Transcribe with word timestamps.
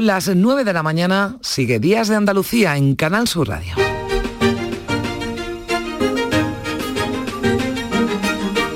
Las 0.00 0.34
9 0.34 0.64
de 0.64 0.72
la 0.72 0.82
mañana 0.82 1.36
sigue 1.42 1.78
Días 1.78 2.08
de 2.08 2.16
Andalucía 2.16 2.74
en 2.78 2.96
Canal 2.96 3.28
Sur 3.28 3.48
Radio. 3.48 3.74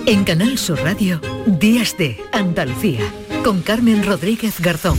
En 0.05 0.25
Canal 0.25 0.59
Sur 0.59 0.79
Radio, 0.83 1.23
Días 1.47 1.97
de 1.97 2.21
Andalucía, 2.31 3.01
con 3.43 3.63
Carmen 3.63 4.05
Rodríguez 4.05 4.61
Garzón. 4.61 4.99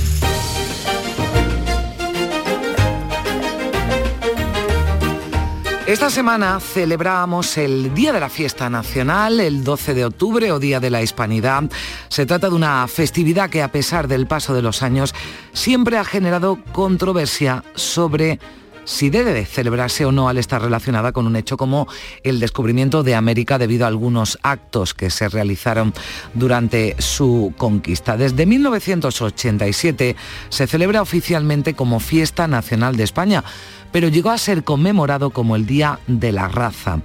Esta 5.88 6.10
semana 6.10 6.60
celebramos 6.60 7.60
el 7.60 7.94
Día 7.94 8.12
de 8.12 8.20
la 8.20 8.30
Fiesta 8.30 8.72
Nacional, 8.72 9.40
el 9.40 9.64
12 9.64 9.94
de 9.94 10.06
octubre 10.06 10.52
o 10.52 10.58
Día 10.58 10.80
de 10.80 10.90
la 10.90 11.04
Hispanidad. 11.04 11.66
Se 12.08 12.26
trata 12.26 12.50
de 12.50 12.56
una 12.56 12.88
festividad 12.88 13.52
que 13.52 13.62
a 13.62 13.72
pesar 13.72 14.08
del 14.08 14.26
paso 14.26 14.56
de 14.56 14.64
los 14.64 14.82
años 14.82 15.14
siempre 15.54 16.00
ha 16.00 16.04
generado 16.04 16.58
controversia 16.74 17.64
sobre 17.76 18.40
si 18.86 19.10
debe 19.10 19.46
celebrarse 19.46 20.06
o 20.06 20.12
no 20.12 20.30
al 20.30 20.38
estar 20.38 20.62
relacionada 20.62 21.12
con 21.12 21.28
un 21.28 21.36
hecho 21.36 21.58
como 21.58 21.88
el 22.24 22.40
descubrimiento 22.40 23.04
de 23.04 23.16
América 23.16 23.58
debido 23.58 23.86
a 23.86 23.88
algunos 23.88 24.40
actos 24.42 24.94
que 24.94 25.10
se 25.10 25.28
realizaron 25.28 25.94
durante 26.34 26.96
su 27.00 27.54
conquista. 27.58 28.16
Desde 28.16 28.46
1987 28.46 30.16
se 30.50 30.68
celebra 30.68 31.02
oficialmente 31.02 31.74
como 31.74 32.00
Fiesta 32.00 32.48
Nacional 32.48 32.96
de 32.96 33.04
España 33.04 33.44
pero 33.92 34.08
llegó 34.08 34.32
a 34.32 34.38
ser 34.38 34.64
conmemorado 34.64 35.30
como 35.30 35.56
el 35.56 35.66
Día 35.66 36.00
de 36.08 36.32
la 36.32 36.48
Raza. 36.48 37.02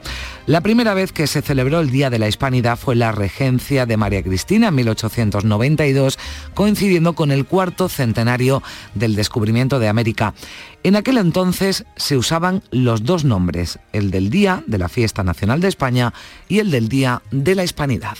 La 0.46 0.62
primera 0.62 0.94
vez 0.94 1.12
que 1.12 1.26
se 1.26 1.42
celebró 1.42 1.80
el 1.80 1.90
Día 1.90 2.10
de 2.10 2.18
la 2.18 2.26
Hispanidad 2.26 2.76
fue 2.78 2.96
la 2.96 3.12
regencia 3.12 3.86
de 3.86 3.96
María 3.96 4.22
Cristina 4.22 4.68
en 4.68 4.74
1892, 4.74 6.18
coincidiendo 6.54 7.14
con 7.14 7.30
el 7.30 7.46
cuarto 7.46 7.88
centenario 7.88 8.62
del 8.94 9.14
descubrimiento 9.14 9.78
de 9.78 9.88
América. 9.88 10.34
En 10.82 10.96
aquel 10.96 11.18
entonces 11.18 11.84
se 11.96 12.16
usaban 12.16 12.62
los 12.70 13.04
dos 13.04 13.24
nombres, 13.24 13.78
el 13.92 14.10
del 14.10 14.30
Día 14.30 14.64
de 14.66 14.78
la 14.78 14.88
Fiesta 14.88 15.22
Nacional 15.22 15.60
de 15.60 15.68
España 15.68 16.12
y 16.48 16.58
el 16.58 16.70
del 16.70 16.88
Día 16.88 17.22
de 17.30 17.54
la 17.54 17.64
Hispanidad. 17.64 18.16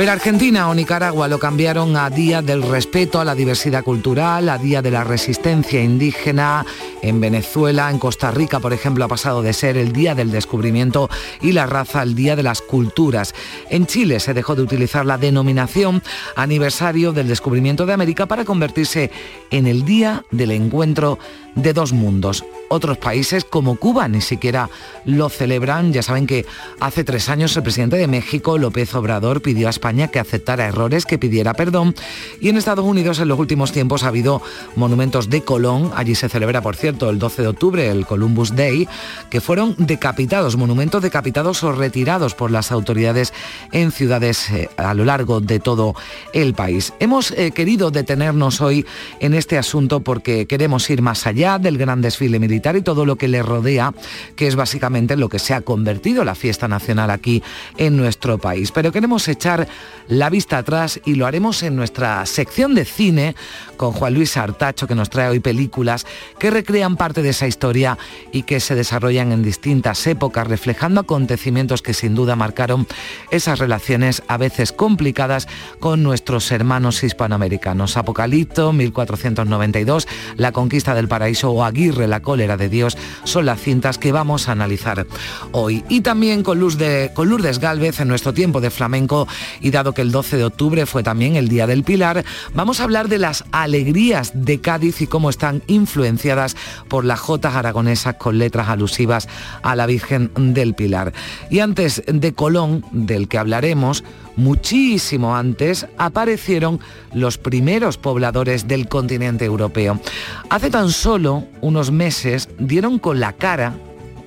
Pero 0.00 0.12
Argentina 0.12 0.70
o 0.70 0.74
Nicaragua 0.74 1.28
lo 1.28 1.38
cambiaron 1.38 1.94
a 1.94 2.08
Día 2.08 2.40
del 2.40 2.62
Respeto 2.62 3.20
a 3.20 3.24
la 3.26 3.34
Diversidad 3.34 3.84
Cultural, 3.84 4.48
a 4.48 4.56
Día 4.56 4.80
de 4.80 4.90
la 4.90 5.04
Resistencia 5.04 5.82
Indígena. 5.82 6.64
En 7.02 7.20
Venezuela, 7.20 7.90
en 7.90 7.98
Costa 7.98 8.30
Rica, 8.30 8.60
por 8.60 8.72
ejemplo, 8.72 9.04
ha 9.04 9.08
pasado 9.08 9.42
de 9.42 9.52
ser 9.52 9.76
el 9.76 9.92
Día 9.92 10.14
del 10.14 10.30
Descubrimiento 10.30 11.10
y 11.42 11.52
la 11.52 11.66
raza 11.66 12.00
al 12.00 12.14
Día 12.14 12.34
de 12.34 12.42
las 12.42 12.62
Culturas. 12.62 13.34
En 13.68 13.84
Chile 13.84 14.20
se 14.20 14.32
dejó 14.32 14.54
de 14.54 14.62
utilizar 14.62 15.04
la 15.04 15.18
denominación 15.18 16.02
aniversario 16.34 17.12
del 17.12 17.28
descubrimiento 17.28 17.84
de 17.84 17.92
América 17.92 18.24
para 18.24 18.46
convertirse 18.46 19.10
en 19.50 19.66
el 19.66 19.84
Día 19.84 20.24
del 20.30 20.52
Encuentro 20.52 21.18
de 21.54 21.72
dos 21.72 21.92
mundos. 21.92 22.44
Otros 22.68 22.98
países 22.98 23.44
como 23.44 23.76
Cuba 23.76 24.06
ni 24.06 24.20
siquiera 24.20 24.70
lo 25.04 25.28
celebran. 25.28 25.92
Ya 25.92 26.02
saben 26.02 26.26
que 26.26 26.46
hace 26.78 27.02
tres 27.02 27.28
años 27.28 27.56
el 27.56 27.64
presidente 27.64 27.96
de 27.96 28.06
México, 28.06 28.58
López 28.58 28.94
Obrador, 28.94 29.42
pidió 29.42 29.66
a 29.66 29.70
España 29.70 30.08
que 30.08 30.20
aceptara 30.20 30.68
errores, 30.68 31.04
que 31.04 31.18
pidiera 31.18 31.54
perdón. 31.54 31.94
Y 32.40 32.48
en 32.48 32.56
Estados 32.56 32.84
Unidos 32.84 33.18
en 33.18 33.26
los 33.26 33.38
últimos 33.38 33.72
tiempos 33.72 34.04
ha 34.04 34.08
habido 34.08 34.40
monumentos 34.76 35.28
de 35.28 35.42
Colón. 35.42 35.90
Allí 35.96 36.14
se 36.14 36.28
celebra, 36.28 36.62
por 36.62 36.76
cierto, 36.76 37.10
el 37.10 37.18
12 37.18 37.42
de 37.42 37.48
octubre, 37.48 37.90
el 37.90 38.06
Columbus 38.06 38.54
Day, 38.54 38.86
que 39.30 39.40
fueron 39.40 39.74
decapitados, 39.76 40.56
monumentos 40.56 41.02
decapitados 41.02 41.64
o 41.64 41.72
retirados 41.72 42.34
por 42.34 42.52
las 42.52 42.70
autoridades 42.70 43.32
en 43.72 43.90
ciudades 43.90 44.48
eh, 44.50 44.70
a 44.76 44.94
lo 44.94 45.04
largo 45.04 45.40
de 45.40 45.58
todo 45.58 45.96
el 46.32 46.54
país. 46.54 46.92
Hemos 47.00 47.32
eh, 47.32 47.50
querido 47.50 47.90
detenernos 47.90 48.60
hoy 48.60 48.86
en 49.18 49.34
este 49.34 49.58
asunto 49.58 50.00
porque 50.00 50.46
queremos 50.46 50.88
ir 50.88 51.02
más 51.02 51.26
allá 51.26 51.39
del 51.40 51.78
gran 51.78 52.02
desfile 52.02 52.38
militar 52.38 52.76
y 52.76 52.82
todo 52.82 53.06
lo 53.06 53.16
que 53.16 53.26
le 53.26 53.42
rodea, 53.42 53.94
que 54.36 54.46
es 54.46 54.56
básicamente 54.56 55.16
lo 55.16 55.30
que 55.30 55.38
se 55.38 55.54
ha 55.54 55.62
convertido 55.62 56.22
la 56.22 56.34
fiesta 56.34 56.68
nacional 56.68 57.10
aquí 57.10 57.42
en 57.78 57.96
nuestro 57.96 58.36
país. 58.36 58.72
Pero 58.72 58.92
queremos 58.92 59.26
echar 59.26 59.66
la 60.06 60.28
vista 60.28 60.58
atrás 60.58 61.00
y 61.06 61.14
lo 61.14 61.26
haremos 61.26 61.62
en 61.62 61.76
nuestra 61.76 62.26
sección 62.26 62.74
de 62.74 62.84
cine 62.84 63.34
con 63.80 63.92
Juan 63.92 64.12
Luis 64.12 64.36
Artacho, 64.36 64.86
que 64.86 64.94
nos 64.94 65.08
trae 65.08 65.30
hoy 65.30 65.40
películas 65.40 66.04
que 66.38 66.50
recrean 66.50 66.96
parte 66.96 67.22
de 67.22 67.30
esa 67.30 67.46
historia 67.46 67.96
y 68.30 68.42
que 68.42 68.60
se 68.60 68.74
desarrollan 68.74 69.32
en 69.32 69.42
distintas 69.42 70.06
épocas, 70.06 70.46
reflejando 70.46 71.00
acontecimientos 71.00 71.80
que 71.80 71.94
sin 71.94 72.14
duda 72.14 72.36
marcaron 72.36 72.86
esas 73.30 73.58
relaciones 73.58 74.22
a 74.28 74.36
veces 74.36 74.72
complicadas 74.72 75.48
con 75.78 76.02
nuestros 76.02 76.52
hermanos 76.52 77.02
hispanoamericanos. 77.02 77.96
Apocalipto, 77.96 78.74
1492, 78.74 80.06
La 80.36 80.52
conquista 80.52 80.94
del 80.94 81.08
paraíso 81.08 81.50
o 81.50 81.64
Aguirre, 81.64 82.06
la 82.06 82.20
cólera 82.20 82.58
de 82.58 82.68
Dios, 82.68 82.98
son 83.24 83.46
las 83.46 83.62
cintas 83.62 83.96
que 83.96 84.12
vamos 84.12 84.50
a 84.50 84.52
analizar 84.52 85.06
hoy. 85.52 85.84
Y 85.88 86.02
también 86.02 86.42
con, 86.42 86.60
Luz 86.60 86.76
de, 86.76 87.12
con 87.14 87.30
Lourdes 87.30 87.60
Galvez 87.60 88.00
en 88.00 88.08
nuestro 88.08 88.34
tiempo 88.34 88.60
de 88.60 88.68
flamenco 88.68 89.26
y 89.62 89.70
dado 89.70 89.94
que 89.94 90.02
el 90.02 90.12
12 90.12 90.36
de 90.36 90.44
octubre 90.44 90.84
fue 90.84 91.02
también 91.02 91.36
el 91.36 91.48
Día 91.48 91.66
del 91.66 91.82
Pilar, 91.82 92.26
vamos 92.52 92.80
a 92.80 92.84
hablar 92.84 93.08
de 93.08 93.16
las 93.16 93.44
alegrías 93.70 94.32
de 94.34 94.60
Cádiz 94.60 95.00
y 95.00 95.06
cómo 95.06 95.30
están 95.30 95.62
influenciadas 95.68 96.56
por 96.88 97.04
las 97.04 97.20
jotas 97.20 97.54
aragonesas 97.54 98.16
con 98.16 98.36
letras 98.36 98.68
alusivas 98.68 99.28
a 99.62 99.76
la 99.76 99.86
Virgen 99.86 100.32
del 100.34 100.74
Pilar. 100.74 101.12
Y 101.50 101.60
antes 101.60 102.02
de 102.06 102.32
Colón, 102.32 102.84
del 102.90 103.28
que 103.28 103.38
hablaremos, 103.38 104.02
muchísimo 104.34 105.36
antes 105.36 105.86
aparecieron 105.98 106.80
los 107.14 107.38
primeros 107.38 107.96
pobladores 107.96 108.66
del 108.66 108.88
continente 108.88 109.44
europeo. 109.44 110.00
Hace 110.48 110.70
tan 110.70 110.90
solo 110.90 111.44
unos 111.60 111.92
meses 111.92 112.48
dieron 112.58 112.98
con 112.98 113.20
la 113.20 113.34
cara, 113.34 113.74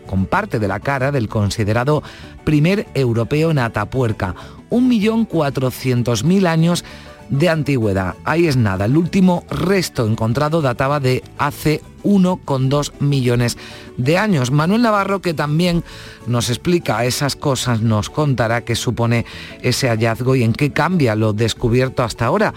con 0.08 0.26
parte 0.26 0.58
de 0.58 0.70
la 0.70 0.80
cara 0.80 1.12
del 1.12 1.28
considerado 1.28 2.02
primer 2.46 2.88
europeo 2.94 3.52
en 3.52 3.60
Atapuerca, 3.60 4.36
1.400.000 4.70 6.48
años 6.48 6.86
de 7.30 7.50
antigüedad. 7.50 8.16
Ahí 8.24 8.48
es 8.48 8.58
nada. 8.58 8.86
El 8.86 8.98
último 8.98 9.44
resto 9.50 10.08
encontrado 10.08 10.62
databa 10.62 11.00
de 11.00 11.24
hace 11.38 11.82
1,2 12.04 12.92
millones 13.00 13.58
de 13.98 14.18
años. 14.18 14.52
Manuel 14.52 14.82
Navarro, 14.82 15.22
que 15.22 15.34
también 15.34 15.84
nos 16.28 16.50
explica 16.50 17.06
esas 17.06 17.36
cosas, 17.36 17.82
nos 17.82 18.10
contará 18.10 18.66
qué 18.66 18.76
supone 18.76 19.26
ese 19.62 19.88
hallazgo 19.88 20.36
y 20.36 20.44
en 20.44 20.54
qué 20.54 20.72
cambia 20.72 21.16
lo 21.16 21.34
descubierto 21.34 22.04
hasta 22.04 22.26
ahora. 22.26 22.54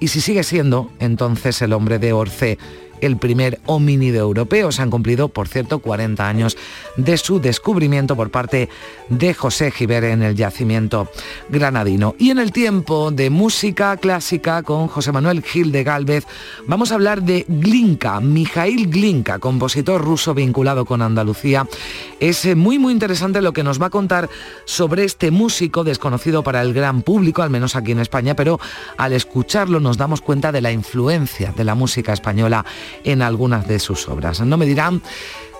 Y 0.00 0.08
si 0.08 0.20
sigue 0.20 0.44
siendo 0.44 0.90
entonces 0.98 1.60
el 1.62 1.72
hombre 1.72 1.98
de 1.98 2.12
Orce 2.12 2.58
el 3.00 3.16
primer 3.16 3.60
homínido 3.66 4.20
europeo. 4.20 4.72
Se 4.72 4.82
han 4.82 4.90
cumplido, 4.90 5.28
por 5.28 5.48
cierto, 5.48 5.80
40 5.80 6.26
años 6.26 6.56
de 6.96 7.16
su 7.16 7.40
descubrimiento 7.40 8.16
por 8.16 8.30
parte 8.30 8.68
de 9.08 9.34
José 9.34 9.70
Giver 9.70 10.04
en 10.04 10.22
el 10.22 10.34
yacimiento 10.34 11.08
granadino. 11.48 12.14
Y 12.18 12.30
en 12.30 12.38
el 12.38 12.52
tiempo 12.52 13.10
de 13.10 13.30
música 13.30 13.96
clásica 13.96 14.62
con 14.62 14.88
José 14.88 15.12
Manuel 15.12 15.42
Gil 15.42 15.72
de 15.72 15.84
Galvez, 15.84 16.26
vamos 16.66 16.92
a 16.92 16.94
hablar 16.94 17.22
de 17.22 17.44
Glinka, 17.48 18.20
Mijail 18.20 18.88
Glinka, 18.90 19.38
compositor 19.38 20.02
ruso 20.02 20.34
vinculado 20.34 20.84
con 20.84 21.02
Andalucía. 21.02 21.66
Es 22.18 22.44
eh, 22.44 22.54
muy 22.54 22.78
muy 22.78 22.92
interesante 22.92 23.40
lo 23.40 23.52
que 23.52 23.62
nos 23.62 23.80
va 23.80 23.86
a 23.86 23.90
contar 23.90 24.28
sobre 24.64 25.04
este 25.04 25.30
músico 25.30 25.84
desconocido 25.84 26.42
para 26.42 26.62
el 26.62 26.72
gran 26.72 27.02
público, 27.02 27.42
al 27.42 27.50
menos 27.50 27.76
aquí 27.76 27.92
en 27.92 28.00
España, 28.00 28.34
pero 28.34 28.60
al 28.96 29.12
escucharlo 29.12 29.80
nos 29.80 29.96
damos 29.96 30.20
cuenta 30.20 30.52
de 30.52 30.60
la 30.60 30.72
influencia 30.72 31.52
de 31.56 31.64
la 31.64 31.74
música 31.74 32.12
española 32.12 32.64
en 33.04 33.22
algunas 33.22 33.66
de 33.66 33.78
sus 33.78 34.08
obras. 34.08 34.40
No 34.40 34.56
me 34.56 34.66
dirán 34.66 35.02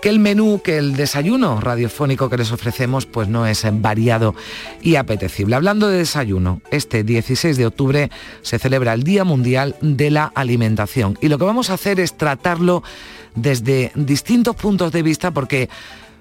que 0.01 0.09
el 0.09 0.19
menú, 0.19 0.61
que 0.65 0.79
el 0.79 0.97
desayuno 0.97 1.61
radiofónico 1.61 2.31
que 2.31 2.39
les 2.39 2.53
ofrecemos 2.53 3.07
pues 3.07 3.29
no 3.29 3.47
es 3.47 3.65
variado 3.81 4.35
y 4.83 4.97
apetecible. 4.97 5.57
Hablando 5.57 5.89
de 5.89 5.99
desayuno, 5.99 6.63
este 6.71 7.05
16 7.05 7.57
de 7.57 7.67
octubre 7.67 8.11
se 8.43 8.59
celebra 8.59 8.95
el 8.95 9.03
Día 9.03 9.25
Mundial 9.25 9.77
de 9.81 10.11
la 10.11 10.33
Alimentación 10.35 11.19
y 11.21 11.29
lo 11.29 11.39
que 11.39 11.45
vamos 11.45 11.71
a 11.71 11.75
hacer 11.75 12.01
es 12.01 12.17
tratarlo 12.17 12.83
desde 13.35 13.93
distintos 13.95 14.57
puntos 14.57 14.91
de 14.93 15.03
vista 15.03 15.31
porque 15.31 15.69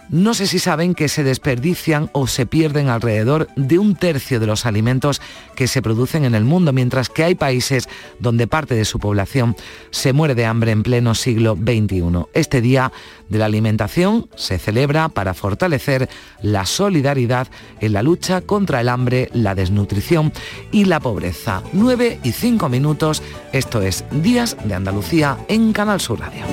no 0.09 0.33
sé 0.33 0.47
si 0.47 0.59
saben 0.59 0.95
que 0.95 1.07
se 1.07 1.23
desperdician 1.23 2.09
o 2.13 2.27
se 2.27 2.45
pierden 2.45 2.89
alrededor 2.89 3.47
de 3.55 3.79
un 3.79 3.95
tercio 3.95 4.39
de 4.39 4.47
los 4.47 4.65
alimentos 4.65 5.21
que 5.55 5.67
se 5.67 5.81
producen 5.81 6.25
en 6.25 6.35
el 6.35 6.45
mundo, 6.45 6.73
mientras 6.73 7.09
que 7.09 7.23
hay 7.23 7.35
países 7.35 7.87
donde 8.19 8.47
parte 8.47 8.75
de 8.75 8.85
su 8.85 8.99
población 8.99 9.55
se 9.91 10.13
muere 10.13 10.35
de 10.35 10.45
hambre 10.45 10.71
en 10.71 10.83
pleno 10.83 11.15
siglo 11.15 11.55
XXI. 11.55 12.25
Este 12.33 12.61
Día 12.61 12.91
de 13.29 13.37
la 13.37 13.45
Alimentación 13.45 14.27
se 14.35 14.57
celebra 14.57 15.09
para 15.09 15.33
fortalecer 15.33 16.09
la 16.41 16.65
solidaridad 16.65 17.47
en 17.79 17.93
la 17.93 18.03
lucha 18.03 18.41
contra 18.41 18.81
el 18.81 18.89
hambre, 18.89 19.29
la 19.33 19.55
desnutrición 19.55 20.33
y 20.71 20.85
la 20.85 20.99
pobreza. 20.99 21.61
9 21.73 22.19
y 22.23 22.31
5 22.31 22.69
minutos, 22.69 23.21
esto 23.53 23.81
es 23.81 24.05
Días 24.11 24.57
de 24.63 24.73
Andalucía 24.73 25.37
en 25.47 25.73
Canal 25.73 26.01
Sur 26.01 26.19
Radio. 26.19 26.43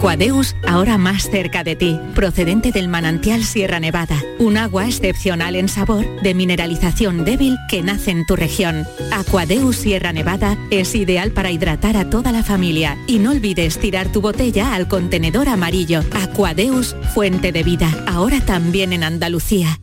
Aquadeus, 0.00 0.56
ahora 0.66 0.96
más 0.96 1.24
cerca 1.24 1.62
de 1.62 1.76
ti, 1.76 2.00
procedente 2.14 2.72
del 2.72 2.88
manantial 2.88 3.44
Sierra 3.44 3.80
Nevada, 3.80 4.16
un 4.38 4.56
agua 4.56 4.86
excepcional 4.86 5.56
en 5.56 5.68
sabor, 5.68 6.06
de 6.22 6.32
mineralización 6.32 7.26
débil 7.26 7.58
que 7.68 7.82
nace 7.82 8.10
en 8.10 8.24
tu 8.24 8.34
región. 8.34 8.86
Aquadeus 9.12 9.76
Sierra 9.76 10.14
Nevada 10.14 10.56
es 10.70 10.94
ideal 10.94 11.32
para 11.32 11.50
hidratar 11.50 11.98
a 11.98 12.08
toda 12.08 12.32
la 12.32 12.42
familia 12.42 12.96
y 13.06 13.18
no 13.18 13.32
olvides 13.32 13.78
tirar 13.78 14.10
tu 14.10 14.22
botella 14.22 14.74
al 14.74 14.88
contenedor 14.88 15.50
amarillo. 15.50 16.00
Aquadeus, 16.14 16.96
fuente 17.12 17.52
de 17.52 17.62
vida, 17.62 17.90
ahora 18.08 18.40
también 18.40 18.94
en 18.94 19.04
Andalucía. 19.04 19.80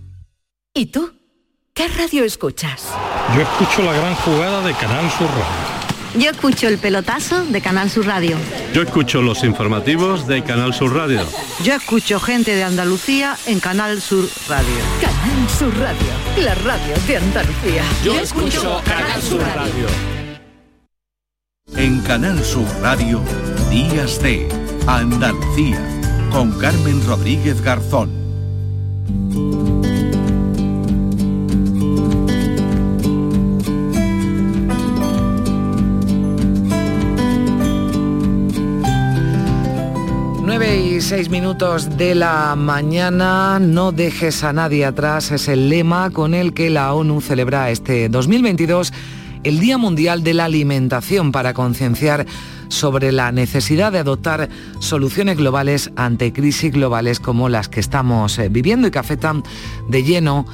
¿Y 0.74 0.88
tú? 0.88 1.14
¿Qué 1.76 1.88
radio 1.90 2.24
escuchas? 2.24 2.88
Yo 3.36 3.42
escucho 3.44 3.84
la 3.84 3.94
gran 3.94 4.16
jugada 4.16 4.66
de 4.66 4.74
Canal 4.74 5.12
Sur. 5.12 5.30
Yo 6.16 6.30
escucho 6.32 6.68
el 6.68 6.78
pelotazo 6.78 7.46
de 7.46 7.62
Canal 7.62 7.90
Sur 7.90 8.08
Radio. 8.08 8.38
Yo 8.74 8.82
escucho 8.82 9.22
los 9.22 9.44
informativos 9.44 10.28
de 10.28 10.44
Canal 10.44 10.74
Sur 10.74 10.96
Radio. 10.96 11.22
Yo 11.64 11.74
escucho 11.74 12.20
gente 12.20 12.56
de 12.56 12.64
Andalucía 12.64 13.38
en 13.46 13.60
Canal 13.60 14.02
Sur 14.02 14.28
Radio. 14.48 14.76
Canal 15.02 15.50
Sur 15.50 15.78
Radio, 15.78 16.08
la 16.44 16.56
radio 16.56 16.96
de 17.08 17.18
Andalucía. 17.18 17.84
Yo, 18.04 18.20
escucho 18.20 18.82
Canal 18.86 19.22
Sur 19.22 19.42
Radio. 19.42 19.88
En 21.76 22.00
Canal 22.02 22.44
Sur 22.44 22.66
Radio, 22.82 23.22
Días 23.70 24.22
de 24.22 24.48
Andalucía, 24.88 25.80
con 26.32 26.58
Carmen 26.58 27.06
Rodríguez 27.06 27.62
Garzón. 27.62 28.10
Y 40.98 41.02
6 41.02 41.30
minutos 41.30 41.98
de 41.98 42.16
la 42.16 42.56
mañana, 42.56 43.60
no 43.60 43.92
dejes 43.92 44.44
a 44.44 44.52
nadie 44.52 44.84
atrás, 44.84 45.32
es 45.32 45.48
el 45.48 45.70
lema 45.70 46.10
con 46.10 46.34
el 46.34 46.54
que 46.54 46.72
la 46.72 46.94
ONU 46.94 47.22
celebra 47.22 47.70
este 47.70 48.10
2022 48.10 48.92
el 49.44 49.60
Día 49.60 49.78
Mundial 49.78 50.24
de 50.24 50.34
la 50.34 50.46
Alimentación 50.46 51.32
para 51.32 51.54
concienciar 51.54 52.26
sobre 52.70 53.12
la 53.12 53.32
necesidad 53.32 53.92
de 53.92 54.00
adoptar 54.00 54.50
soluciones 54.80 55.38
globales 55.38 55.92
ante 55.96 56.34
crisis 56.34 56.72
globales 56.72 57.20
como 57.20 57.48
las 57.48 57.70
que 57.70 57.80
estamos 57.80 58.40
eh, 58.40 58.50
viviendo. 58.50 58.88
Y 58.88 58.92
que 58.92 59.00
afectan 59.00 59.44
de 59.88 60.04
lleno 60.04 60.46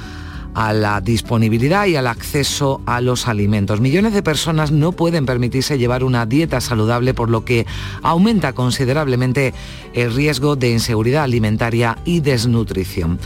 la 0.55 1.01
disponibilidad 1.01 1.85
y 1.87 1.95
al 1.95 2.07
acceso 2.07 2.81
a 2.85 3.01
los 3.01 3.27
alimentos. 3.27 3.81
Millones 3.81 4.13
de 4.13 4.23
personas 4.23 4.71
no 4.71 4.91
pueden 4.91 5.25
permitirse 5.25 5.77
llevar 5.77 6.03
una 6.03 6.25
dieta 6.25 6.61
saludable, 6.61 7.13
por 7.13 7.29
lo 7.29 7.43
que 7.43 7.65
aumenta 8.01 8.53
considerablemente 8.53 9.53
el 9.93 10.13
riesgo 10.13 10.55
de 10.55 10.71
inseguridad 10.71 11.23
alimentaria 11.23 11.97
y 12.05 12.19
desnutrición. 12.19 13.19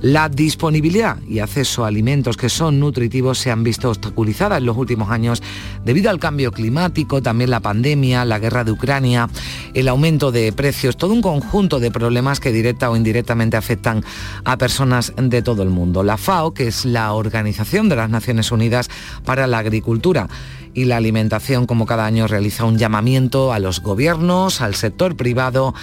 La 0.00 0.28
disponibilidad 0.28 1.18
y 1.26 1.38
acceso 1.38 1.84
a 1.84 1.88
alimentos 1.88 2.36
que 2.36 2.48
son 2.48 2.80
nutritivos 2.80 3.38
se 3.38 3.50
han 3.50 3.64
visto 3.64 3.88
obstaculizadas 3.90 4.58
en 4.58 4.66
los 4.66 4.76
últimos 4.76 5.10
años 5.10 5.42
debido 5.84 6.10
al 6.10 6.18
cambio 6.18 6.52
climático, 6.52 7.22
también 7.22 7.50
la 7.50 7.60
pandemia, 7.60 8.24
la 8.24 8.38
guerra 8.38 8.64
de 8.64 8.72
Ucrania, 8.72 9.28
el 9.72 9.88
aumento 9.88 10.32
de 10.32 10.52
precios, 10.52 10.96
todo 10.96 11.12
un 11.12 11.22
conjunto 11.22 11.80
de 11.80 11.90
problemas 11.90 12.40
que 12.40 12.52
directa 12.52 12.90
o 12.90 12.96
indirectamente 12.96 13.56
afectan 13.56 14.04
a 14.44 14.58
personas 14.58 15.12
de 15.16 15.42
todo 15.42 15.62
el 15.62 15.70
mundo. 15.70 16.02
La 16.02 16.16
FAO, 16.16 16.52
que 16.52 16.73
la 16.84 17.12
Organización 17.12 17.88
de 17.88 17.96
las 17.96 18.10
Naciones 18.10 18.50
Unidas 18.50 18.88
para 19.24 19.46
la 19.46 19.58
Agricultura. 19.58 20.28
Y 20.74 20.86
la 20.86 20.96
Alimentación, 20.96 21.66
como 21.66 21.86
cada 21.86 22.04
año 22.04 22.26
realiza 22.26 22.64
un 22.64 22.78
llamamiento 22.78 23.52
a 23.52 23.60
los 23.60 23.80
gobiernos, 23.80 24.60
al 24.60 24.74
sector 24.74 25.14
privado, 25.14 25.74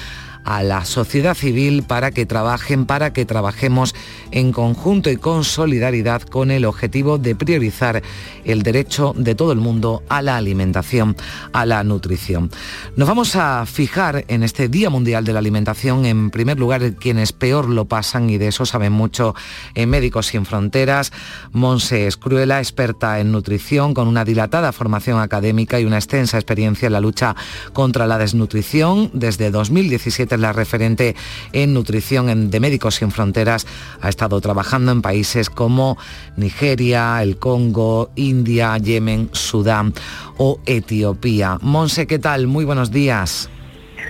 a 0.43 0.63
la 0.63 0.85
sociedad 0.85 1.35
civil 1.35 1.83
para 1.83 2.11
que 2.11 2.25
trabajen, 2.25 2.85
para 2.85 3.13
que 3.13 3.25
trabajemos 3.25 3.95
en 4.31 4.51
conjunto 4.51 5.09
y 5.09 5.17
con 5.17 5.43
solidaridad 5.43 6.21
con 6.21 6.51
el 6.51 6.65
objetivo 6.65 7.17
de 7.17 7.35
priorizar 7.35 8.01
el 8.45 8.63
derecho 8.63 9.13
de 9.17 9.35
todo 9.35 9.51
el 9.51 9.59
mundo 9.59 10.03
a 10.09 10.21
la 10.21 10.37
alimentación, 10.37 11.15
a 11.53 11.65
la 11.65 11.83
nutrición. 11.83 12.49
Nos 12.95 13.07
vamos 13.07 13.35
a 13.35 13.65
fijar 13.65 14.25
en 14.27 14.43
este 14.43 14.67
Día 14.67 14.89
Mundial 14.89 15.25
de 15.25 15.33
la 15.33 15.39
Alimentación, 15.39 16.05
en 16.05 16.29
primer 16.31 16.59
lugar, 16.59 16.95
quienes 16.95 17.33
peor 17.33 17.69
lo 17.69 17.85
pasan 17.85 18.29
y 18.29 18.37
de 18.37 18.47
eso 18.47 18.65
saben 18.65 18.93
mucho 18.93 19.35
en 19.75 19.89
Médicos 19.89 20.27
Sin 20.27 20.45
Fronteras. 20.45 21.11
Monse 21.51 22.07
Escruela, 22.07 22.59
experta 22.59 23.19
en 23.19 23.31
nutrición, 23.31 23.93
con 23.93 24.07
una 24.07 24.25
dilatada 24.25 24.71
formación 24.71 25.19
académica 25.19 25.79
y 25.79 25.85
una 25.85 25.97
extensa 25.97 26.37
experiencia 26.37 26.87
en 26.87 26.93
la 26.93 27.01
lucha 27.01 27.35
contra 27.73 28.07
la 28.07 28.17
desnutrición. 28.17 29.11
Desde 29.13 29.51
2017 29.51 30.30
es 30.35 30.41
la 30.41 30.53
referente 30.53 31.15
en 31.53 31.73
nutrición 31.73 32.49
de 32.49 32.59
Médicos 32.59 32.95
Sin 32.95 33.11
Fronteras. 33.11 33.65
Ha 34.01 34.09
estado 34.09 34.39
trabajando 34.41 34.91
en 34.91 35.01
países 35.01 35.49
como 35.49 35.97
Nigeria, 36.37 37.21
el 37.21 37.37
Congo, 37.37 38.11
India, 38.15 38.77
Yemen, 38.77 39.29
Sudán 39.31 39.93
o 40.37 40.59
Etiopía. 40.65 41.57
Monse, 41.61 42.07
¿qué 42.07 42.19
tal? 42.19 42.47
Muy 42.47 42.65
buenos 42.65 42.91
días. 42.91 43.49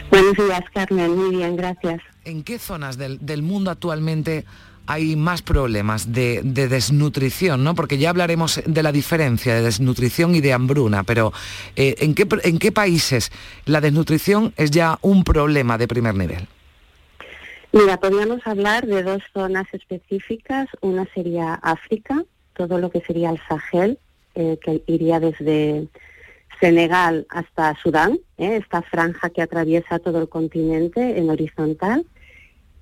Buenos 0.09 0.33
días, 0.33 0.63
Carmen. 0.73 1.15
Muy 1.15 1.35
bien, 1.37 1.55
gracias. 1.55 2.01
¿En 2.23 2.43
qué 2.43 2.59
zonas 2.59 2.97
del, 2.97 3.41
mundo 3.41 3.71
actualmente 3.71 4.45
hay 4.87 5.15
más 5.15 5.41
problemas 5.41 6.11
de, 6.11 6.41
desnutrición, 6.43 7.63
¿no? 7.63 7.75
Porque 7.75 7.97
ya 7.97 8.09
hablaremos 8.09 8.61
de 8.65 8.83
la 8.83 8.91
diferencia 8.91 9.55
de 9.55 9.61
desnutrición 9.61 10.35
y 10.35 10.41
de 10.41 10.53
hambruna, 10.53 11.03
pero 11.03 11.33
eh, 11.75 11.95
¿en, 11.99 12.15
qué, 12.15 12.27
¿en 12.43 12.59
qué 12.59 12.71
países 12.71 13.31
la 13.65 13.81
desnutrición 13.81 14.53
es 14.57 14.71
ya 14.71 14.99
un 15.01 15.23
problema 15.23 15.77
de 15.77 15.87
primer 15.87 16.15
nivel? 16.15 16.47
Mira, 17.73 17.97
podríamos 17.97 18.45
hablar 18.45 18.85
de 18.85 19.01
dos 19.01 19.21
zonas 19.33 19.65
específicas. 19.71 20.67
Una 20.81 21.05
sería 21.13 21.53
África, 21.53 22.23
todo 22.53 22.77
lo 22.79 22.89
que 22.89 22.99
sería 23.01 23.29
el 23.29 23.39
Sahel, 23.47 23.97
eh, 24.35 24.57
que 24.61 24.83
iría 24.87 25.21
desde 25.21 25.87
Senegal 26.59 27.25
hasta 27.29 27.75
Sudán, 27.81 28.19
eh, 28.37 28.57
esta 28.57 28.81
franja 28.81 29.29
que 29.29 29.41
atraviesa 29.41 29.99
todo 29.99 30.21
el 30.21 30.27
continente 30.27 31.17
en 31.17 31.29
horizontal. 31.29 32.05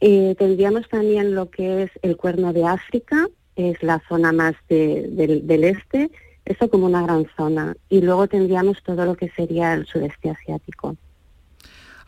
Eh, 0.02 0.36
tendríamos 0.38 0.88
también 0.88 1.36
lo 1.36 1.50
que 1.50 1.84
es 1.84 1.92
el 2.02 2.16
cuerno 2.16 2.54
de 2.54 2.66
África, 2.66 3.28
es 3.56 3.82
la 3.84 4.02
zona 4.08 4.32
más 4.32 4.56
del, 4.70 5.64
este, 5.64 6.10
eso 6.46 6.70
como 6.70 6.86
una 6.86 7.04
gran 7.04 7.28
zona. 7.36 7.76
Y 7.90 8.02
luego 8.02 8.28
tendríamos 8.28 8.82
todo 8.84 9.06
lo 9.06 9.16
que 9.16 9.30
sería 9.30 9.74
el 9.74 9.86
sudeste 9.86 10.30
asiático. 10.30 10.96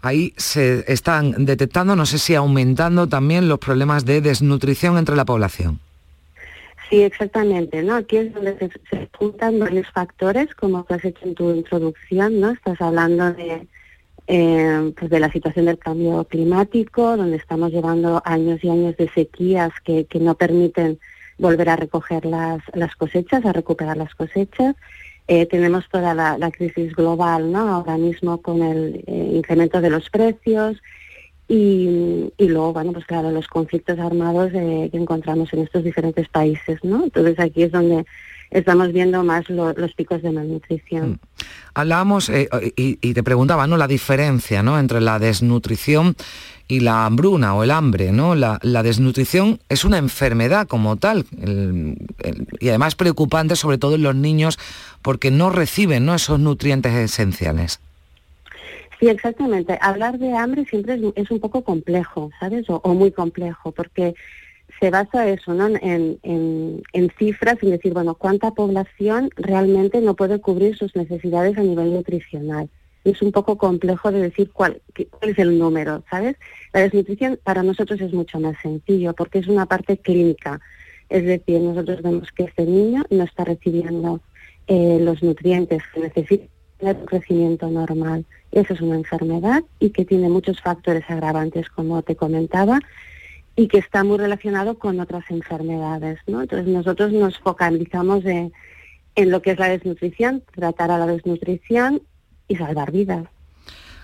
Ahí 0.01 0.33
se 0.37 0.91
están 0.91 1.45
detectando, 1.45 1.95
no 1.95 2.05
sé 2.05 2.17
si 2.17 2.33
aumentando 2.33 3.07
también 3.07 3.47
los 3.47 3.59
problemas 3.59 4.05
de 4.05 4.21
desnutrición 4.21 4.97
entre 4.97 5.15
la 5.15 5.25
población. 5.25 5.79
Sí, 6.89 7.03
exactamente, 7.03 7.83
¿no? 7.83 7.95
Aquí 7.95 8.17
es 8.17 8.33
donde 8.33 8.57
se, 8.89 9.09
juntan 9.17 9.59
varios 9.59 9.87
factores, 9.91 10.53
como 10.55 10.85
has 10.89 11.05
hecho 11.05 11.25
en 11.25 11.35
tu 11.35 11.51
introducción, 11.51 12.39
¿no? 12.39 12.49
Estás 12.49 12.81
hablando 12.81 13.31
de, 13.33 13.67
eh, 14.33 14.93
pues 14.97 15.11
de 15.11 15.19
la 15.19 15.29
situación 15.29 15.65
del 15.65 15.77
cambio 15.77 16.23
climático, 16.23 17.17
donde 17.17 17.35
estamos 17.35 17.69
llevando 17.69 18.21
años 18.23 18.63
y 18.63 18.69
años 18.69 18.95
de 18.95 19.09
sequías 19.09 19.73
que, 19.83 20.05
que 20.05 20.21
no 20.21 20.35
permiten 20.35 20.99
volver 21.37 21.67
a 21.67 21.75
recoger 21.75 22.23
las, 22.25 22.61
las 22.73 22.95
cosechas, 22.95 23.45
a 23.45 23.51
recuperar 23.51 23.97
las 23.97 24.15
cosechas. 24.15 24.77
Eh, 25.27 25.47
tenemos 25.47 25.83
toda 25.89 26.13
la, 26.13 26.51
crisis 26.51 26.95
global, 26.95 27.51
¿no? 27.51 27.67
Ahora 27.67 27.97
mismo 27.97 28.41
con 28.41 28.63
el 28.63 29.03
eh, 29.05 29.31
incremento 29.33 29.81
de 29.81 29.89
los 29.89 30.09
precios 30.09 30.81
y, 31.49 32.31
y, 32.37 32.47
luego, 32.47 32.71
bueno, 32.71 32.93
pues 32.93 33.05
claro, 33.05 33.31
los 33.31 33.49
conflictos 33.49 33.99
armados 33.99 34.53
que 34.53 34.89
encontramos 34.93 35.51
en 35.51 35.59
estos 35.59 35.83
diferentes 35.83 36.29
países, 36.29 36.81
¿no? 36.83 37.03
Entonces 37.03 37.37
aquí 37.37 37.63
es 37.63 37.71
donde 37.73 38.05
estamos 38.51 38.91
viendo 38.91 39.23
más 39.23 39.49
los 39.49 39.93
picos 39.95 40.21
de 40.21 40.31
malnutrición. 40.31 41.11
Mm. 41.11 41.19
Hablábamos, 41.73 42.29
eh, 42.29 42.49
y, 42.75 43.13
te 43.13 43.23
preguntaba, 43.23 43.65
¿no? 43.65 43.77
La 43.77 43.87
diferencia, 43.87 44.61
¿no? 44.61 44.77
Entre 44.77 44.99
la 44.99 45.19
desnutrición 45.19 46.15
y 46.67 46.81
la 46.81 47.05
hambruna 47.05 47.55
o 47.55 47.63
el 47.63 47.71
hambre, 47.71 48.11
¿no? 48.11 48.35
La, 48.35 48.59
desnutrición 48.61 49.59
es 49.69 49.85
una 49.85 49.97
enfermedad 49.97 50.67
como 50.67 50.95
tal 50.97 51.25
y 52.59 52.69
además 52.69 52.95
preocupante 52.95 53.55
sobre 53.55 53.77
todo 53.77 53.95
en 53.95 54.03
los 54.03 54.15
niños 54.15 54.57
porque 55.01 55.31
no 55.31 55.49
reciben 55.49 56.05
¿no? 56.05 56.15
esos 56.15 56.39
nutrientes 56.39 56.93
esenciales. 56.93 57.79
Sí, 58.99 59.09
exactamente. 59.09 59.77
Hablar 59.81 60.19
de 60.19 60.35
hambre 60.37 60.65
siempre 60.65 60.99
es, 61.15 61.31
un 61.31 61.39
poco 61.39 61.63
complejo, 61.63 62.29
¿sabes? 62.39 62.65
o, 62.69 62.93
muy 62.93 63.11
complejo, 63.11 63.71
porque 63.71 64.13
se 64.81 64.89
basa 64.89 65.29
eso, 65.29 65.53
¿no? 65.53 65.67
En, 65.79 66.81
cifras, 67.19 67.57
en 67.61 67.69
decir, 67.69 67.93
bueno, 67.93 68.15
cuánta 68.15 68.51
población 68.51 69.29
realmente 69.35 70.01
no 70.01 70.15
puede 70.15 70.41
cubrir 70.41 70.75
sus 70.75 70.95
necesidades 70.95 71.55
a 71.57 71.61
nivel 71.61 71.93
nutricional. 71.93 72.67
Es 73.03 73.21
un 73.21 73.31
poco 73.31 73.59
complejo 73.59 74.11
de 74.11 74.21
decir 74.21 74.49
cuál, 74.51 74.81
es 75.21 75.37
el 75.37 75.59
número, 75.59 76.03
¿sabes? 76.09 76.35
La 76.73 76.81
desnutrición 76.81 77.39
para 77.43 77.61
nosotros 77.61 78.01
es 78.01 78.11
mucho 78.11 78.39
más 78.39 78.57
sencillo 78.61 79.13
porque 79.13 79.39
es 79.39 79.47
una 79.47 79.67
parte 79.67 79.97
clínica. 79.97 80.59
Es 81.09 81.25
decir, 81.25 81.61
nosotros 81.61 82.01
vemos 82.01 82.31
que 82.31 82.45
este 82.45 82.65
niño 82.65 83.03
no 83.11 83.23
está 83.23 83.43
recibiendo 83.43 84.19
eh, 84.65 84.97
los 84.99 85.21
nutrientes 85.21 85.83
que 85.93 86.01
necesita 86.01 86.45
tener 86.79 86.95
un 86.95 87.05
crecimiento 87.05 87.69
normal. 87.69 88.25
Esa 88.51 88.73
es 88.73 88.81
una 88.81 88.95
enfermedad 88.95 89.63
y 89.79 89.91
que 89.91 90.05
tiene 90.05 90.27
muchos 90.27 90.59
factores 90.59 91.03
agravantes, 91.07 91.69
como 91.69 92.01
te 92.01 92.15
comentaba, 92.15 92.79
y 93.55 93.67
que 93.67 93.79
está 93.79 94.03
muy 94.03 94.17
relacionado 94.17 94.77
con 94.77 94.99
otras 94.99 95.23
enfermedades. 95.29 96.19
¿no? 96.27 96.41
Entonces 96.41 96.67
nosotros 96.67 97.11
nos 97.11 97.37
focalizamos 97.39 98.25
en, 98.25 98.53
en 99.15 99.31
lo 99.31 99.41
que 99.41 99.51
es 99.51 99.59
la 99.59 99.69
desnutrición, 99.69 100.43
tratar 100.55 100.91
a 100.91 100.97
la 100.97 101.07
desnutrición 101.07 102.01
y 102.47 102.55
salvar 102.55 102.91
vidas. 102.91 103.27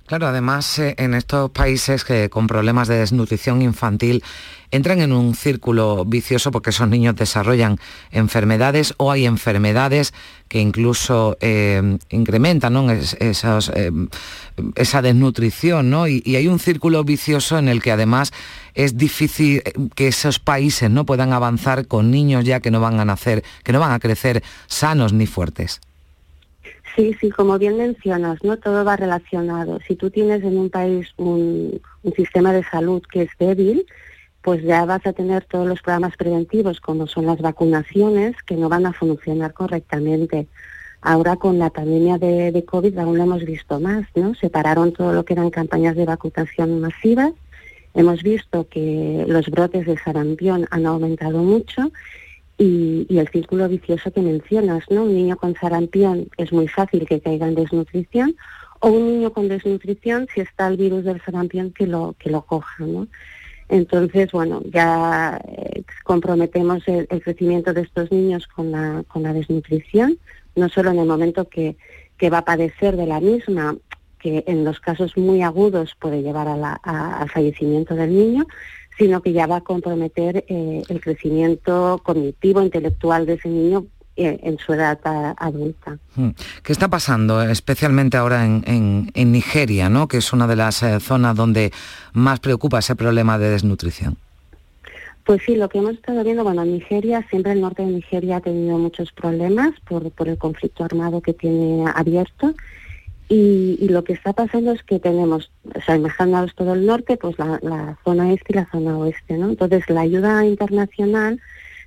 Claro, 0.08 0.28
además 0.28 0.80
eh, 0.80 0.96
en 1.00 1.14
estos 1.14 1.52
países 1.52 2.06
que 2.06 2.30
con 2.30 2.48
problemas 2.48 2.88
de 2.88 2.98
desnutrición 2.98 3.62
infantil 3.62 4.24
entran 4.72 5.02
en 5.02 5.12
un 5.12 5.36
círculo 5.36 6.06
vicioso 6.06 6.50
porque 6.50 6.70
esos 6.70 6.88
niños 6.88 7.18
desarrollan 7.18 7.78
enfermedades 8.12 8.94
o 8.96 9.12
hay 9.12 9.26
enfermedades 9.26 10.14
que 10.48 10.62
incluso 10.62 11.38
eh, 11.42 11.98
incrementan 12.10 12.90
eh, 12.90 13.34
esa 14.76 15.02
desnutrición, 15.02 15.90
¿no? 15.90 16.08
Y, 16.08 16.24
hay 16.38 16.48
un 16.48 16.60
círculo 16.60 17.04
vicioso 17.04 17.58
en 17.58 17.68
el 17.68 17.82
que 17.82 17.92
además 17.92 18.32
es 18.76 18.96
difícil 18.96 19.62
que 19.94 20.08
esos 20.08 20.40
países 20.40 20.90
no 20.90 21.06
puedan 21.06 21.34
avanzar 21.34 21.86
con 21.86 22.12
niños 22.12 22.46
ya 22.46 22.62
que 22.62 22.72
no 22.72 22.80
van 22.80 23.02
a 23.02 23.06
nacer, 23.06 23.44
que 23.66 23.74
no 23.74 23.82
van 23.82 23.92
a 23.92 24.00
crecer 24.00 24.42
sanos 24.68 25.12
ni 25.12 25.28
fuertes. 25.28 25.82
Sí, 26.98 27.16
sí, 27.22 27.30
como 27.30 27.60
bien 27.60 27.78
mencionas, 27.78 28.44
¿no? 28.44 28.58
Todo 28.58 28.84
va 28.84 28.96
relacionado. 28.96 29.80
Si 29.88 29.96
tú 29.96 30.10
tienes 30.10 30.44
en 30.44 30.58
un 30.58 30.72
país 30.72 31.08
un, 31.18 31.80
sistema 32.16 32.52
de 32.54 32.64
salud 32.64 33.04
que 33.04 33.22
es 33.22 33.30
débil, 33.38 33.86
pues 34.42 34.64
ya 34.64 34.84
vas 34.86 35.06
a 35.06 35.14
tener 35.14 35.46
todos 35.46 35.68
los 35.68 35.80
programas 35.84 36.18
preventivos, 36.18 36.82
como 36.82 37.06
son 37.06 37.28
las 37.28 37.40
vacunaciones, 37.40 38.36
que 38.42 38.56
no 38.56 38.68
van 38.68 38.88
a 38.88 38.94
funcionar 38.94 39.54
correctamente. 39.54 40.48
Ahora 41.02 41.36
con 41.36 41.60
la 41.60 41.70
pandemia 41.70 42.18
de, 42.18 42.52
de 42.52 42.66
COVID 42.66 42.98
aún 42.98 43.18
lo 43.18 43.26
hemos 43.26 43.46
visto 43.46 43.80
más, 43.80 44.08
¿no? 44.16 44.34
Separaron 44.34 44.92
todo 44.92 45.14
lo 45.14 45.24
que 45.24 45.34
eran 45.34 45.52
campañas 45.52 45.96
de 45.96 46.06
vacunación 46.06 46.80
masivas. 46.80 47.34
Hemos 47.94 48.24
visto 48.24 48.68
que 48.70 49.24
los 49.28 49.46
brotes 49.52 49.86
de 49.86 50.00
sarampión 50.00 50.66
han 50.72 50.88
aumentado 50.88 51.44
mucho 51.44 51.92
y, 52.58 53.06
el 53.10 53.28
círculo 53.30 53.70
vicioso 53.70 54.12
que 54.12 54.22
mencionas, 54.22 54.84
¿no? 54.90 55.04
Un 55.04 55.16
niño 55.16 55.38
con 55.38 55.56
sarampión 55.56 56.28
es 56.38 56.52
muy 56.52 56.68
fácil 56.68 57.06
que 57.08 57.20
caiga 57.20 57.48
en 57.48 57.56
desnutrición 57.56 58.36
o 58.80 58.90
un 58.90 59.08
niño 59.08 59.34
con 59.34 59.48
desnutrición 59.48 60.28
si 60.34 60.42
está 60.42 60.68
el 60.68 60.78
virus 60.78 61.04
del 61.04 61.22
sarampión 61.22 61.72
que 61.72 61.88
lo 61.88 62.16
que 62.20 62.30
lo 62.30 62.42
coja, 62.42 62.86
¿no? 62.86 63.08
Entonces, 63.70 64.32
bueno, 64.32 64.62
ya 64.72 65.42
eh, 65.46 65.84
comprometemos 66.04 66.88
el, 66.88 67.08
crecimiento 67.08 67.74
de 67.74 67.82
estos 67.82 68.12
niños 68.12 68.48
con 68.48 68.72
la, 68.72 69.04
con 69.08 69.24
la 69.24 69.34
desnutrición, 69.34 70.18
no 70.56 70.70
solo 70.70 70.92
en 70.92 71.00
el 71.00 71.06
momento 71.06 71.50
que, 71.50 71.76
que 72.18 72.30
va 72.30 72.40
a 72.40 72.46
padecer 72.46 72.96
de 72.96 73.08
la 73.08 73.20
misma, 73.20 73.76
que 74.20 74.44
en 74.48 74.64
los 74.64 74.80
casos 74.80 75.18
muy 75.18 75.42
agudos 75.42 75.96
puede 76.00 76.24
llevar 76.24 76.48
al 76.48 77.30
fallecimiento 77.30 77.94
del 77.96 78.16
niño, 78.16 78.48
sino 78.98 79.22
que 79.22 79.34
ya 79.34 79.48
va 79.48 79.58
a 79.58 79.62
comprometer 79.62 80.46
eh, 80.48 80.84
el 80.88 81.02
crecimiento 81.02 82.02
cognitivo, 82.04 82.62
intelectual 82.62 83.26
de 83.26 83.34
ese 83.34 83.50
niño 83.50 83.86
eh, 84.16 84.40
en 84.42 84.58
su 84.58 84.74
edad 84.74 85.00
adulta. 85.38 86.00
Hmm. 86.16 86.30
¿Qué 86.64 86.72
está 86.72 86.88
pasando, 86.88 87.42
especialmente 87.44 88.18
ahora 88.18 88.46
en, 88.46 89.12
Nigeria, 89.14 89.90
¿no? 89.90 90.08
que 90.08 90.18
es 90.18 90.34
una 90.34 90.48
de 90.48 90.56
las 90.56 90.82
eh, 90.82 91.00
zonas 91.00 91.36
donde 91.36 91.72
más 92.14 92.40
preocupa 92.40 92.80
ese 92.80 92.96
problema 92.96 93.38
de 93.38 93.52
desnutrición? 93.52 94.18
Pues 95.24 95.42
sí, 95.46 95.56
lo 95.56 95.70
que 95.70 95.78
hemos 95.78 95.92
estado 95.92 96.24
viendo, 96.24 96.44
bueno, 96.44 96.64
Nigeria, 96.66 97.24
siempre 97.30 97.52
el 97.52 97.62
norte 97.62 97.84
de 97.84 97.92
Nigeria 97.92 98.38
ha 98.38 98.42
tenido 98.42 98.78
muchos 98.78 99.12
problemas 99.12 99.74
por, 99.88 100.10
por 100.12 100.30
el 100.30 100.38
conflicto 100.38 100.84
armado 100.84 101.22
que 101.22 101.34
tiene 101.34 101.86
abierto 101.94 102.56
y, 103.30 103.88
lo 103.90 104.04
que 104.04 104.14
está 104.14 104.32
pasando 104.32 104.72
es 104.72 104.84
que 104.84 105.00
tenemos, 105.00 105.52
o 105.76 105.82
sea, 105.82 105.98
imaginamos 105.98 106.56
todo 106.56 106.74
el 106.74 106.86
norte, 106.86 107.18
pues 107.18 107.38
la, 107.38 107.98
zona 108.04 108.32
este 108.32 108.54
y 108.54 108.56
la 108.56 108.70
zona 108.72 108.98
oeste, 108.98 109.38
¿no? 109.38 109.50
Entonces 109.50 109.90
la 109.90 110.02
ayuda 110.02 110.46
internacional 110.46 111.42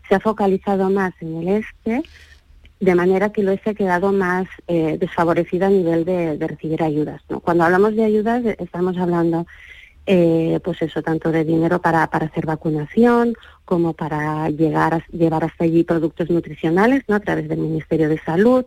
se 0.08 0.16
ha 0.16 0.20
focalizado 0.20 0.90
más 0.90 1.14
en 1.20 1.36
el 1.36 1.48
este, 1.48 2.02
de 2.78 2.94
manera 2.94 3.30
que 3.32 3.40
el 3.40 3.48
oeste 3.48 3.70
ha 3.70 3.74
quedado 3.74 4.12
más 4.12 4.48
eh, 4.68 4.98
desfavorecido 5.00 5.66
a 5.66 5.70
nivel 5.70 6.04
de, 6.04 6.36
recibir 6.46 6.82
ayudas, 6.82 7.22
¿no? 7.30 7.40
Cuando 7.40 7.64
hablamos 7.64 7.96
de 7.96 8.04
ayudas 8.04 8.44
estamos 8.58 8.98
hablando, 8.98 9.46
eh, 10.04 10.60
pues 10.62 10.82
eso, 10.82 11.02
tanto 11.02 11.32
de 11.32 11.44
dinero 11.44 11.80
para, 11.80 12.06
para 12.08 12.26
hacer 12.26 12.44
vacunación 12.44 13.34
como 13.64 13.94
para 13.94 14.50
llegar 14.50 14.94
a, 14.94 15.04
llevar 15.10 15.44
hasta 15.44 15.64
allí 15.64 15.84
productos 15.84 16.28
nutricionales, 16.28 17.02
¿no? 17.08 17.14
A 17.14 17.20
través 17.20 17.48
del 17.48 17.60
Ministerio 17.60 18.10
de 18.10 18.18
Salud 18.18 18.66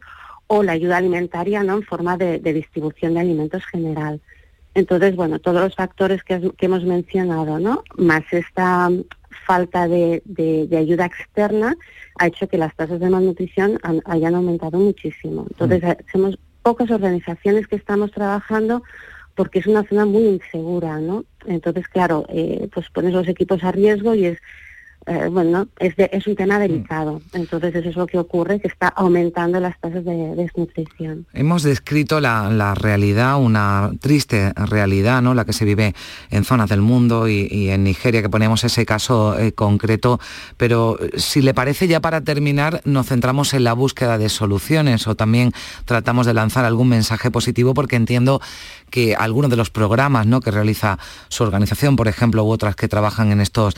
o 0.54 0.62
la 0.62 0.74
ayuda 0.74 0.98
alimentaria 0.98 1.64
¿no? 1.64 1.78
en 1.78 1.82
forma 1.82 2.16
de, 2.16 2.38
distribución 2.40 3.16
de 3.16 3.22
alimentos 3.22 3.66
general. 3.66 4.22
Entonces, 4.76 5.16
bueno, 5.16 5.40
todos 5.40 5.62
los 5.62 5.76
factores 5.76 6.24
que, 6.24 6.52
hemos 6.60 6.84
mencionado, 6.84 7.58
¿no? 7.58 7.84
más 7.98 8.22
esta 8.30 8.92
falta 9.48 9.88
de, 9.88 10.22
ayuda 10.78 11.08
externa, 11.08 11.76
ha 12.20 12.28
hecho 12.28 12.48
que 12.48 12.60
las 12.60 12.76
tasas 12.76 13.00
de 13.00 13.10
malnutrición 13.10 13.80
hayan 14.06 14.36
aumentado 14.36 14.78
muchísimo. 14.78 15.48
Entonces, 15.50 15.82
mm. 15.82 16.12
somos 16.12 16.38
pocas 16.62 16.92
organizaciones 16.92 17.66
que 17.66 17.76
estamos 17.76 18.12
trabajando 18.12 18.84
porque 19.34 19.58
es 19.58 19.66
una 19.66 19.84
zona 19.84 20.06
muy 20.06 20.26
insegura, 20.26 21.00
¿no? 21.00 21.26
Entonces, 21.48 21.88
claro, 21.88 22.28
eh, 22.30 22.70
pues 22.72 22.92
pones 22.92 23.14
los 23.14 23.28
equipos 23.28 23.64
a 23.64 23.72
riesgo 23.72 24.14
y 24.14 24.28
es 24.28 24.38
eh, 25.06 25.28
bueno, 25.30 25.68
es, 25.80 25.94
es 25.98 26.28
un 26.28 26.36
tema 26.36 26.60
delicado. 26.60 27.22
Entonces 27.34 27.76
eso 27.76 27.90
es 27.90 27.96
lo 27.96 28.08
que 28.08 28.18
ocurre, 28.18 28.60
que 28.60 28.68
está 28.68 28.88
aumentando 28.88 29.60
las 29.60 29.80
tasas 29.80 30.06
de, 30.06 30.36
desnutrición. 30.36 31.26
Hemos 31.34 31.64
descrito 31.64 32.20
la, 32.20 32.74
realidad, 32.76 33.40
una 33.40 33.92
triste 34.00 34.54
realidad, 34.56 35.22
¿no? 35.22 35.34
La 35.34 35.46
que 35.46 35.54
se 35.54 35.66
vive 35.66 35.94
en 36.30 36.44
zonas 36.44 36.70
del 36.70 36.82
mundo 36.82 37.28
y, 37.28 37.70
en 37.70 37.84
Nigeria, 37.84 38.22
que 38.22 38.30
ponemos 38.30 38.64
ese 38.64 38.86
caso 38.86 39.38
eh, 39.38 39.52
concreto. 39.52 40.20
Pero 40.58 40.98
eh, 41.00 41.12
si 41.18 41.42
le 41.42 41.54
parece 41.54 41.88
ya 41.88 42.00
para 42.00 42.22
terminar, 42.22 42.82
nos 42.86 43.08
centramos 43.08 43.54
en 43.54 43.64
la 43.64 43.74
búsqueda 43.74 44.18
de 44.18 44.30
soluciones 44.30 45.08
o 45.08 45.16
también 45.16 45.52
tratamos 45.86 46.26
de 46.26 46.34
lanzar 46.34 46.66
algún 46.66 46.90
mensaje 46.90 47.32
positivo 47.32 47.74
porque 47.74 47.96
entiendo 47.96 48.42
que 48.94 49.16
algunos 49.16 49.50
de 49.50 49.58
los 49.58 49.72
programas 49.72 50.28
¿no? 50.28 50.40
que 50.40 50.52
realiza 50.52 51.00
su 51.28 51.44
organización, 51.44 51.96
por 51.96 52.08
ejemplo, 52.08 52.44
u 52.44 52.52
otras 52.52 52.76
que 52.76 52.88
trabajan 52.88 53.32
en 53.32 53.42
estos 53.42 53.74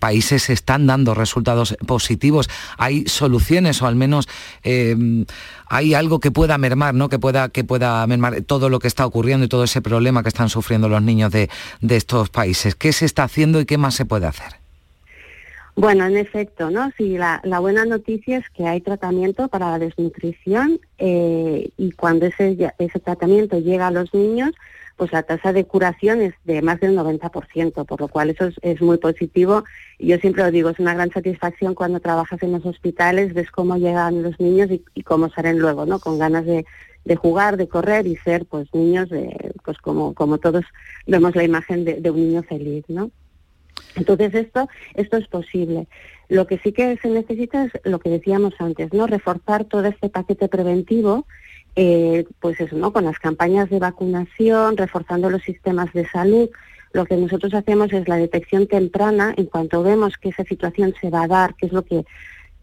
países, 0.00 0.48
están 0.48 0.86
dando 0.86 1.12
resultados 1.12 1.76
positivos. 1.86 2.48
Hay 2.78 3.06
soluciones 3.06 3.82
o 3.82 3.86
al 3.86 3.96
menos 3.96 4.28
eh, 4.62 4.96
hay 5.66 5.94
algo 5.94 6.20
que 6.20 6.30
pueda 6.30 6.56
mermar, 6.56 6.94
¿no? 6.94 7.10
Que 7.10 7.18
pueda, 7.18 7.50
que 7.50 7.64
pueda 7.64 8.06
mermar 8.06 8.42
todo 8.42 8.68
lo 8.68 8.78
que 8.78 8.88
está 8.88 9.04
ocurriendo 9.04 9.44
y 9.44 9.48
todo 9.48 9.64
ese 9.64 9.82
problema 9.82 10.22
que 10.22 10.28
están 10.28 10.48
sufriendo 10.48 10.88
los 10.88 11.02
niños 11.02 11.32
de, 11.32 11.50
estos 11.88 12.30
países. 12.30 12.74
¿Qué 12.74 12.92
se 12.92 13.04
está 13.04 13.24
haciendo 13.24 13.60
y 13.60 13.66
qué 13.66 13.78
más 13.78 13.94
se 13.94 14.04
puede 14.04 14.26
hacer? 14.26 14.65
Bueno, 15.76 16.06
en 16.06 16.16
efecto, 16.16 16.70
¿no? 16.70 16.90
Sí, 16.96 17.18
la, 17.18 17.40
buena 17.60 17.84
noticia 17.84 18.38
es 18.38 18.48
que 18.50 18.66
hay 18.66 18.80
tratamiento 18.80 19.48
para 19.48 19.70
la 19.70 19.78
desnutrición 19.78 20.80
eh, 20.96 21.68
y 21.76 21.92
cuando 21.92 22.24
ese, 22.24 22.56
ese 22.78 22.98
tratamiento 22.98 23.58
llega 23.58 23.88
a 23.88 23.90
los 23.90 24.14
niños, 24.14 24.54
pues 24.96 25.12
la 25.12 25.22
tasa 25.22 25.52
de 25.52 25.64
curación 25.66 26.22
es 26.22 26.34
de 26.44 26.62
más 26.62 26.80
del 26.80 26.96
90%, 26.96 27.84
por 27.84 28.00
lo 28.00 28.08
cual 28.08 28.30
eso 28.30 28.48
es, 28.62 28.80
muy 28.80 28.96
positivo. 28.96 29.64
Yo 29.98 30.16
siempre 30.16 30.42
lo 30.42 30.50
digo, 30.50 30.70
es 30.70 30.78
una 30.78 30.94
gran 30.94 31.10
satisfacción 31.10 31.74
cuando 31.74 32.00
trabajas 32.00 32.42
en 32.42 32.52
los 32.52 32.64
hospitales, 32.64 33.34
ves 33.34 33.50
cómo 33.50 33.76
llegan 33.76 34.22
los 34.22 34.40
niños 34.40 34.70
y, 34.70 35.02
cómo 35.02 35.28
salen 35.28 35.58
luego, 35.58 35.84
¿no? 35.84 36.00
Con 36.00 36.18
ganas 36.18 36.46
de, 36.46 36.64
jugar, 37.16 37.58
de 37.58 37.68
correr 37.68 38.06
y 38.06 38.16
ser 38.16 38.46
pues 38.46 38.72
niños, 38.74 39.10
de, 39.10 39.52
pues 39.62 39.76
como, 39.78 40.14
como 40.14 40.38
todos 40.38 40.64
vemos 41.06 41.36
la 41.36 41.44
imagen 41.44 41.84
de, 41.84 42.10
un 42.10 42.16
niño 42.16 42.42
feliz, 42.42 42.84
¿no? 42.88 43.10
Entonces 43.94 44.34
esto, 44.34 44.68
esto 44.94 45.16
es 45.16 45.26
posible. 45.28 45.88
Lo 46.28 46.46
que 46.46 46.58
sí 46.58 46.72
que 46.72 46.96
se 46.98 47.08
necesita 47.08 47.64
es 47.64 47.72
lo 47.84 47.98
que 47.98 48.10
decíamos 48.10 48.54
antes, 48.58 48.92
¿no? 48.92 49.06
Reforzar 49.06 49.64
todo 49.64 49.86
este 49.86 50.08
paquete 50.08 50.48
preventivo 50.48 51.26
eh, 51.78 52.24
pues 52.40 52.58
eso, 52.58 52.74
¿no? 52.74 52.90
Con 52.92 53.04
las 53.04 53.18
campañas 53.18 53.68
de 53.68 53.78
vacunación, 53.78 54.78
reforzando 54.78 55.28
los 55.28 55.42
sistemas 55.42 55.92
de 55.92 56.08
salud, 56.08 56.48
lo 56.94 57.04
que 57.04 57.18
nosotros 57.18 57.52
hacemos 57.52 57.92
es 57.92 58.08
la 58.08 58.16
detección 58.16 58.66
temprana 58.66 59.34
en 59.36 59.44
cuanto 59.44 59.82
vemos 59.82 60.16
que 60.16 60.30
esa 60.30 60.44
situación 60.44 60.94
se 60.98 61.10
va 61.10 61.24
a 61.24 61.28
dar, 61.28 61.54
que 61.54 61.66
es 61.66 61.72
lo 61.72 61.84
que 61.84 62.06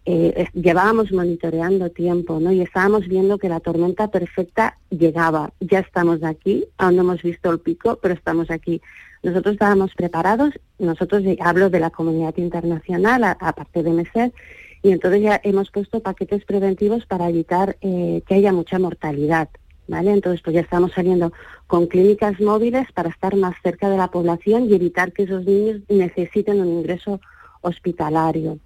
eh, 0.05 0.47
llevábamos 0.53 1.11
monitoreando 1.11 1.91
tiempo, 1.91 2.39
¿no? 2.39 2.51
Y 2.51 2.61
estábamos 2.61 3.07
viendo 3.07 3.37
que 3.37 3.49
la 3.49 3.59
tormenta 3.59 4.09
perfecta 4.09 4.79
llegaba. 4.89 5.53
Ya 5.59 5.79
estamos 5.79 6.23
aquí, 6.23 6.65
aún 6.79 6.95
no 6.95 7.03
hemos 7.03 7.21
visto 7.21 7.51
el 7.51 7.59
pico, 7.59 7.99
pero 8.01 8.15
estamos 8.15 8.49
aquí. 8.49 8.81
Nosotros 9.23 9.53
estábamos 9.53 9.95
preparados, 9.95 10.53
nosotros 10.77 11.23
hablo 11.39 11.69
de 11.69 11.79
la 11.79 11.89
comunidad 11.89 12.35
internacional, 12.37 13.23
aparte 13.23 13.81
de 13.81 13.91
MESED, 13.91 14.33
y 14.81 14.91
entonces 14.91 15.21
ya 15.21 15.39
hemos 15.43 15.71
puesto 15.71 16.01
paquetes 16.01 16.43
preventivos 16.43 17.05
para 17.05 17.29
evitar 17.29 17.77
eh, 17.79 18.21
que 18.27 18.35
haya 18.35 18.51
mucha 18.51 18.77
mortalidad. 18.79 19.49
¿Vale? 19.85 20.11
Entonces, 20.11 20.41
pues 20.41 20.53
ya 20.53 20.61
estamos 20.61 20.93
saliendo 20.93 21.33
con 21.67 21.87
clínicas 21.87 22.39
móviles 22.39 22.89
para 22.93 23.09
estar 23.09 23.35
más 23.35 23.53
cerca 23.61 23.89
de 23.89 23.97
la 23.97 24.09
población 24.09 24.69
y 24.69 24.75
evitar 24.75 25.11
que 25.11 25.23
esos 25.23 25.43
niños 25.43 25.81
necesiten 25.89 26.61
un 26.61 26.69
ingreso 26.69 27.19
hospitalario. 27.59 28.59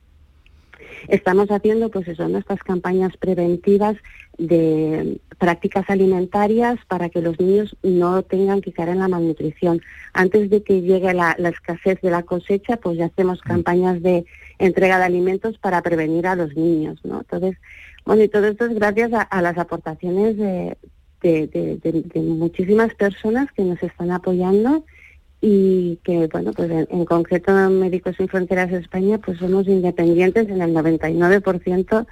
Estamos 1.07 1.49
haciendo 1.49 1.89
pues 1.89 2.07
eso, 2.07 2.27
nuestras 2.27 2.59
campañas 2.63 3.15
preventivas 3.17 3.97
de 4.37 5.19
prácticas 5.39 5.89
alimentarias 5.89 6.77
para 6.87 7.09
que 7.09 7.21
los 7.21 7.39
niños 7.39 7.75
no 7.83 8.21
tengan 8.23 8.61
que 8.61 8.71
caer 8.71 8.89
en 8.89 8.99
la 8.99 9.07
malnutrición. 9.07 9.81
Antes 10.13 10.49
de 10.49 10.63
que 10.63 10.81
llegue 10.81 11.13
la, 11.13 11.31
escasez 11.31 11.99
de 12.01 12.11
la 12.11 12.23
cosecha, 12.23 12.77
pues 12.77 12.97
ya 12.97 13.05
hacemos 13.05 13.39
mm. 13.39 13.47
campañas 13.47 14.01
de 14.01 14.25
entrega 14.59 14.97
de 14.97 15.05
alimentos 15.05 15.57
para 15.57 15.81
prevenir 15.81 16.27
a 16.27 16.35
los 16.35 16.55
niños, 16.55 16.99
¿no? 17.03 17.19
Entonces, 17.19 17.57
bueno, 18.05 18.23
y 18.23 18.29
todo 18.29 18.47
esto 18.47 18.65
es 18.65 18.73
gracias 18.73 19.11
a, 19.13 19.41
las 19.41 19.57
aportaciones 19.57 20.37
de, 20.37 20.77
muchísimas 22.15 22.93
personas 22.95 23.51
que 23.51 23.63
nos 23.63 23.81
están 23.83 24.11
apoyando 24.11 24.85
y 25.41 25.99
que, 26.03 26.27
bueno, 26.27 26.51
pues 26.53 26.71
en, 26.71 27.05
concreto 27.05 27.51
Médicos 27.69 28.15
Sin 28.17 28.27
Fronteras 28.27 28.71
España, 28.71 29.19
pues 29.19 29.37
somos 29.37 29.67
independientes 29.67 30.49
en 30.49 30.61
el 30.61 30.73
99% 30.73 32.05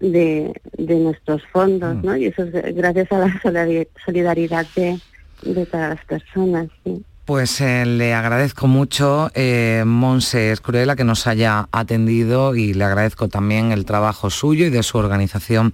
de, 0.00 0.60
de 0.78 0.96
nuestros 0.96 1.42
fondos, 1.52 1.96
mm. 1.96 2.06
¿no? 2.06 2.16
Y 2.16 2.26
eso 2.26 2.44
es 2.44 2.74
gracias 2.74 3.12
a 3.12 3.18
la 3.18 3.86
solidaridad 4.04 4.66
de, 4.74 4.98
de 5.42 5.66
todas 5.66 5.90
las 5.90 6.04
personas, 6.06 6.68
sí. 6.84 7.04
Pues 7.24 7.58
eh, 7.62 7.86
le 7.86 8.12
agradezco 8.12 8.66
mucho, 8.66 9.30
eh, 9.34 9.82
Monse 9.86 10.52
Escruela, 10.52 10.94
que 10.94 11.04
nos 11.04 11.26
haya 11.26 11.70
atendido 11.72 12.54
y 12.54 12.74
le 12.74 12.84
agradezco 12.84 13.28
también 13.28 13.72
el 13.72 13.86
trabajo 13.86 14.28
suyo 14.28 14.66
y 14.66 14.70
de 14.70 14.82
su 14.82 14.98
organización 14.98 15.72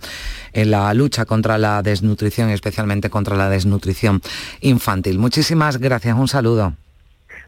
en 0.52 0.70
la 0.70 0.94
lucha 0.94 1.24
contra 1.24 1.58
la 1.58 1.82
desnutrición 1.82 2.50
y 2.50 2.52
especialmente 2.52 3.10
contra 3.10 3.36
la 3.36 3.50
desnutrición 3.50 4.22
infantil. 4.60 5.18
Muchísimas 5.18 5.78
gracias, 5.78 6.16
un 6.16 6.28
saludo. 6.28 6.74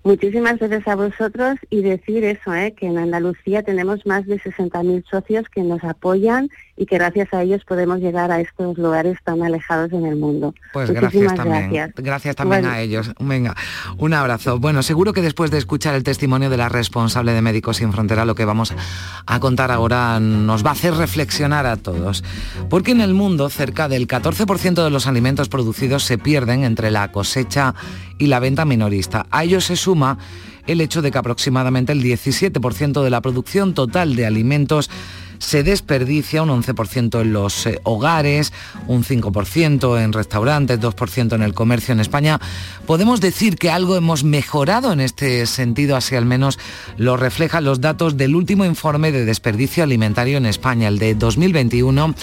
Muchísimas 0.05 0.59
gracias 0.59 0.89
a 0.89 0.97
vosotros 0.97 1.59
y 1.71 1.83
decir 1.83 2.25
eso, 2.25 2.53
¿eh? 2.53 2.75
que 2.77 2.87
en 2.87 2.99
Andalucía 2.99 3.63
tenemos 3.63 4.05
más 4.05 4.27
de 4.27 4.41
60.000 4.41 5.05
socios 5.09 5.49
que 5.49 5.63
nos 5.63 5.85
apoyan 5.85 6.51
y 6.83 6.87
que 6.87 6.97
gracias 6.97 7.33
a 7.33 7.43
ellos 7.43 7.63
podemos 7.65 8.01
llegar 8.01 8.33
a 8.33 8.41
estos 8.41 8.77
lugares 8.77 9.17
tan 9.23 9.41
alejados 9.41 9.93
en 9.93 10.05
el 10.05 10.17
mundo. 10.17 10.53
Pues 10.73 10.91
gracias 10.91 11.33
también. 11.35 11.93
Gracias, 11.97 12.35
también 12.35 12.67
a 12.67 12.81
ellos. 12.81 13.13
Venga, 13.21 13.55
un 13.99 14.15
abrazo. 14.15 14.59
Bueno, 14.59 14.83
seguro 14.83 15.13
que 15.13 15.23
después 15.23 15.53
de 15.53 15.59
escuchar 15.59 15.95
el 15.95 16.03
testimonio 16.03 16.51
de 16.51 16.57
la 16.57 16.69
responsable 16.69 17.33
de 17.35 17.41
Médicos 17.41 17.77
Sin 17.77 17.93
Frontera, 17.93 18.25
lo 18.25 18.35
que 18.35 18.45
vamos 18.45 18.75
a 19.27 19.39
contar 19.39 19.71
ahora 19.71 20.19
nos 20.19 20.67
va 20.67 20.71
a 20.71 20.73
hacer 20.73 20.95
reflexionar 20.95 21.67
a 21.67 21.77
todos. 21.77 22.25
Porque 22.69 22.91
en 22.91 23.01
el 23.01 23.15
mundo 23.15 23.49
cerca 23.49 23.89
del 23.89 24.09
14% 24.09 24.83
de 24.83 24.91
los 24.91 25.07
alimentos 25.07 25.49
producidos 25.49 26.03
se 26.03 26.19
pierden 26.19 26.65
entre 26.65 26.91
la 26.91 27.13
cosecha 27.13 27.77
y 28.19 28.27
la 28.27 28.41
venta 28.41 28.65
minorista. 28.65 29.27
A 29.31 29.45
ello 29.45 29.61
se 29.61 29.77
suma 29.77 30.19
el 30.67 30.81
hecho 30.81 31.03
de 31.03 31.11
que 31.11 31.19
aproximadamente 31.19 31.93
el 31.93 32.03
17% 32.03 33.03
de 33.03 33.11
la 33.11 33.21
producción 33.21 33.75
total 33.75 34.17
de 34.17 34.27
alimentos 34.27 34.91
se 35.43 35.65
desperdicia 35.65 36.43
un 36.43 36.51
11% 36.51 37.21
en 37.21 37.33
los 37.33 37.67
eh, 37.67 37.81
hogares, 37.83 38.53
un 38.87 39.03
5% 39.03 40.01
en 40.01 40.13
restaurantes, 40.13 40.81
2% 40.81 41.35
en 41.35 41.43
el 41.43 41.53
comercio 41.53 41.93
en 41.93 42.01
España. 42.01 42.41
Podemos 42.87 43.21
decir 43.21 43.57
que 43.57 43.69
algo 43.69 43.97
hemos 43.97 44.23
mejorado 44.23 44.93
en 44.93 45.01
este 45.01 45.47
sentido, 45.47 45.97
así 45.97 46.15
al 46.15 46.27
menos 46.27 46.61
lo 46.97 47.17
reflejan 47.17 47.65
los 47.65 47.81
datos 47.81 48.17
del 48.17 48.37
último 48.37 48.65
informe 48.65 49.11
de 49.11 49.25
desperdicio 49.25 49.83
alimentario 49.83 50.39
en 50.39 50.47
España, 50.47 50.87
el 50.87 50.99
de 50.99 51.17
2021 51.17 52.15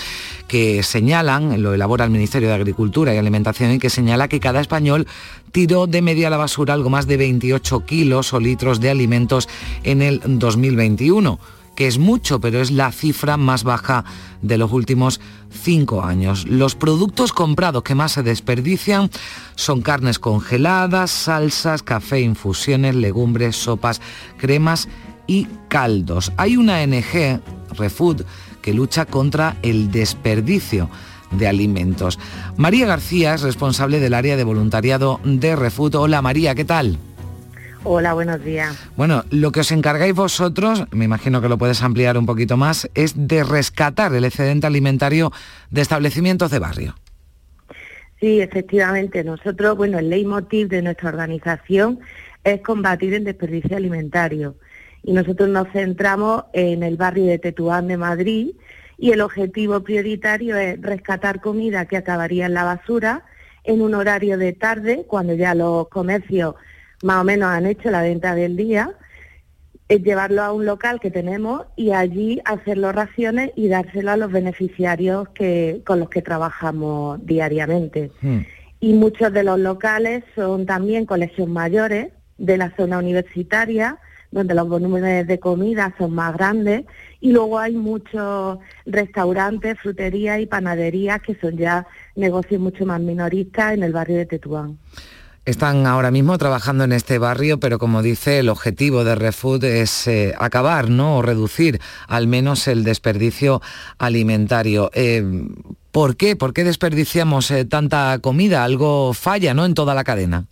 que 0.48 0.82
señalan, 0.82 1.62
lo 1.62 1.76
elabora 1.76 2.06
el 2.06 2.10
Ministerio 2.10 2.48
de 2.48 2.56
Agricultura 2.56 3.14
y 3.14 3.18
Alimentación, 3.18 3.72
y 3.74 3.80
que 3.80 3.92
señala 3.92 4.28
que 4.28 4.40
cada 4.40 4.62
español 4.62 5.06
tiró 5.52 5.86
de 5.86 6.02
media 6.02 6.28
a 6.28 6.32
la 6.32 6.38
basura 6.38 6.74
algo 6.74 6.90
más 6.90 7.06
de 7.06 7.18
28 7.18 7.86
kilos 7.86 8.34
o 8.34 8.40
litros 8.40 8.80
de 8.80 8.90
alimentos 8.90 9.48
en 9.84 10.02
el 10.02 10.22
2021 10.26 11.40
que 11.80 11.88
es 11.88 11.98
mucho, 11.98 12.42
pero 12.42 12.60
es 12.60 12.72
la 12.72 12.92
cifra 12.92 13.38
más 13.38 13.64
baja 13.64 14.04
de 14.42 14.58
los 14.58 14.74
últimos 14.74 15.22
cinco 15.50 16.04
años. 16.04 16.46
Los 16.46 16.76
productos 16.76 17.32
comprados 17.32 17.84
que 17.84 17.96
más 17.96 18.12
se 18.12 18.22
desperdician 18.22 19.10
son 19.56 19.82
carnes 19.82 20.20
congeladas, 20.20 21.10
salsas, 21.10 21.82
café, 21.82 22.20
infusiones, 22.20 22.96
legumbres, 22.96 23.56
sopas, 23.56 24.02
cremas 24.36 24.90
y 25.26 25.48
caldos. 25.70 26.34
Hay 26.36 26.58
una 26.58 26.86
NG, 26.86 27.40
Refood, 27.78 28.24
que 28.62 28.74
lucha 28.74 29.06
contra 29.06 29.56
el 29.62 29.90
desperdicio 29.90 30.90
de 31.32 31.48
alimentos. 31.48 32.20
María 32.58 32.88
García 32.88 33.36
es 33.36 33.42
responsable 33.42 34.02
del 34.02 34.16
área 34.16 34.36
de 34.36 34.44
voluntariado 34.44 35.22
de 35.24 35.56
Refood. 35.56 35.96
Hola 35.96 36.22
María, 36.22 36.56
¿qué 36.56 36.66
tal? 36.66 37.00
Hola, 37.84 38.14
buenos 38.14 38.44
días. 38.44 38.78
Bueno, 38.98 39.24
lo 39.32 39.52
que 39.52 39.62
os 39.62 39.72
encargáis 39.72 40.14
vosotros, 40.14 40.86
me 40.92 41.06
imagino 41.06 41.42
que 41.42 41.48
lo 41.48 41.58
puedes 41.58 41.82
ampliar 41.82 42.18
un 42.18 42.26
poquito 42.26 42.58
más, 42.58 42.90
es 42.94 43.14
de 43.16 43.44
rescatar 43.44 44.14
el 44.14 44.26
excedente 44.26 44.68
alimentario 44.68 45.32
de 45.72 45.82
establecimientos 45.82 46.52
de 46.52 46.60
barrio. 46.60 46.96
Sí, 48.20 48.42
efectivamente. 48.42 49.24
Nosotros, 49.24 49.78
bueno, 49.78 49.98
el 49.98 50.10
leitmotiv 50.10 50.68
de 50.68 50.82
nuestra 50.82 51.10
organización 51.10 52.00
es 52.44 52.62
combatir 52.62 53.14
el 53.14 53.24
desperdicio 53.24 53.78
alimentario. 53.78 54.56
Y 55.04 55.14
nosotros 55.14 55.48
nos 55.48 55.70
centramos 55.72 56.44
en 56.52 56.84
el 56.84 56.98
barrio 56.98 57.28
de 57.28 57.40
Tetuán 57.40 57.88
de 57.88 57.96
Madrid 57.96 58.52
y 58.98 59.12
el 59.12 59.22
objetivo 59.22 59.80
prioritario 59.80 60.58
es 60.58 60.82
rescatar 60.82 61.40
comida 61.40 61.86
que 61.86 61.96
acabaría 61.96 62.48
en 62.48 62.54
la 62.54 62.66
basura 62.66 63.24
en 63.64 63.82
un 63.82 63.94
horario 63.94 64.38
de 64.38 64.52
tarde, 64.52 65.06
cuando 65.08 65.34
ya 65.34 65.56
los 65.56 65.88
comercios 65.88 66.56
más 67.04 67.22
o 67.22 67.24
menos 67.24 67.50
han 67.50 67.66
hecho 67.66 67.92
la 67.92 68.02
venta 68.02 68.36
del 68.36 68.56
día, 68.56 68.96
es 69.90 70.04
llevarlo 70.04 70.44
a 70.44 70.54
un 70.54 70.66
local 70.66 71.00
que 71.00 71.10
tenemos 71.10 71.64
y 71.76 71.92
allí 71.92 72.40
hacer 72.46 72.78
las 72.78 72.94
raciones 72.94 73.52
y 73.56 73.68
dárselo 73.68 74.12
a 74.12 74.18
los 74.18 74.32
beneficiarios 74.32 75.30
que, 75.30 75.82
con 75.86 76.00
los 76.00 76.10
que 76.10 76.22
trabajamos 76.22 77.26
diariamente. 77.26 78.12
Hmm. 78.22 78.42
Y 78.80 78.94
muchos 78.94 79.34
de 79.34 79.44
los 79.44 79.60
locales 79.60 80.24
son 80.36 80.68
también 80.68 81.06
colegios 81.06 81.50
mayores 81.50 82.14
de 82.38 82.58
la 82.58 82.74
zona 82.78 83.00
universitaria, 83.00 83.98
donde 84.32 84.54
los 84.54 84.70
volúmenes 84.70 85.26
de 85.26 85.40
comida 85.40 85.94
son 85.98 86.14
más 86.14 86.36
grandes, 86.36 86.86
y 87.20 87.32
luego 87.32 87.58
hay 87.58 87.74
muchos 87.74 88.60
restaurantes, 88.86 89.80
fruterías 89.80 90.40
y 90.40 90.46
panaderías 90.46 91.20
que 91.22 91.34
son 91.36 91.58
ya 91.58 91.88
negocios 92.16 92.62
mucho 92.62 92.86
más 92.86 93.02
minoristas 93.02 93.74
en 93.74 93.82
el 93.82 93.92
barrio 93.92 94.18
de 94.18 94.28
Tetuán. 94.28 94.78
Están 95.50 95.88
ahora 95.88 96.12
mismo 96.12 96.38
trabajando 96.38 96.84
en 96.84 96.92
este 96.92 97.18
barrio, 97.18 97.60
pero 97.60 97.80
como 97.80 98.04
dice, 98.04 98.38
el 98.38 98.50
objetivo 98.50 99.04
de 99.04 99.16
ReFood 99.16 99.64
es 99.64 100.08
eh, 100.08 100.36
acabar, 100.38 100.92
¿no? 100.92 101.18
O 101.18 101.22
reducir 101.24 101.82
al 102.08 102.28
menos 102.28 102.68
el 102.68 102.84
desperdicio 102.84 103.60
alimentario. 103.98 104.92
Eh, 104.94 105.24
¿Por 105.92 106.18
qué? 106.18 106.36
¿Por 106.36 106.54
qué 106.54 106.64
desperdiciamos 106.64 107.50
eh, 107.50 107.66
tanta 107.66 108.20
comida? 108.22 108.64
Algo 108.64 109.16
falla, 109.16 109.56
¿no? 109.56 109.66
En 109.66 109.74
toda 109.74 109.96
la 109.96 110.04
cadena. 110.04 110.46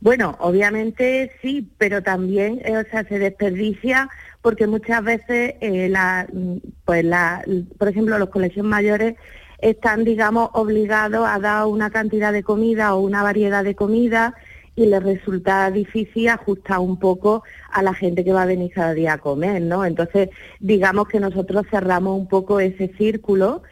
Bueno, 0.00 0.36
obviamente 0.38 1.32
sí, 1.40 1.66
pero 1.78 2.02
también 2.02 2.60
o 2.60 2.90
sea, 2.90 3.04
se 3.08 3.18
desperdicia 3.18 4.10
porque 4.42 4.66
muchas 4.66 5.02
veces, 5.02 5.54
la, 5.90 6.26
pues 6.84 7.02
la, 7.02 7.42
por 7.78 7.88
ejemplo, 7.88 8.18
los 8.18 8.28
colegios 8.28 8.66
mayores 8.66 9.16
están, 9.58 10.04
digamos, 10.04 10.50
obligados 10.52 11.26
a 11.28 11.38
dar 11.38 11.66
una 11.66 11.90
cantidad 11.90 12.32
de 12.32 12.42
comida 12.42 12.94
o 12.94 13.00
una 13.00 13.22
variedad 13.22 13.64
de 13.64 13.74
comida 13.74 14.34
y 14.76 14.86
les 14.86 15.02
resulta 15.02 15.70
difícil 15.70 16.28
ajustar 16.28 16.78
un 16.80 16.98
poco 16.98 17.42
a 17.72 17.82
la 17.82 17.94
gente 17.94 18.24
que 18.24 18.32
va 18.32 18.42
a 18.42 18.46
venir 18.46 18.72
cada 18.72 18.92
día 18.92 19.14
a 19.14 19.18
comer, 19.18 19.62
¿no? 19.62 19.84
Entonces, 19.84 20.28
digamos 20.60 21.08
que 21.08 21.18
nosotros 21.18 21.66
cerramos 21.70 22.18
un 22.18 22.28
poco 22.28 22.60
ese 22.60 22.92
círculo 22.98 23.62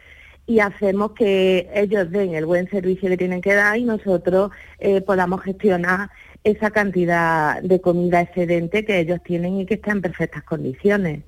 y 0.47 0.59
hacemos 0.59 1.11
que 1.11 1.69
ellos 1.73 2.11
den 2.11 2.33
el 2.33 2.45
buen 2.45 2.69
servicio 2.69 3.09
que 3.09 3.17
tienen 3.17 3.41
que 3.41 3.53
dar 3.53 3.77
y 3.77 3.83
nosotros 3.83 4.51
eh, 4.79 5.01
podamos 5.01 5.41
gestionar 5.41 6.09
esa 6.43 6.69
cantidad 6.69 7.61
de 7.61 7.81
comida 7.81 8.21
excedente 8.21 8.85
que 8.85 8.99
ellos 8.99 9.19
tienen 9.23 9.59
y 9.59 9.65
que 9.65 9.75
está 9.75 9.91
en 9.91 10.01
perfectas 10.01 10.43
condiciones. 10.43 11.21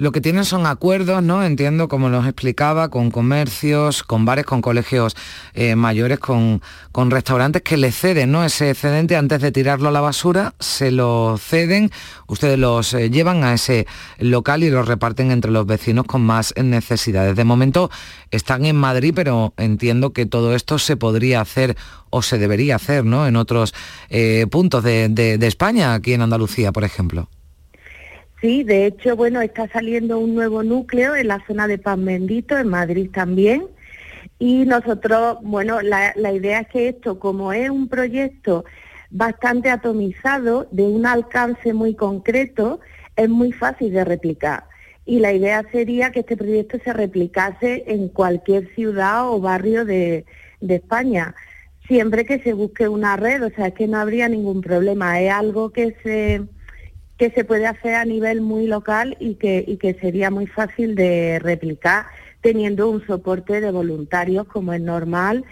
Lo 0.00 0.12
que 0.12 0.22
tienen 0.22 0.46
son 0.46 0.64
acuerdos, 0.64 1.22
¿no? 1.22 1.44
Entiendo, 1.44 1.86
como 1.86 2.08
nos 2.08 2.24
explicaba, 2.24 2.88
con 2.88 3.10
comercios, 3.10 4.02
con 4.02 4.24
bares, 4.24 4.46
con 4.46 4.62
colegios 4.62 5.14
eh, 5.52 5.76
mayores, 5.76 6.18
con, 6.18 6.62
con 6.90 7.10
restaurantes 7.10 7.60
que 7.60 7.76
le 7.76 7.92
ceden, 7.92 8.32
¿no? 8.32 8.42
Ese 8.42 8.70
excedente 8.70 9.14
antes 9.16 9.42
de 9.42 9.52
tirarlo 9.52 9.90
a 9.90 9.92
la 9.92 10.00
basura, 10.00 10.54
se 10.58 10.90
lo 10.90 11.36
ceden, 11.36 11.90
ustedes 12.28 12.58
los 12.58 12.94
eh, 12.94 13.10
llevan 13.10 13.44
a 13.44 13.52
ese 13.52 13.86
local 14.18 14.62
y 14.62 14.70
los 14.70 14.88
reparten 14.88 15.30
entre 15.32 15.50
los 15.50 15.66
vecinos 15.66 16.06
con 16.06 16.22
más 16.22 16.54
necesidades. 16.56 17.36
De 17.36 17.44
momento 17.44 17.90
están 18.30 18.64
en 18.64 18.76
Madrid, 18.76 19.12
pero 19.14 19.52
entiendo 19.58 20.14
que 20.14 20.24
todo 20.24 20.54
esto 20.54 20.78
se 20.78 20.96
podría 20.96 21.42
hacer 21.42 21.76
o 22.08 22.22
se 22.22 22.38
debería 22.38 22.76
hacer, 22.76 23.04
¿no? 23.04 23.26
En 23.26 23.36
otros 23.36 23.74
eh, 24.08 24.46
puntos 24.50 24.82
de, 24.82 25.10
de 25.10 25.46
España, 25.46 25.92
aquí 25.92 26.14
en 26.14 26.22
Andalucía, 26.22 26.72
por 26.72 26.84
ejemplo. 26.84 27.28
Sí, 28.40 28.64
de 28.64 28.86
hecho, 28.86 29.16
bueno, 29.16 29.42
está 29.42 29.68
saliendo 29.68 30.18
un 30.18 30.34
nuevo 30.34 30.62
núcleo 30.62 31.14
en 31.14 31.28
la 31.28 31.44
zona 31.46 31.66
de 31.66 31.76
Pan 31.76 32.04
Bendito, 32.04 32.56
en 32.56 32.68
Madrid 32.68 33.10
también. 33.12 33.66
Y 34.38 34.64
nosotros, 34.64 35.38
bueno, 35.42 35.82
la, 35.82 36.32
idea 36.32 36.60
es 36.60 36.68
que 36.68 36.88
esto, 36.88 37.18
como 37.18 37.52
es 37.52 37.68
un 37.68 37.88
proyecto 37.88 38.64
bastante 39.10 39.68
atomizado, 39.68 40.66
de 40.70 40.84
un 40.84 41.04
alcance 41.04 41.74
muy 41.74 41.94
concreto, 41.94 42.80
es 43.16 43.28
muy 43.28 43.52
fácil 43.52 43.92
de 43.92 44.04
replicar. 44.04 44.64
y 45.04 45.18
la 45.18 45.32
idea 45.32 45.64
sería 45.72 46.12
que 46.12 46.20
este 46.20 46.36
proyecto 46.36 46.78
se 46.84 46.92
replicase 46.92 47.84
en 47.88 48.08
cualquier 48.08 48.72
ciudad 48.74 49.28
o 49.28 49.40
barrio 49.40 49.84
de, 49.84 50.24
España, 50.60 51.34
siempre 51.88 52.24
que 52.24 52.38
se 52.40 52.52
busque 52.52 52.86
una 52.88 53.16
red, 53.16 53.44
o 53.44 53.50
sea, 53.50 53.68
es 53.68 53.74
que 53.74 53.88
no 53.88 53.98
habría 53.98 54.28
ningún 54.28 54.60
problema, 54.60 55.20
es 55.20 55.32
algo 55.32 55.70
que 55.70 55.96
se 56.02 56.42
que 57.20 57.30
se 57.32 57.44
puede 57.44 57.66
hacer 57.66 57.96
a 57.96 58.06
nivel 58.06 58.40
muy 58.40 58.66
local 58.66 59.14
y 59.20 59.34
que, 59.34 59.62
y 59.66 59.76
que 59.76 59.92
sería 59.92 60.30
muy 60.30 60.46
fácil 60.46 60.94
de 60.94 61.38
replicar 61.38 62.06
teniendo 62.40 62.88
un 62.88 63.06
soporte 63.06 63.60
de 63.60 63.70
voluntarios 63.70 64.46
como 64.46 64.72
es 64.72 64.80
normal 64.80 65.44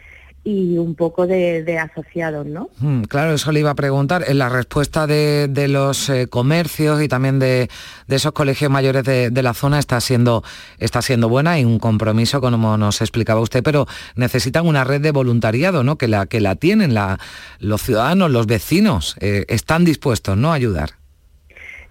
y 0.45 0.79
un 0.79 0.95
poco 0.95 1.27
de, 1.27 1.79
asociados, 1.79 2.47
¿no? 2.47 2.71
Hmm, 2.79 3.03
claro, 3.03 3.35
eso 3.35 3.53
le 3.53 3.61
iba 3.61 3.69
a 3.69 3.75
preguntar. 3.75 4.25
En 4.29 4.39
la 4.39 4.49
respuesta 4.49 5.07
de, 5.07 5.67
los 5.69 6.09
eh, 6.09 6.27
comercios 6.29 7.03
y 7.03 7.09
también 7.09 7.39
de, 7.39 7.69
esos 8.09 8.33
colegios 8.33 8.71
mayores 8.71 9.05
de, 9.05 9.43
la 9.43 9.53
zona 9.53 9.79
está 9.79 10.01
siendo, 10.01 10.43
está 10.79 11.03
siendo 11.03 11.29
buena 11.29 11.61
y 11.61 11.67
un 11.67 11.79
compromiso, 11.79 12.41
como 12.41 12.79
nos 12.79 13.03
explicaba 13.03 13.43
usted, 13.43 13.63
pero 13.63 13.87
necesitan 14.17 14.67
una 14.67 14.85
red 14.85 15.03
de 15.03 15.11
voluntariado, 15.11 15.85
¿no? 15.85 15.99
Que 15.99 16.09
la, 16.09 16.25
que 16.25 16.41
la 16.41 16.55
tienen 16.55 16.95
los 17.59 17.83
ciudadanos, 17.83 18.31
los 18.31 18.47
vecinos, 18.47 19.17
eh, 19.21 19.45
están 19.49 19.85
dispuestos, 19.85 20.35
¿no? 20.39 20.51
A 20.51 20.55
ayudar. 20.55 20.98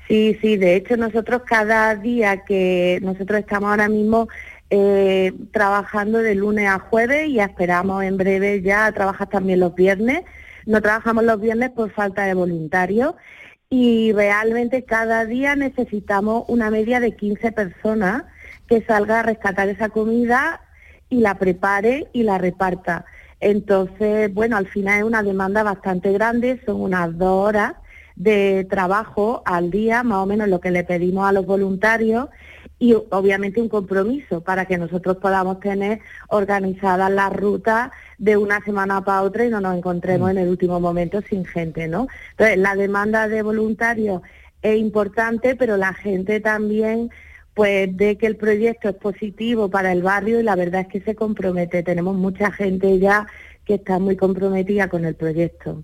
Sí, 0.08 0.38
sí, 0.41 0.56
de 0.56 0.76
hecho 0.76 0.96
nosotros 0.96 1.41
cada 1.46 1.93
día 1.96 2.46
que 2.46 3.00
nosotros 3.02 3.39
estamos 3.39 3.70
ahora 3.72 3.89
mismo 3.89 4.30
eh, 4.70 5.34
trabajando 5.52 6.20
de 6.20 6.34
lunes 6.34 6.70
a 6.70 6.80
jueves 6.80 7.28
y 7.28 7.39
esperamos 7.41 8.04
en 8.04 8.15
breve 8.15 8.62
ya 8.62 8.89
trabajar 8.93 9.28
también 9.28 9.60
los 9.60 9.76
viernes. 9.76 10.22
No 10.65 10.82
trabajamos 10.82 11.26
los 11.26 11.41
viernes 11.41 11.72
por 11.72 11.91
falta 11.91 12.24
de 12.24 12.34
voluntarios 12.34 13.15
y 13.70 14.13
realmente 14.13 14.86
cada 14.86 15.26
día 15.26 15.58
necesitamos 15.58 16.46
una 16.48 16.70
media 16.72 17.02
de 17.02 17.15
15 17.15 17.52
personas 17.52 18.24
que 18.67 18.82
salga 18.84 19.20
a 19.20 19.24
rescatar 19.24 19.67
esa 19.67 19.89
comida 19.89 20.62
y 21.10 21.20
la 21.20 21.36
prepare 21.36 22.08
y 22.13 22.24
la 22.24 22.38
reparta. 22.38 23.06
Entonces, 23.41 24.34
bueno, 24.34 24.56
al 24.56 24.67
final 24.67 25.00
es 25.00 25.04
una 25.04 25.22
demanda 25.22 25.63
bastante 25.63 26.13
grande, 26.13 26.62
son 26.65 26.82
unas 26.82 27.17
dos 27.17 27.48
horas 27.48 27.74
de 28.17 28.65
trabajo 28.67 29.43
al 29.45 29.69
día, 29.69 30.01
más 30.03 30.17
o 30.17 30.25
menos 30.25 30.47
lo 30.47 30.60
que 30.60 30.71
le 30.71 30.84
pedimos 30.84 31.30
a 31.30 31.32
los 31.32 31.45
voluntarios 31.45 32.30
y 32.80 32.93
obviamente 32.93 33.62
un 33.62 33.69
compromiso 33.69 34.41
para 34.41 34.65
que 34.65 34.77
nosotros 34.77 35.17
podamos 35.17 35.60
tener 35.60 35.99
organizadas 36.30 37.12
las 37.12 37.32
rutas 37.32 37.91
de 38.17 38.36
una 38.38 38.60
semana 38.62 39.03
para 39.03 39.21
otra 39.21 39.45
y 39.45 39.49
no 39.49 39.62
nos 39.62 39.77
encontremos 39.77 40.27
mm. 40.27 40.32
en 40.32 40.38
el 40.39 40.49
último 40.49 40.80
momento 40.80 41.21
sin 41.21 41.45
gente, 41.45 41.88
¿no? 41.88 42.08
Entonces, 42.32 42.58
la 42.58 42.75
demanda 42.75 43.27
de 43.27 43.43
voluntarios 43.43 44.21
es 44.63 44.77
importante, 44.77 45.56
pero 45.56 45.77
la 45.77 45.93
gente 45.93 46.39
también 46.39 47.12
pues 47.53 47.95
ve 47.95 48.17
que 48.17 48.27
el 48.27 48.36
proyecto 48.36 48.89
es 48.89 48.95
positivo 48.95 49.69
para 49.69 49.91
el 49.91 50.01
barrio 50.03 50.39
y 50.39 50.43
la 50.43 50.56
verdad 50.56 50.82
es 50.82 50.88
que 50.88 51.01
se 51.01 51.15
compromete. 51.15 51.82
Tenemos 51.84 52.15
mucha 52.15 52.51
gente 52.51 52.99
ya 52.99 53.27
que 53.65 53.75
está 53.75 53.99
muy 53.99 54.15
comprometida 54.15 54.89
con 54.89 55.06
el 55.06 55.15
proyecto. 55.15 55.84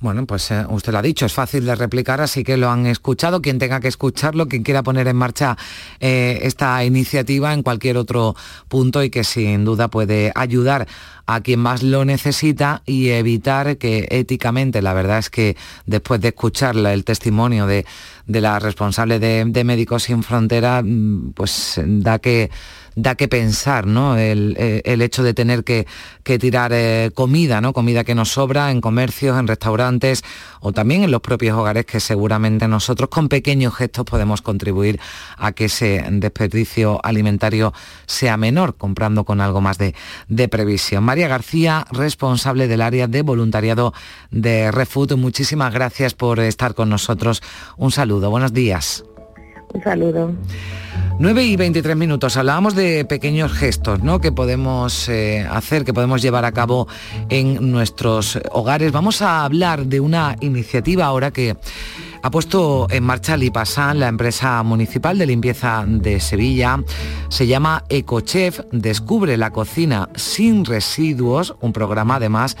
Bueno, 0.00 0.26
pues 0.26 0.52
eh, 0.52 0.64
usted 0.68 0.92
lo 0.92 0.98
ha 0.98 1.02
dicho, 1.02 1.26
es 1.26 1.32
fácil 1.32 1.66
de 1.66 1.74
replicar, 1.74 2.20
así 2.20 2.44
que 2.44 2.56
lo 2.56 2.70
han 2.70 2.86
escuchado. 2.86 3.42
Quien 3.42 3.58
tenga 3.58 3.80
que 3.80 3.88
escucharlo, 3.88 4.46
quien 4.46 4.62
quiera 4.62 4.84
poner 4.84 5.08
en 5.08 5.16
marcha 5.16 5.56
eh, 5.98 6.38
esta 6.42 6.84
iniciativa 6.84 7.52
en 7.52 7.64
cualquier 7.64 7.96
otro 7.96 8.36
punto 8.68 9.02
y 9.02 9.10
que 9.10 9.24
sin 9.24 9.64
duda 9.64 9.88
puede 9.88 10.30
ayudar 10.36 10.86
a 11.26 11.40
quien 11.40 11.58
más 11.58 11.82
lo 11.82 12.04
necesita 12.04 12.82
y 12.86 13.08
evitar 13.08 13.76
que 13.76 14.06
éticamente, 14.10 14.82
la 14.82 14.94
verdad 14.94 15.18
es 15.18 15.30
que 15.30 15.56
después 15.84 16.20
de 16.20 16.28
escuchar 16.28 16.76
el 16.76 17.04
testimonio 17.04 17.66
de, 17.66 17.84
la 18.28 18.60
responsable 18.60 19.18
de, 19.18 19.44
de 19.46 19.64
Médicos 19.64 20.04
Sin 20.04 20.22
Frontera, 20.22 20.80
mm, 20.80 21.32
pues 21.32 21.80
da 21.84 22.20
que 22.20 22.50
da 22.98 23.14
que 23.14 23.28
pensar, 23.28 23.86
¿no? 23.86 24.16
El, 24.16 24.56
eh, 24.58 24.82
hecho 24.84 25.22
de 25.22 25.32
tener 25.32 25.62
que, 25.62 25.86
tirar 26.24 26.72
eh, 26.74 27.10
comida, 27.14 27.60
¿no? 27.60 27.72
Comida 27.72 28.04
que 28.04 28.14
nos 28.14 28.30
sobra 28.30 28.70
en 28.70 28.80
comercios, 28.80 29.38
en 29.38 29.46
restaurantes 29.46 30.24
o 30.60 30.72
también 30.72 31.04
en 31.04 31.10
los 31.10 31.20
propios 31.20 31.56
hogares 31.56 31.86
que 31.86 32.00
seguramente 32.00 32.68
nosotros 32.68 33.08
con 33.08 33.28
pequeños 33.28 33.74
gestos 33.74 34.04
podemos 34.04 34.42
contribuir 34.42 35.00
a 35.36 35.52
que 35.52 35.66
ese 35.66 36.04
desperdicio 36.10 37.00
alimentario 37.04 37.72
sea 38.06 38.36
menor, 38.36 38.76
comprando 38.76 39.24
con 39.24 39.40
algo 39.40 39.60
más 39.60 39.78
de, 39.78 39.94
previsión. 40.48 41.04
María 41.04 41.28
García, 41.28 41.86
responsable 41.92 42.68
del 42.68 42.82
área 42.82 43.06
de 43.06 43.22
voluntariado 43.22 43.94
de 44.30 44.72
Refood, 44.72 45.14
muchísimas 45.14 45.72
gracias 45.72 46.14
por 46.14 46.40
estar 46.40 46.74
con 46.74 46.88
nosotros. 46.88 47.42
Un 47.76 47.92
saludo, 47.92 48.30
buenos 48.30 48.52
días. 48.52 49.04
Un 49.74 49.82
saludo. 49.82 50.34
9 51.20 51.44
y 51.44 51.56
23 51.56 51.96
minutos. 51.96 52.36
Hablábamos 52.36 52.76
de 52.76 53.04
pequeños 53.04 53.52
gestos 53.52 54.02
¿no? 54.02 54.20
que 54.20 54.30
podemos 54.30 55.08
eh, 55.08 55.44
hacer, 55.50 55.84
que 55.84 55.92
podemos 55.92 56.22
llevar 56.22 56.44
a 56.44 56.52
cabo 56.52 56.86
en 57.28 57.72
nuestros 57.72 58.38
hogares. 58.52 58.92
Vamos 58.92 59.20
a 59.20 59.44
hablar 59.44 59.86
de 59.86 59.98
una 59.98 60.36
iniciativa 60.40 61.06
ahora 61.06 61.32
que 61.32 61.56
ha 62.22 62.30
puesto 62.30 62.86
en 62.90 63.02
marcha 63.02 63.36
Lipasan, 63.36 63.98
la 63.98 64.08
empresa 64.08 64.62
municipal 64.62 65.18
de 65.18 65.26
limpieza 65.26 65.84
de 65.86 66.20
Sevilla. 66.20 66.82
Se 67.28 67.46
llama 67.46 67.84
EcoChef, 67.88 68.60
descubre 68.70 69.36
la 69.36 69.50
cocina 69.50 70.08
sin 70.14 70.64
residuos, 70.64 71.56
un 71.60 71.72
programa 71.72 72.16
además 72.16 72.56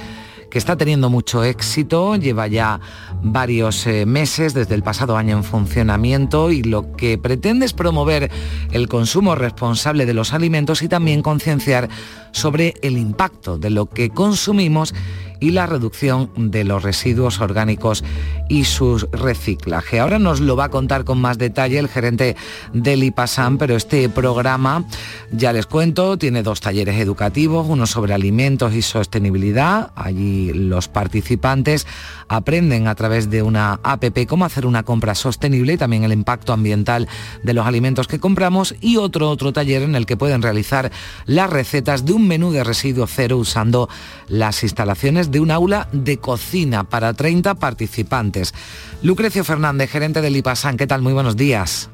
que 0.50 0.58
está 0.58 0.76
teniendo 0.76 1.10
mucho 1.10 1.44
éxito, 1.44 2.16
lleva 2.16 2.46
ya 2.46 2.80
varios 3.22 3.86
eh, 3.86 4.06
meses 4.06 4.54
desde 4.54 4.74
el 4.74 4.82
pasado 4.82 5.16
año 5.16 5.36
en 5.36 5.44
funcionamiento 5.44 6.50
y 6.50 6.62
lo 6.62 6.92
que 6.92 7.18
pretende 7.18 7.66
es 7.66 7.72
promover 7.72 8.30
el 8.72 8.88
consumo 8.88 9.34
responsable 9.34 10.06
de 10.06 10.14
los 10.14 10.32
alimentos 10.32 10.82
y 10.82 10.88
también 10.88 11.22
concienciar 11.22 11.88
sobre 12.32 12.74
el 12.82 12.96
impacto 12.96 13.58
de 13.58 13.70
lo 13.70 13.86
que 13.86 14.10
consumimos 14.10 14.94
y 15.40 15.50
la 15.50 15.66
reducción 15.66 16.30
de 16.36 16.64
los 16.64 16.82
residuos 16.82 17.40
orgánicos 17.40 18.04
y 18.48 18.64
su 18.64 18.98
reciclaje. 19.12 20.00
Ahora 20.00 20.18
nos 20.18 20.40
lo 20.40 20.56
va 20.56 20.64
a 20.64 20.68
contar 20.70 21.04
con 21.04 21.20
más 21.20 21.38
detalle 21.38 21.78
el 21.78 21.88
gerente 21.88 22.36
del 22.72 23.04
IPASAM, 23.04 23.58
pero 23.58 23.76
este 23.76 24.08
programa, 24.08 24.84
ya 25.30 25.52
les 25.52 25.66
cuento, 25.66 26.18
tiene 26.18 26.42
dos 26.42 26.60
talleres 26.60 27.00
educativos, 27.00 27.66
uno 27.68 27.86
sobre 27.86 28.14
alimentos 28.14 28.74
y 28.74 28.82
sostenibilidad. 28.82 29.92
Allí 29.94 30.37
los 30.54 30.88
participantes 30.88 31.86
aprenden 32.28 32.88
a 32.88 32.94
través 32.94 33.30
de 33.30 33.42
una 33.42 33.80
APP 33.82 34.26
cómo 34.26 34.44
hacer 34.44 34.66
una 34.66 34.82
compra 34.82 35.14
sostenible 35.14 35.74
y 35.74 35.76
también 35.76 36.04
el 36.04 36.12
impacto 36.12 36.52
ambiental 36.52 37.08
de 37.42 37.54
los 37.54 37.66
alimentos 37.66 38.08
que 38.08 38.18
compramos 38.18 38.74
y 38.80 38.96
otro 38.96 39.30
otro 39.30 39.52
taller 39.52 39.82
en 39.82 39.94
el 39.94 40.06
que 40.06 40.16
pueden 40.16 40.42
realizar 40.42 40.90
las 41.26 41.50
recetas 41.50 42.04
de 42.04 42.12
un 42.12 42.28
menú 42.28 42.52
de 42.52 42.64
residuo 42.64 43.06
cero 43.06 43.38
usando 43.38 43.88
las 44.28 44.62
instalaciones 44.62 45.30
de 45.30 45.40
un 45.40 45.50
aula 45.50 45.88
de 45.92 46.18
cocina 46.18 46.84
para 46.84 47.12
30 47.14 47.54
participantes. 47.56 48.54
Lucrecio 49.02 49.44
Fernández, 49.44 49.90
gerente 49.90 50.20
del 50.20 50.36
IPASAN, 50.36 50.76
¿qué 50.76 50.86
tal? 50.86 51.02
Muy 51.02 51.12
buenos 51.12 51.36
días. 51.36 51.90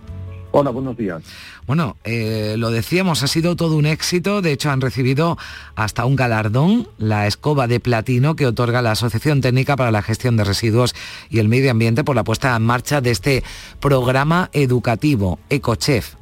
Hola, 0.56 0.70
buenos 0.70 0.96
días. 0.96 1.20
Bueno, 1.66 1.96
eh, 2.04 2.54
lo 2.56 2.70
decíamos, 2.70 3.24
ha 3.24 3.26
sido 3.26 3.56
todo 3.56 3.76
un 3.76 3.86
éxito. 3.86 4.40
De 4.40 4.52
hecho, 4.52 4.70
han 4.70 4.80
recibido 4.80 5.36
hasta 5.74 6.04
un 6.04 6.14
galardón, 6.14 6.86
la 6.96 7.26
escoba 7.26 7.66
de 7.66 7.80
platino 7.80 8.36
que 8.36 8.46
otorga 8.46 8.80
la 8.80 8.92
Asociación 8.92 9.40
Técnica 9.40 9.74
para 9.74 9.90
la 9.90 10.00
Gestión 10.00 10.36
de 10.36 10.44
Residuos 10.44 10.94
y 11.28 11.40
el 11.40 11.48
Medio 11.48 11.72
Ambiente 11.72 12.04
por 12.04 12.14
la 12.14 12.22
puesta 12.22 12.54
en 12.54 12.62
marcha 12.62 13.00
de 13.00 13.10
este 13.10 13.42
programa 13.80 14.48
educativo, 14.52 15.40
EcoChef. 15.50 16.14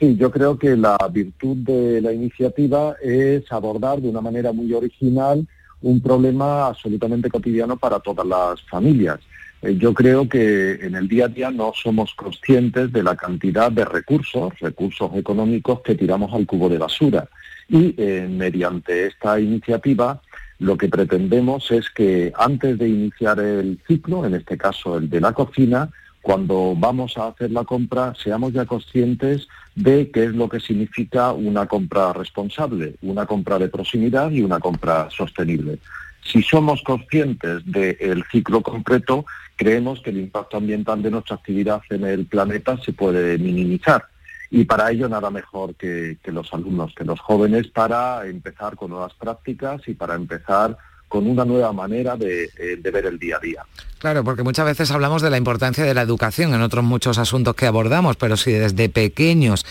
Sí, 0.00 0.16
yo 0.16 0.30
creo 0.30 0.58
que 0.58 0.74
la 0.74 0.96
virtud 1.12 1.58
de 1.58 2.00
la 2.00 2.14
iniciativa 2.14 2.94
es 3.02 3.52
abordar 3.52 4.00
de 4.00 4.08
una 4.08 4.22
manera 4.22 4.52
muy 4.52 4.72
original 4.72 5.46
un 5.82 6.00
problema 6.00 6.68
absolutamente 6.68 7.28
cotidiano 7.28 7.76
para 7.76 8.00
todas 8.00 8.26
las 8.26 8.62
familias. 8.62 9.20
Eh, 9.62 9.76
yo 9.78 9.94
creo 9.94 10.28
que 10.28 10.72
en 10.74 10.94
el 10.94 11.08
día 11.08 11.26
a 11.26 11.28
día 11.28 11.50
no 11.50 11.72
somos 11.74 12.14
conscientes 12.14 12.92
de 12.92 13.02
la 13.02 13.16
cantidad 13.16 13.70
de 13.70 13.84
recursos, 13.84 14.58
recursos 14.60 15.14
económicos 15.14 15.80
que 15.80 15.94
tiramos 15.94 16.32
al 16.32 16.46
cubo 16.46 16.68
de 16.68 16.78
basura. 16.78 17.28
Y 17.68 17.94
eh, 17.96 18.28
mediante 18.30 19.06
esta 19.06 19.40
iniciativa 19.40 20.20
lo 20.58 20.78
que 20.78 20.88
pretendemos 20.88 21.70
es 21.70 21.90
que 21.90 22.32
antes 22.38 22.78
de 22.78 22.88
iniciar 22.88 23.38
el 23.40 23.78
ciclo, 23.86 24.24
en 24.24 24.34
este 24.34 24.56
caso 24.56 24.96
el 24.96 25.10
de 25.10 25.20
la 25.20 25.32
cocina, 25.32 25.90
cuando 26.22 26.74
vamos 26.76 27.16
a 27.18 27.28
hacer 27.28 27.52
la 27.52 27.64
compra 27.64 28.12
seamos 28.20 28.52
ya 28.52 28.64
conscientes 28.64 29.46
de 29.74 30.10
qué 30.10 30.24
es 30.24 30.34
lo 30.34 30.48
que 30.48 30.58
significa 30.58 31.32
una 31.32 31.66
compra 31.66 32.12
responsable, 32.12 32.96
una 33.02 33.26
compra 33.26 33.58
de 33.58 33.68
proximidad 33.68 34.30
y 34.30 34.42
una 34.42 34.58
compra 34.58 35.08
sostenible. 35.10 35.78
Si 36.22 36.42
somos 36.42 36.82
conscientes 36.82 37.62
del 37.64 38.24
ciclo 38.32 38.60
concreto, 38.60 39.24
creemos 39.56 40.00
que 40.00 40.10
el 40.10 40.18
impacto 40.18 40.58
ambiental 40.58 41.02
de 41.02 41.10
nuestra 41.10 41.36
actividad 41.36 41.80
en 41.90 42.04
el 42.04 42.26
planeta 42.26 42.76
se 42.84 42.92
puede 42.92 43.38
minimizar. 43.38 44.06
Y 44.50 44.64
para 44.64 44.90
ello 44.90 45.08
nada 45.08 45.30
mejor 45.30 45.74
que, 45.74 46.18
los 46.26 46.52
alumnos, 46.52 46.94
que 46.94 47.04
los 47.04 47.18
jóvenes, 47.18 47.66
para 47.68 48.26
empezar 48.26 48.76
con 48.76 48.90
nuevas 48.90 49.14
prácticas 49.14 49.82
y 49.88 49.94
para 49.94 50.14
empezar 50.14 50.76
con 51.08 51.26
una 51.26 51.44
nueva 51.44 51.72
manera 51.72 52.16
de, 52.16 52.44
eh, 52.44 52.76
de 52.78 52.90
ver 52.90 53.06
el 53.06 53.18
día 53.18 53.36
a 53.36 53.40
día. 53.40 53.62
Claro, 53.98 54.22
porque 54.24 54.42
muchas 54.42 54.66
veces 54.66 54.90
hablamos 54.90 55.22
de 55.22 55.30
la 55.30 55.36
importancia 55.36 55.84
de 55.84 55.94
la 55.94 56.02
educación 56.02 56.52
en 56.54 56.62
otros 56.62 56.84
muchos 56.84 57.18
asuntos 57.18 57.54
que 57.54 57.66
abordamos, 57.66 58.16
pero 58.16 58.36
si 58.36 58.52
desde 58.52 58.88
pequeños 58.88 59.64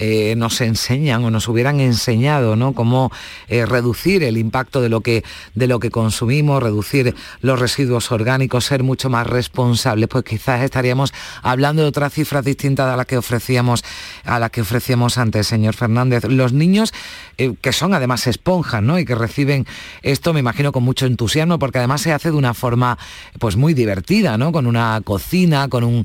eh, 0.00 0.34
nos 0.36 0.60
enseñan 0.60 1.24
o 1.24 1.30
nos 1.30 1.46
hubieran 1.46 1.78
enseñado 1.78 2.56
¿no? 2.56 2.72
cómo 2.72 3.12
eh, 3.46 3.64
reducir 3.64 4.24
el 4.24 4.36
impacto 4.36 4.80
de 4.80 4.88
lo, 4.88 5.02
que, 5.02 5.22
de 5.54 5.68
lo 5.68 5.78
que 5.78 5.90
consumimos, 5.90 6.60
reducir 6.60 7.14
los 7.40 7.60
residuos 7.60 8.10
orgánicos, 8.10 8.64
ser 8.64 8.82
mucho 8.82 9.08
más 9.08 9.24
responsables, 9.24 10.08
pues 10.08 10.24
quizás 10.24 10.62
estaríamos 10.62 11.14
hablando 11.42 11.82
de 11.82 11.88
otras 11.88 12.12
cifras 12.12 12.44
distintas 12.44 12.92
a 12.92 12.96
las 12.96 13.06
que 13.06 13.16
ofrecíamos, 13.16 13.84
a 14.24 14.40
las 14.40 14.50
que 14.50 14.62
ofrecíamos 14.62 15.16
antes, 15.16 15.46
señor 15.46 15.74
Fernández. 15.74 16.24
Los 16.24 16.52
niños 16.52 16.92
eh, 17.38 17.54
que 17.60 17.72
son 17.72 17.94
además 17.94 18.26
esponjas 18.26 18.82
¿no? 18.82 18.98
y 18.98 19.04
que 19.04 19.14
reciben 19.14 19.64
esto, 20.02 20.32
me 20.32 20.40
imagino, 20.40 20.72
con 20.72 20.82
mucho 20.82 21.06
entusiasmo, 21.06 21.60
porque 21.60 21.78
además 21.78 22.00
se 22.00 22.12
hace 22.12 22.32
de 22.32 22.36
una 22.36 22.52
forma 22.52 22.98
pues 23.38 23.54
muy 23.54 23.74
divertida, 23.74 24.36
¿no? 24.38 24.50
con 24.50 24.66
una 24.66 25.00
cocina, 25.04 25.68
con 25.68 25.84
un 25.84 26.04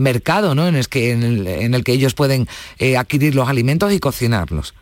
mercado 0.00 0.56
¿no? 0.56 0.66
en, 0.66 0.74
el 0.74 0.88
que, 0.88 1.12
en 1.12 1.74
el 1.74 1.84
que 1.84 1.92
ellos 1.92 2.14
pueden 2.14 2.48
adquirir 2.96 3.27
los 3.34 3.48
alimentos 3.48 3.92
y 3.92 3.98
cocinarlos. 3.98 4.74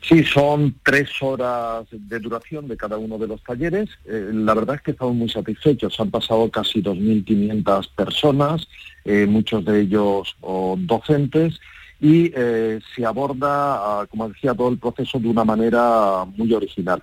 Sí, 0.00 0.24
son 0.24 0.76
tres 0.84 1.10
horas 1.20 1.86
de 1.90 2.18
duración 2.20 2.68
de 2.68 2.76
cada 2.76 2.96
uno 2.96 3.18
de 3.18 3.26
los 3.26 3.42
talleres. 3.42 3.90
Eh, 4.06 4.30
la 4.32 4.54
verdad 4.54 4.76
es 4.76 4.82
que 4.82 4.92
estamos 4.92 5.14
muy 5.14 5.28
satisfechos. 5.28 5.98
Han 6.00 6.10
pasado 6.10 6.50
casi 6.50 6.80
2.500 6.80 7.90
personas, 7.94 8.68
eh, 9.04 9.26
muchos 9.26 9.64
de 9.64 9.80
ellos 9.80 10.36
docentes, 10.78 11.60
y 12.00 12.30
eh, 12.34 12.80
se 12.94 13.04
aborda, 13.04 14.00
ah, 14.00 14.06
como 14.08 14.28
decía, 14.28 14.54
todo 14.54 14.68
el 14.68 14.78
proceso 14.78 15.18
de 15.18 15.28
una 15.28 15.44
manera 15.44 16.24
muy 16.36 16.52
original. 16.54 17.02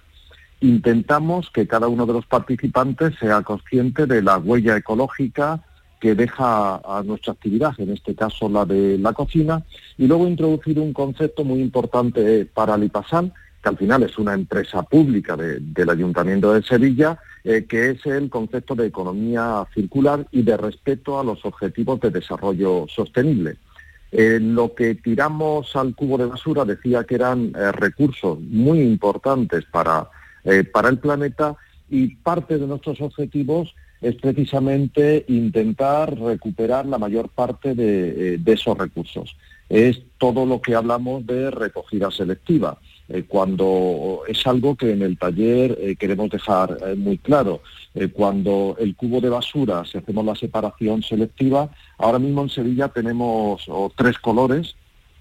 Intentamos 0.61 1.51
que 1.51 1.67
cada 1.67 1.87
uno 1.87 2.05
de 2.05 2.13
los 2.13 2.25
participantes 2.25 3.13
sea 3.19 3.41
consciente 3.41 4.05
de 4.05 4.21
la 4.21 4.37
huella 4.37 4.77
ecológica, 4.77 5.61
que 6.05 6.13
deja 6.13 6.75
a 6.85 7.01
nuestra 7.03 7.33
actividad, 7.33 7.73
en 7.79 7.89
este 7.89 8.13
caso 8.13 8.47
la 8.47 8.63
de 8.63 8.99
la 8.99 9.11
cocina, 9.13 9.63
y 9.97 10.05
luego 10.05 10.27
introducir 10.27 10.79
un 10.79 10.93
concepto 10.93 11.43
muy 11.43 11.59
importante 11.59 12.45
para 12.45 12.77
Lipasan, 12.77 13.33
que 13.59 13.69
al 13.69 13.77
final 13.79 14.03
es 14.03 14.15
una 14.19 14.35
empresa 14.35 14.83
pública 14.83 15.35
del 15.35 15.89
Ayuntamiento 15.89 16.53
de 16.53 16.61
Sevilla, 16.61 17.17
eh, 17.43 17.65
que 17.67 17.89
es 17.89 18.05
el 18.05 18.29
concepto 18.29 18.75
de 18.75 18.85
economía 18.85 19.65
circular 19.73 20.27
y 20.31 20.43
de 20.43 20.55
respeto 20.57 21.19
a 21.19 21.23
los 21.23 21.43
objetivos 21.43 21.99
de 22.01 22.11
desarrollo 22.11 22.85
sostenible. 22.87 23.57
Eh, 24.11 24.37
lo 24.39 24.75
que 24.75 24.93
tiramos 24.93 25.75
al 25.75 25.95
cubo 25.95 26.19
de 26.19 26.27
basura 26.27 26.65
decía 26.65 27.03
que 27.05 27.15
eran 27.15 27.51
eh, 27.55 27.71
recursos 27.71 28.39
muy 28.41 28.79
importantes 28.79 29.65
para, 29.71 30.07
para 30.71 30.89
el 30.89 30.99
planeta 30.99 31.55
y 31.89 32.15
parte 32.17 32.59
de 32.59 32.67
nuestros 32.67 33.01
objetivos 33.01 33.73
es 34.05 34.15
precisamente 34.17 35.25
intentar 35.29 36.15
recuperar 36.15 36.85
la 36.85 36.99
mayor 36.99 37.29
parte 37.29 37.73
de, 37.73 38.35
eh, 38.35 38.39
esos 38.45 38.77
recursos. 38.77 39.35
Es 39.67 39.99
todo 40.19 40.45
lo 40.45 40.61
que 40.61 40.75
hablamos 40.75 41.25
de 41.25 41.49
recogida 41.49 42.11
selectiva, 42.11 42.77
eh, 43.09 43.23
cuando 43.27 44.21
es 44.27 44.45
algo 44.45 44.75
que 44.75 44.91
en 44.91 45.01
el 45.01 45.17
taller 45.17 45.75
eh, 45.81 45.95
queremos 45.95 46.29
dejar 46.29 46.95
muy 46.95 47.17
claro. 47.17 47.61
cuando 48.13 48.75
el 48.77 48.93
cubo 48.93 49.21
de 49.21 49.29
basura, 49.29 49.85
si 49.85 49.97
hacemos 49.97 50.25
la 50.25 50.35
separación 50.35 51.01
selectiva, 51.01 51.69
ahora 51.97 52.19
mismo 52.19 52.43
en 52.43 52.49
Sevilla 52.49 52.89
tenemos 52.89 53.65
tres 53.95 54.19
colores 54.19 54.75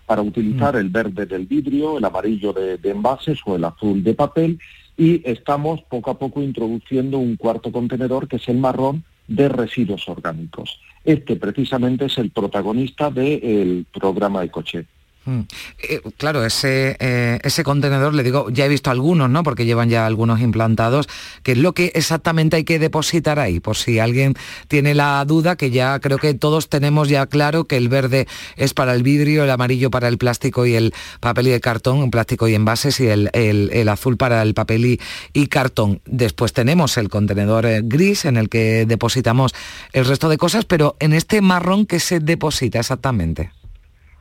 para 0.07 0.23
utilizar 0.23 0.75
mm. 0.75 0.79
el 0.79 0.89
verde 0.89 1.25
del 1.25 1.47
vidrio, 1.47 1.99
el 1.99 2.05
amarillo 2.05 2.53
de 2.53 2.91
envases 2.91 3.39
o 3.47 3.55
el 3.55 3.65
azul 3.65 4.03
de 4.03 4.15
papel 4.15 4.59
y 4.97 5.29
estamos 5.29 5.83
poco 5.83 6.11
a 6.11 6.19
poco 6.19 6.43
introduciendo 6.43 7.19
un 7.19 7.37
cuarto 7.37 7.73
contenedor 7.73 8.29
que 8.29 8.37
es 8.37 8.49
el 8.49 8.59
marrón 8.59 9.05
de 9.27 9.49
residuos 9.49 10.09
orgánicos. 10.09 10.81
Este 11.05 11.37
precisamente 11.37 12.07
es 12.07 12.19
el 12.19 12.31
protagonista 12.31 13.11
del 13.11 13.87
programa 13.93 14.45
Ecoche. 14.45 14.87
Mm. 15.27 15.41
Eh, 15.79 16.01
claro, 16.19 16.45
ese, 16.45 16.97
eh, 17.01 17.39
ese 17.43 17.65
contenedor, 17.65 18.15
le 18.15 18.23
digo, 18.23 18.51
ya 18.51 18.67
he 18.67 18.69
visto 18.69 18.91
algunos, 18.91 19.31
¿no? 19.31 19.43
Porque 19.43 19.65
llevan 19.65 19.89
ya 19.89 20.07
algunos 20.07 20.41
implantados, 20.41 21.09
que 21.43 21.53
es 21.53 21.59
lo 21.59 21.73
que 21.73 21.93
exactamente 21.95 22.57
hay 22.57 22.65
que 22.65 22.79
depositar 22.79 23.39
ahí, 23.39 23.61
por 23.61 23.77
si 23.77 23.99
alguien 23.99 24.35
tiene 24.69 24.95
la 24.95 25.25
duda, 25.25 25.57
que 25.57 25.71
ya 25.71 25.99
creo 26.01 26.19
que 26.19 26.35
todos 26.35 26.69
tenemos 26.69 27.09
ya 27.09 27.27
claro 27.27 27.65
que 27.65 27.77
el 27.77 27.89
verde 27.89 28.27
es 28.57 28.75
para 28.75 28.95
el 28.95 29.03
vidrio, 29.03 29.45
el 29.45 29.51
amarillo 29.51 29.91
para 29.91 30.09
el 30.09 30.19
plástico 30.19 30.67
y 30.67 30.75
el 30.75 30.93
papel 31.21 31.49
y 31.49 31.53
el 31.53 31.61
cartón, 31.61 32.11
plástico 32.11 32.47
y 32.49 32.55
envases, 32.55 33.01
y 33.01 33.09
el, 33.09 33.89
azul 33.89 34.17
para 34.17 34.43
el 34.43 34.55
papel 34.55 34.85
y, 34.85 35.01
y, 35.33 35.47
cartón. 35.47 36.01
Después 36.05 36.53
tenemos 36.53 36.97
el 36.97 37.09
contenedor 37.09 37.67
eh, 37.67 37.81
gris 37.83 38.25
en 38.25 38.37
el 38.37 38.49
que 38.49 38.85
depositamos 38.87 39.55
el 39.93 40.05
resto 40.05 40.29
de 40.29 40.37
cosas, 40.37 40.65
pero 40.65 40.97
en 41.01 41.13
este 41.13 41.41
marrón, 41.41 41.87
¿qué 41.87 42.01
se 42.01 42.21
deposita 42.21 42.81
exactamente? 42.81 43.51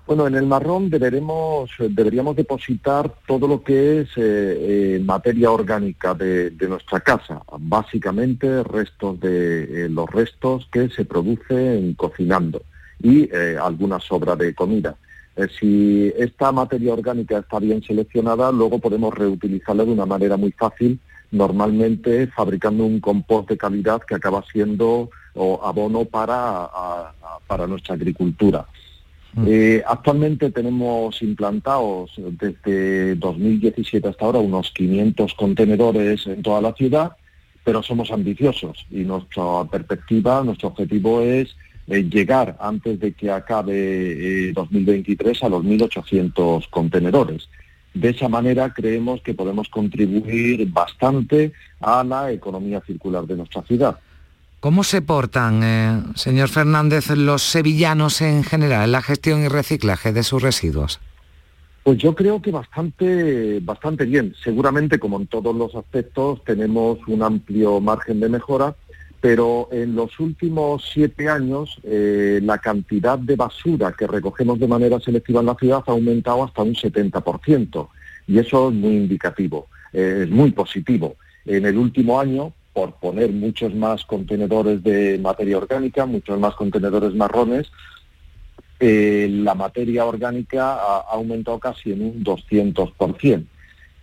Bueno, 0.06 0.28
en 0.28 0.36
el 0.36 0.46
marrón 0.46 0.90
deberemos, 0.90 1.72
deberíamos 1.80 2.36
depositar 2.36 3.10
todo 3.26 3.48
lo 3.48 3.64
que 3.64 4.02
es 4.02 4.10
eh, 4.18 4.18
eh, 4.98 5.02
materia 5.02 5.50
orgánica 5.50 6.14
de, 6.14 6.52
nuestra 6.68 7.00
casa, 7.00 7.42
básicamente 7.58 8.64
restos 8.64 9.18
de 9.22 9.86
eh, 9.86 9.90
los 9.90 10.10
restos 10.10 10.68
que 10.70 10.90
se 10.90 11.06
producen 11.06 11.94
cocinando 11.94 12.64
y 13.02 13.30
alguna 13.34 14.00
sobra 14.00 14.36
de 14.36 14.54
comida. 14.54 14.96
si 15.60 16.12
esta 16.18 16.52
materia 16.52 16.94
orgánica 16.94 17.40
está 17.40 17.60
bien 17.60 17.82
seleccionada, 17.82 18.52
luego 18.52 18.80
podemos 18.80 19.14
reutilizarla 19.14 19.84
de 19.84 19.92
una 19.92 20.06
manera 20.06 20.38
muy 20.38 20.52
fácil, 20.52 21.00
normalmente 21.32 22.28
fabricando 22.28 22.86
un 22.86 23.00
compost 23.00 23.50
de 23.50 23.58
calidad 23.58 24.02
que 24.02 24.16
acaba 24.16 24.44
siendo 24.52 25.10
abono 25.36 26.06
para, 26.06 26.70
para 27.48 27.68
nuestra 27.68 27.96
agricultura. 27.96 28.66
Mm. 29.34 29.46
Eh, 29.48 29.84
actualmente 29.86 30.52
tenemos 30.52 31.22
implantados 31.22 32.12
desde 32.18 33.16
2017 33.16 34.08
hasta 34.08 34.26
ahora 34.26 34.40
unos 34.40 34.72
500 34.72 35.34
contenedores 35.34 36.28
en 36.28 36.44
toda 36.44 36.62
la 36.62 36.74
ciudad, 36.74 37.14
pero 37.64 37.82
somos 37.82 38.12
ambiciosos 38.12 38.86
y 38.92 39.00
nuestra 39.00 39.66
perspectiva, 39.72 40.44
nuestro 40.44 40.70
objetivo 40.70 41.22
es 41.22 41.56
eh, 41.88 42.04
llegar 42.04 42.56
antes 42.60 43.00
de 43.00 43.14
que 43.14 43.32
acabe 43.32 44.52
2023 44.54 45.42
eh, 45.42 45.46
a 45.46 45.50
los 45.50 45.64
1.800 45.64 46.70
contenedores. 46.70 47.50
De 47.94 48.10
esa 48.10 48.28
manera 48.28 48.74
creemos 48.74 49.22
que 49.22 49.34
podemos 49.34 49.70
contribuir 49.70 50.68
bastante 50.72 51.54
a 51.80 52.04
la 52.04 52.32
economía 52.32 52.82
circular 52.86 53.26
de 53.26 53.38
nuestra 53.38 53.62
ciudad. 53.64 53.98
¿Cómo 54.64 54.86
se 54.86 55.02
portan, 55.02 55.62
eh, 55.62 56.02
señor 56.16 56.48
Fernández, 56.48 57.10
los 57.10 57.44
sevillanos 57.44 58.22
en 58.22 58.46
general 58.46 58.86
en 58.86 58.94
la 58.94 59.02
gestión 59.02 59.44
y 59.44 59.50
reciclaje 59.50 60.14
de 60.14 60.24
sus 60.24 60.42
residuos? 60.42 61.02
Pues 61.84 61.98
yo 61.98 62.16
creo 62.16 62.42
que 62.42 62.50
bastante, 62.50 63.60
bastante 63.60 64.06
bien. 64.06 64.34
Seguramente, 64.42 65.00
como 65.00 65.20
en 65.20 65.28
todos 65.28 65.54
los 65.54 65.76
aspectos, 65.76 66.42
tenemos 66.46 66.98
un 67.08 67.24
amplio 67.24 67.82
margen 67.82 68.22
de 68.22 68.30
mejora, 68.30 68.74
pero 69.20 69.68
en 69.74 69.96
los 69.96 70.18
últimos 70.22 70.90
siete 70.94 71.28
años 71.28 71.78
eh, 71.84 72.40
la 72.42 72.58
cantidad 72.60 73.20
de 73.20 73.36
basura 73.36 73.92
que 73.92 74.08
recogemos 74.08 74.60
de 74.60 74.68
manera 74.70 74.98
selectiva 75.02 75.42
en 75.42 75.48
la 75.48 75.56
ciudad 75.56 75.84
ha 75.86 75.92
aumentado 75.92 76.42
hasta 76.42 76.62
un 76.62 76.74
70%, 76.74 77.90
y 78.28 78.40
eso 78.40 78.70
es 78.70 78.76
muy 78.76 78.96
indicativo, 78.96 79.68
eh, 79.92 80.22
es 80.24 80.30
muy 80.30 80.52
positivo. 80.52 81.18
En 81.46 81.66
el 81.66 81.78
último 81.78 82.18
año, 82.18 82.54
por 82.74 82.96
poner 82.96 83.32
muchos 83.32 83.74
más 83.74 84.04
contenedores 84.04 84.84
de 84.84 85.20
materia 85.20 85.58
orgánica, 85.58 86.06
muchos 86.06 86.40
más 86.40 86.56
contenedores 86.56 87.14
marrones, 87.14 87.72
eh, 88.80 89.30
la 89.32 89.54
materia 89.54 90.06
orgánica 90.06 90.74
ha, 90.74 91.06
aumentado 91.12 91.60
casi 91.60 91.92
en 91.92 92.02
un 92.02 92.24
200%. 92.24 93.46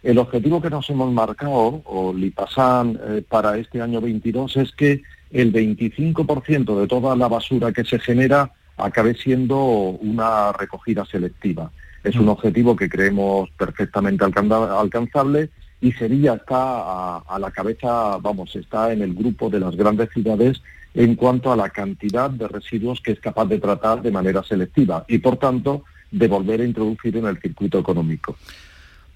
El 0.03 0.19
objetivo 0.19 0.63
que 0.63 0.71
nos 0.71 0.89
hemos 0.89 1.13
marcado, 1.13 1.83
o 1.85 2.15
Lipasan, 2.15 2.99
eh, 3.09 3.23
para 3.29 3.59
este 3.59 3.83
año 3.83 4.01
22, 4.01 4.57
es 4.57 4.73
que 4.73 5.03
el 5.31 5.53
25% 5.53 6.81
de 6.81 6.87
toda 6.87 7.15
la 7.17 7.29
basura 7.29 7.73
que 7.73 7.85
se 7.85 7.99
genera 7.99 8.53
acabe 8.79 9.15
siendo 9.15 9.59
una 9.63 10.53
recogida 10.53 11.05
selectiva. 11.05 11.71
Es 12.03 12.15
un 12.17 12.27
mm. 12.27 12.31
objetivo 12.31 12.75
que 12.75 12.89
creemos 12.89 13.51
perfectamente 13.59 14.25
alcanzable 14.25 15.51
y 15.81 15.93
Sevilla 15.93 16.35
está 16.35 17.19
a, 17.19 17.39
la 17.39 17.51
cabeza, 17.51 18.19
vamos, 18.19 18.55
está 18.55 18.93
en 18.93 19.03
el 19.03 19.15
grupo 19.15 19.49
de 19.49 19.61
las 19.61 19.75
grandes 19.77 20.11
ciudades 20.11 20.63
en 20.95 21.15
cuanto 21.15 21.53
a 21.53 21.57
la 21.57 21.71
cantidad 21.71 22.29
de 22.31 22.49
residuos 22.49 23.01
que 23.01 23.13
es 23.13 23.21
capaz 23.21 23.47
de 23.47 23.59
tratar 23.59 24.03
de 24.03 24.11
manera 24.11 24.43
selectiva 24.43 25.05
y, 25.09 25.19
por 25.19 25.37
tanto, 25.37 25.85
de 26.11 26.29
volver 26.29 26.61
a 26.61 26.65
introducir 26.65 27.17
en 27.17 27.27
el 27.27 27.41
circuito 27.41 27.79
económico. 27.79 28.37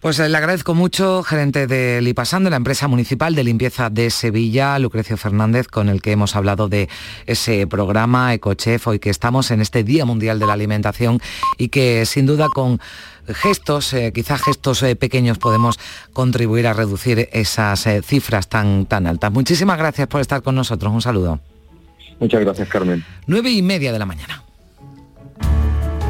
Pues 0.04 0.18
eh, 0.18 0.28
le 0.28 0.36
agradezco 0.36 0.74
mucho, 0.74 1.22
gerente 1.22 1.66
de 1.66 2.02
Lipasando, 2.02 2.50
la 2.50 2.56
empresa 2.56 2.88
municipal 2.88 3.34
de 3.34 3.42
limpieza 3.42 3.88
de 3.88 4.10
Sevilla, 4.10 4.78
Lucrecio 4.78 5.16
Fernández, 5.16 5.66
con 5.66 5.88
el 5.88 6.02
que 6.02 6.12
hemos 6.12 6.36
hablado 6.36 6.68
de 6.68 6.90
ese 7.24 7.66
programa 7.66 8.34
EcoChef, 8.34 8.86
hoy 8.86 8.98
que 8.98 9.08
estamos 9.08 9.50
en 9.50 9.62
este 9.62 9.82
Día 9.82 10.04
Mundial 10.04 10.38
de 10.38 10.46
la 10.46 10.52
Alimentación 10.52 11.20
y 11.56 11.68
que 11.68 12.04
sin 12.04 12.26
duda 12.26 12.48
con 12.54 12.80
gestos, 13.28 13.92
eh, 13.92 14.12
quizás 14.12 14.42
gestos 14.42 14.82
eh, 14.82 14.96
pequeños, 14.96 15.38
podemos 15.38 15.78
contribuir 16.12 16.66
a 16.66 16.72
reducir 16.72 17.28
esas 17.32 17.86
cifras 18.04 18.48
tan, 18.48 18.86
tan 18.86 19.06
altas. 19.06 19.32
Muchísimas 19.32 19.78
gracias 19.78 20.08
por 20.08 20.20
estar 20.20 20.42
con 20.42 20.54
nosotros. 20.54 20.92
Un 20.92 21.02
saludo. 21.02 21.40
Muchas 22.20 22.40
gracias, 22.40 22.68
Carmen. 22.68 23.04
Nueve 23.26 23.50
y 23.50 23.62
media 23.62 23.92
de 23.92 23.98
la 23.98 24.06
mañana. 24.06 24.42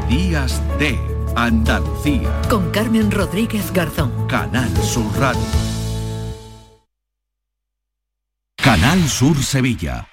Días 0.09 0.61
de 0.79 0.97
Andalucía. 1.35 2.41
Con 2.49 2.71
Carmen 2.71 3.11
Rodríguez 3.11 3.71
Garzón. 3.73 4.27
Canal 4.27 4.69
Sur 4.77 5.11
Radio. 5.17 5.41
Canal 8.55 9.01
Sur 9.09 9.35
Sevilla. 9.43 10.07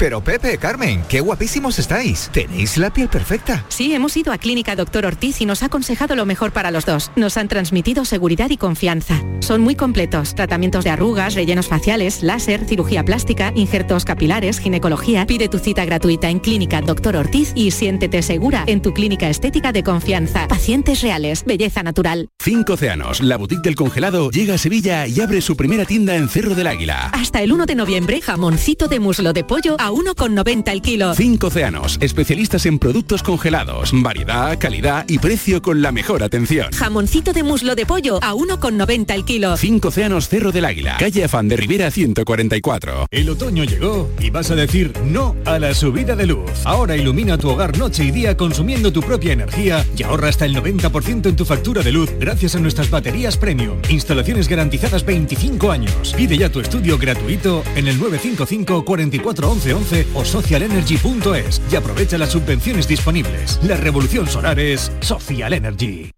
Pero 0.00 0.24
Pepe, 0.24 0.56
Carmen, 0.56 1.04
qué 1.10 1.20
guapísimos 1.20 1.78
estáis. 1.78 2.30
Tenéis 2.32 2.78
la 2.78 2.90
piel 2.90 3.08
perfecta. 3.10 3.66
Sí, 3.68 3.94
hemos 3.94 4.16
ido 4.16 4.32
a 4.32 4.38
Clínica 4.38 4.74
Doctor 4.74 5.04
Ortiz 5.04 5.42
y 5.42 5.44
nos 5.44 5.62
ha 5.62 5.66
aconsejado 5.66 6.16
lo 6.16 6.24
mejor 6.24 6.52
para 6.52 6.70
los 6.70 6.86
dos. 6.86 7.12
Nos 7.16 7.36
han 7.36 7.48
transmitido 7.48 8.06
seguridad 8.06 8.48
y 8.48 8.56
confianza. 8.56 9.22
Son 9.40 9.60
muy 9.60 9.74
completos. 9.74 10.34
Tratamientos 10.34 10.84
de 10.84 10.90
arrugas, 10.90 11.34
rellenos 11.34 11.68
faciales, 11.68 12.22
láser, 12.22 12.64
cirugía 12.64 13.04
plástica, 13.04 13.52
injertos 13.54 14.06
capilares, 14.06 14.58
ginecología. 14.58 15.26
Pide 15.26 15.50
tu 15.50 15.58
cita 15.58 15.84
gratuita 15.84 16.30
en 16.30 16.38
Clínica 16.38 16.80
Doctor 16.80 17.16
Ortiz 17.16 17.52
y 17.54 17.70
siéntete 17.70 18.22
segura 18.22 18.64
en 18.68 18.80
tu 18.80 18.94
clínica 18.94 19.28
estética 19.28 19.70
de 19.70 19.82
confianza. 19.82 20.48
Pacientes 20.48 21.02
reales, 21.02 21.44
belleza 21.44 21.82
natural. 21.82 22.30
Cinco 22.42 22.72
Océanos, 22.72 23.20
la 23.20 23.36
boutique 23.36 23.64
del 23.64 23.74
congelado, 23.74 24.30
llega 24.30 24.54
a 24.54 24.58
Sevilla 24.58 25.06
y 25.06 25.20
abre 25.20 25.42
su 25.42 25.58
primera 25.58 25.84
tienda 25.84 26.16
en 26.16 26.30
Cerro 26.30 26.54
del 26.54 26.68
Águila. 26.68 27.10
Hasta 27.12 27.42
el 27.42 27.52
1 27.52 27.66
de 27.66 27.74
noviembre, 27.74 28.22
jamoncito 28.22 28.88
de 28.88 28.98
muslo 28.98 29.34
de 29.34 29.44
pollo 29.44 29.76
a 29.78 29.89
1,90 29.90 30.70
el 30.72 30.82
kilo. 30.82 31.14
Cinco 31.14 31.48
Océanos, 31.48 31.98
especialistas 32.00 32.66
en 32.66 32.78
productos 32.78 33.22
congelados, 33.22 33.90
variedad, 33.92 34.58
calidad 34.58 35.04
y 35.08 35.18
precio 35.18 35.62
con 35.62 35.82
la 35.82 35.92
mejor 35.92 36.22
atención. 36.22 36.72
Jamoncito 36.72 37.32
de 37.32 37.42
muslo 37.42 37.74
de 37.74 37.86
pollo 37.86 38.18
a 38.22 38.34
1,90 38.34 39.14
el 39.14 39.24
kilo. 39.24 39.56
Cinco 39.56 39.88
Océanos 39.88 40.28
Cerro 40.28 40.52
del 40.52 40.64
Águila, 40.64 40.96
calle 40.98 41.24
Afán 41.24 41.48
de 41.48 41.56
Rivera 41.56 41.90
144. 41.90 43.06
El 43.10 43.30
otoño 43.30 43.64
llegó 43.64 44.08
y 44.18 44.30
vas 44.30 44.50
a 44.50 44.54
decir 44.54 44.92
no 45.04 45.36
a 45.44 45.58
la 45.58 45.74
subida 45.74 46.16
de 46.16 46.26
luz. 46.26 46.50
Ahora 46.64 46.96
ilumina 46.96 47.38
tu 47.38 47.48
hogar 47.50 47.78
noche 47.78 48.04
y 48.04 48.10
día 48.10 48.36
consumiendo 48.36 48.92
tu 48.92 49.00
propia 49.02 49.32
energía 49.32 49.86
y 49.96 50.02
ahorra 50.02 50.28
hasta 50.28 50.46
el 50.46 50.54
90% 50.54 51.28
en 51.28 51.36
tu 51.36 51.44
factura 51.44 51.82
de 51.82 51.92
luz 51.92 52.10
gracias 52.18 52.54
a 52.54 52.60
nuestras 52.60 52.90
baterías 52.90 53.36
premium. 53.36 53.78
Instalaciones 53.88 54.48
garantizadas 54.48 55.04
25 55.04 55.70
años. 55.70 56.14
Pide 56.16 56.36
ya 56.36 56.50
tu 56.50 56.60
estudio 56.60 56.98
gratuito 56.98 57.62
en 57.76 57.88
el 57.88 57.98
955 57.98 58.84
44 58.84 59.50
11 59.50 59.74
o 60.14 60.24
socialenergy.es 60.24 61.62
y 61.70 61.76
aprovecha 61.76 62.18
las 62.18 62.30
subvenciones 62.30 62.86
disponibles. 62.86 63.58
La 63.62 63.76
revolución 63.76 64.28
solar 64.28 64.58
es 64.58 64.92
Social 65.00 65.52
Energy. 65.52 66.10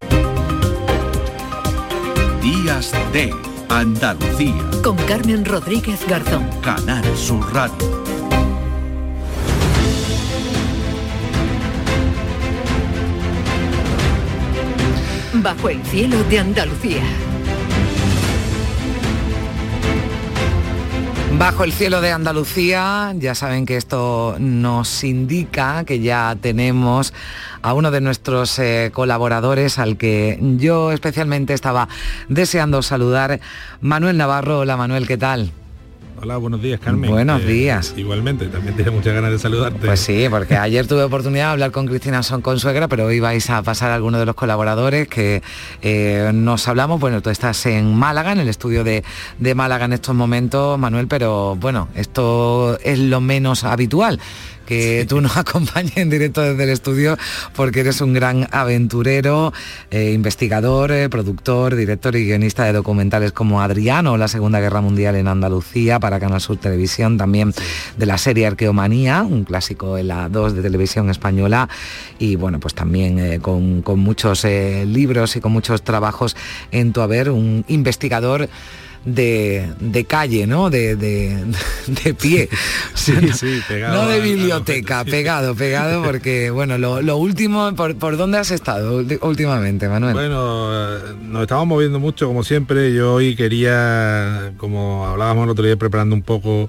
Días 2.42 2.92
de 3.12 3.33
Andalucía. 3.68 4.70
Con 4.83 4.96
Carmen 4.96 5.44
Rodríguez 5.44 6.01
Garzón. 6.09 6.48
Canal 6.61 7.05
Sur 7.16 7.55
Radio. 7.55 8.03
Bajo 15.35 15.68
el 15.68 15.83
cielo 15.87 16.22
de 16.25 16.38
Andalucía. 16.38 17.03
Bajo 21.38 21.64
el 21.64 21.73
cielo 21.73 22.01
de 22.01 22.12
Andalucía, 22.12 23.12
ya 23.16 23.35
saben 23.35 23.66
que 23.66 23.77
esto 23.77 24.37
nos 24.38 25.03
indica 25.03 25.85
que 25.85 25.99
ya 26.01 26.37
tenemos 26.40 27.12
a 27.62 27.75
uno 27.75 27.90
de 27.90 28.01
nuestros 28.01 28.59
eh, 28.59 28.90
colaboradores 28.92 29.79
al 29.79 29.97
que 29.97 30.38
yo 30.40 30.92
especialmente 30.92 31.55
estaba 31.55 31.88
deseando 32.29 32.83
saludar, 32.83 33.40
Manuel 33.81 34.18
Navarro. 34.18 34.61
Hola 34.61 34.77
Manuel, 34.77 35.09
¿qué 35.09 35.16
tal? 35.16 35.53
Hola, 36.25 36.37
buenos 36.37 36.63
días, 36.63 36.79
Carmen. 36.79 37.11
Buenos 37.11 37.45
días. 37.45 37.95
Igualmente, 37.97 38.47
también 38.47 38.77
tenía 38.77 38.93
muchas 38.93 39.13
ganas 39.13 39.33
de 39.33 39.41
saludarte. 39.41 39.85
Pues 39.85 39.99
sí, 39.99 40.29
porque 40.31 40.57
ayer 40.57 40.87
tuve 40.87 41.03
oportunidad 41.03 41.47
de 41.47 41.51
hablar 41.51 41.73
con 41.73 41.89
Cristina 41.89 42.23
Son 42.23 42.43
Consuegra, 42.43 42.87
pero 42.87 43.07
hoy 43.07 43.19
vais 43.19 43.51
a 43.51 43.61
pasar 43.63 43.91
a 43.91 43.97
alguno 43.97 44.21
de 44.21 44.27
los 44.27 44.37
colaboradores 44.37 45.09
que 45.09 45.43
eh, 45.83 46.31
nos 46.33 46.69
hablamos. 46.69 47.01
Bueno, 47.01 47.23
tú 47.23 47.31
estás 47.31 47.67
en 47.67 47.97
Málaga, 47.97 48.31
en 48.31 48.39
el 48.39 48.49
estudio 48.49 48.85
de, 48.85 49.03
de 49.41 49.55
Málaga 49.57 49.87
en 49.87 49.95
estos 49.95 50.15
momentos, 50.15 50.79
Manuel, 50.79 51.09
pero 51.09 51.57
bueno, 51.57 51.89
esto 51.97 52.79
es 52.85 53.01
lo 53.01 53.21
menos 53.21 53.65
habitual 53.65 54.21
que 54.73 55.07
tú 55.07 55.21
nos 55.21 55.37
acompañes 55.37 55.97
en 55.99 56.09
directo 56.09 56.41
desde 56.41 56.65
el 56.65 56.71
estudio 56.71 57.19
porque 57.55 57.81
eres 57.81 58.01
un 58.01 58.15
gran 58.15 58.49
aventurero, 58.53 59.53
eh, 59.91 60.13
investigador, 60.13 60.93
eh, 60.93 61.11
productor, 61.11 61.77
director 61.77 62.17
y 62.17 62.25
guionista 62.25 62.65
de 62.65 62.73
documentales 62.73 63.33
como 63.33 63.61
Adriano, 63.61 64.17
la 64.17 64.29
Segunda 64.29 64.61
Guerra 64.61 64.81
Mundial 64.81 65.17
en 65.17 65.29
Andalucía 65.29 66.01
para 66.01 66.19
Canal 66.19 66.41
Sur 66.41 66.57
Televisión, 66.57 67.19
también 67.19 67.53
de 67.99 68.07
la 68.07 68.17
serie 68.17 68.47
Arqueomanía, 68.47 69.23
un 69.23 69.45
clásico 69.45 69.99
en 69.99 70.09
la 70.09 70.31
2 70.31 70.55
de 70.55 70.63
televisión 70.63 71.11
española 71.11 71.69
y 72.19 72.37
bueno, 72.37 72.59
pues 72.59 72.75
también 72.75 73.19
eh, 73.19 73.41
con, 73.41 73.83
con, 73.83 74.01
muchos 74.01 74.45
libros 74.45 75.37
y 75.37 75.41
con 75.41 75.53
muchos 75.53 75.83
trabajos 75.83 76.35
en 76.71 76.93
tu 76.93 77.03
haber, 77.03 77.31
un 77.31 77.65
investigador 77.69 78.49
de, 79.05 80.07
calle, 80.09 80.47
¿no? 80.47 80.71
De, 80.71 80.97
de, 80.97 82.15
pie. 82.21 82.49
Sí, 82.95 83.15
sí, 83.33 83.61
pegado. 83.69 84.03
No 84.03 84.09
de 84.09 84.21
biblioteca, 84.21 85.05
pegado, 85.05 85.55
pegado, 85.55 86.03
porque, 86.03 86.51
bueno, 86.51 86.79
lo, 86.79 87.17
último, 87.17 87.75
¿por, 87.75 88.17
dónde 88.17 88.38
has 88.38 88.51
estado 88.51 89.05
últimamente, 89.23 89.88
Manuel? 89.88 90.15
Bueno, 90.15 90.71
eh, 90.73 90.99
nos 91.23 91.43
estamos 91.43 91.67
moviendo 91.67 91.99
mucho, 92.01 92.27
como 92.27 92.45
siempre. 92.45 92.95
Yo 92.95 93.15
hoy 93.15 93.37
quería, 93.37 94.53
como 94.57 95.07
hablábamos 95.07 95.45
el 95.45 95.51
otro 95.51 95.65
día, 95.65 95.77
preparando 95.77 96.15
un 96.15 96.23
poco, 96.23 96.69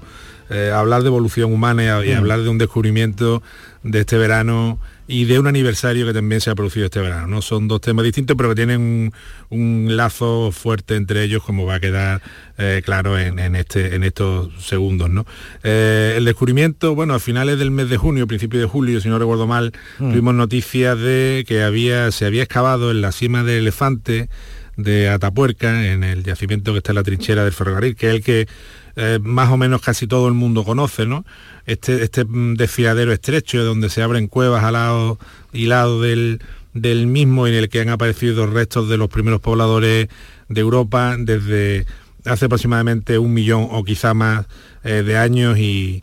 eh, 0.50 0.70
hablar 0.74 1.02
de 1.02 1.08
evolución 1.08 1.52
humana 1.52 2.04
y, 2.04 2.12
mm. 2.12 2.16
hablar 2.16 2.42
de 2.42 2.48
un 2.48 2.58
descubrimiento 2.58 3.42
de 3.82 4.00
este 4.00 4.16
verano 4.18 4.78
y 5.06 5.26
de 5.26 5.38
un 5.38 5.46
aniversario 5.46 6.06
que 6.06 6.14
también 6.14 6.40
se 6.40 6.50
ha 6.50 6.54
producido 6.54 6.86
este 6.86 7.00
verano. 7.00 7.26
¿no? 7.26 7.42
Son 7.42 7.68
dos 7.68 7.80
temas 7.80 8.04
distintos, 8.04 8.36
pero 8.36 8.50
que 8.50 8.54
tienen 8.54 9.12
un, 9.50 9.96
lazo 9.96 10.50
fuerte 10.50 10.96
entre 10.96 11.22
ellos, 11.22 11.42
como 11.42 11.66
va 11.66 11.74
a 11.74 11.80
quedar 11.80 12.22
eh, 12.56 12.82
claro 12.84 13.18
en, 13.18 13.38
este, 13.54 13.94
en 13.94 14.02
estos 14.02 14.50
segundos. 14.64 15.10
¿no? 15.10 15.26
Eh, 15.62 16.14
el 16.16 16.24
descubrimiento, 16.24 16.94
bueno, 16.94 17.14
a 17.14 17.20
finales 17.20 17.58
del 17.58 17.70
mes 17.70 17.90
de 17.90 17.96
junio, 17.96 18.26
principio 18.26 18.60
de 18.60 18.66
julio, 18.66 19.00
si 19.00 19.08
no 19.08 19.18
recuerdo 19.18 19.46
mal, 19.46 19.72
mm. 19.98 20.10
tuvimos 20.10 20.34
noticias 20.34 20.98
de 20.98 21.44
que 21.46 21.62
había, 21.62 22.10
se 22.10 22.24
había 22.24 22.42
excavado 22.42 22.90
en 22.90 23.02
la 23.02 23.12
cima 23.12 23.44
del 23.44 23.58
elefante 23.58 24.28
de 24.76 25.08
Atapuerca, 25.08 25.86
en 25.86 26.02
el 26.02 26.24
yacimiento 26.24 26.72
que 26.72 26.78
está 26.78 26.92
en 26.92 26.96
la 26.96 27.02
trinchera 27.02 27.44
del 27.44 27.52
ferrocarril, 27.52 27.94
que 27.94 28.08
es 28.08 28.14
el 28.14 28.22
que 28.22 28.48
eh, 28.96 29.18
más 29.22 29.50
o 29.50 29.56
menos 29.56 29.80
casi 29.80 30.06
todo 30.06 30.28
el 30.28 30.34
mundo 30.34 30.64
conoce, 30.64 31.06
¿no? 31.06 31.24
Este, 31.66 32.02
este 32.02 32.24
desfiladero 32.28 33.12
estrecho 33.12 33.64
donde 33.64 33.88
se 33.90 34.02
abren 34.02 34.28
cuevas 34.28 34.62
al 34.62 34.74
lado 34.74 35.18
y 35.52 35.66
lado 35.66 36.00
del, 36.00 36.40
del 36.74 37.06
mismo 37.06 37.46
en 37.46 37.54
el 37.54 37.68
que 37.68 37.80
han 37.80 37.88
aparecido 37.88 38.46
restos 38.46 38.88
de 38.88 38.96
los 38.96 39.08
primeros 39.08 39.40
pobladores 39.40 40.08
de 40.48 40.60
Europa 40.60 41.16
desde 41.18 41.86
hace 42.24 42.46
aproximadamente 42.46 43.18
un 43.18 43.34
millón 43.34 43.68
o 43.70 43.84
quizá 43.84 44.14
más 44.14 44.46
eh, 44.82 45.02
de 45.02 45.16
años 45.16 45.58
y, 45.58 46.02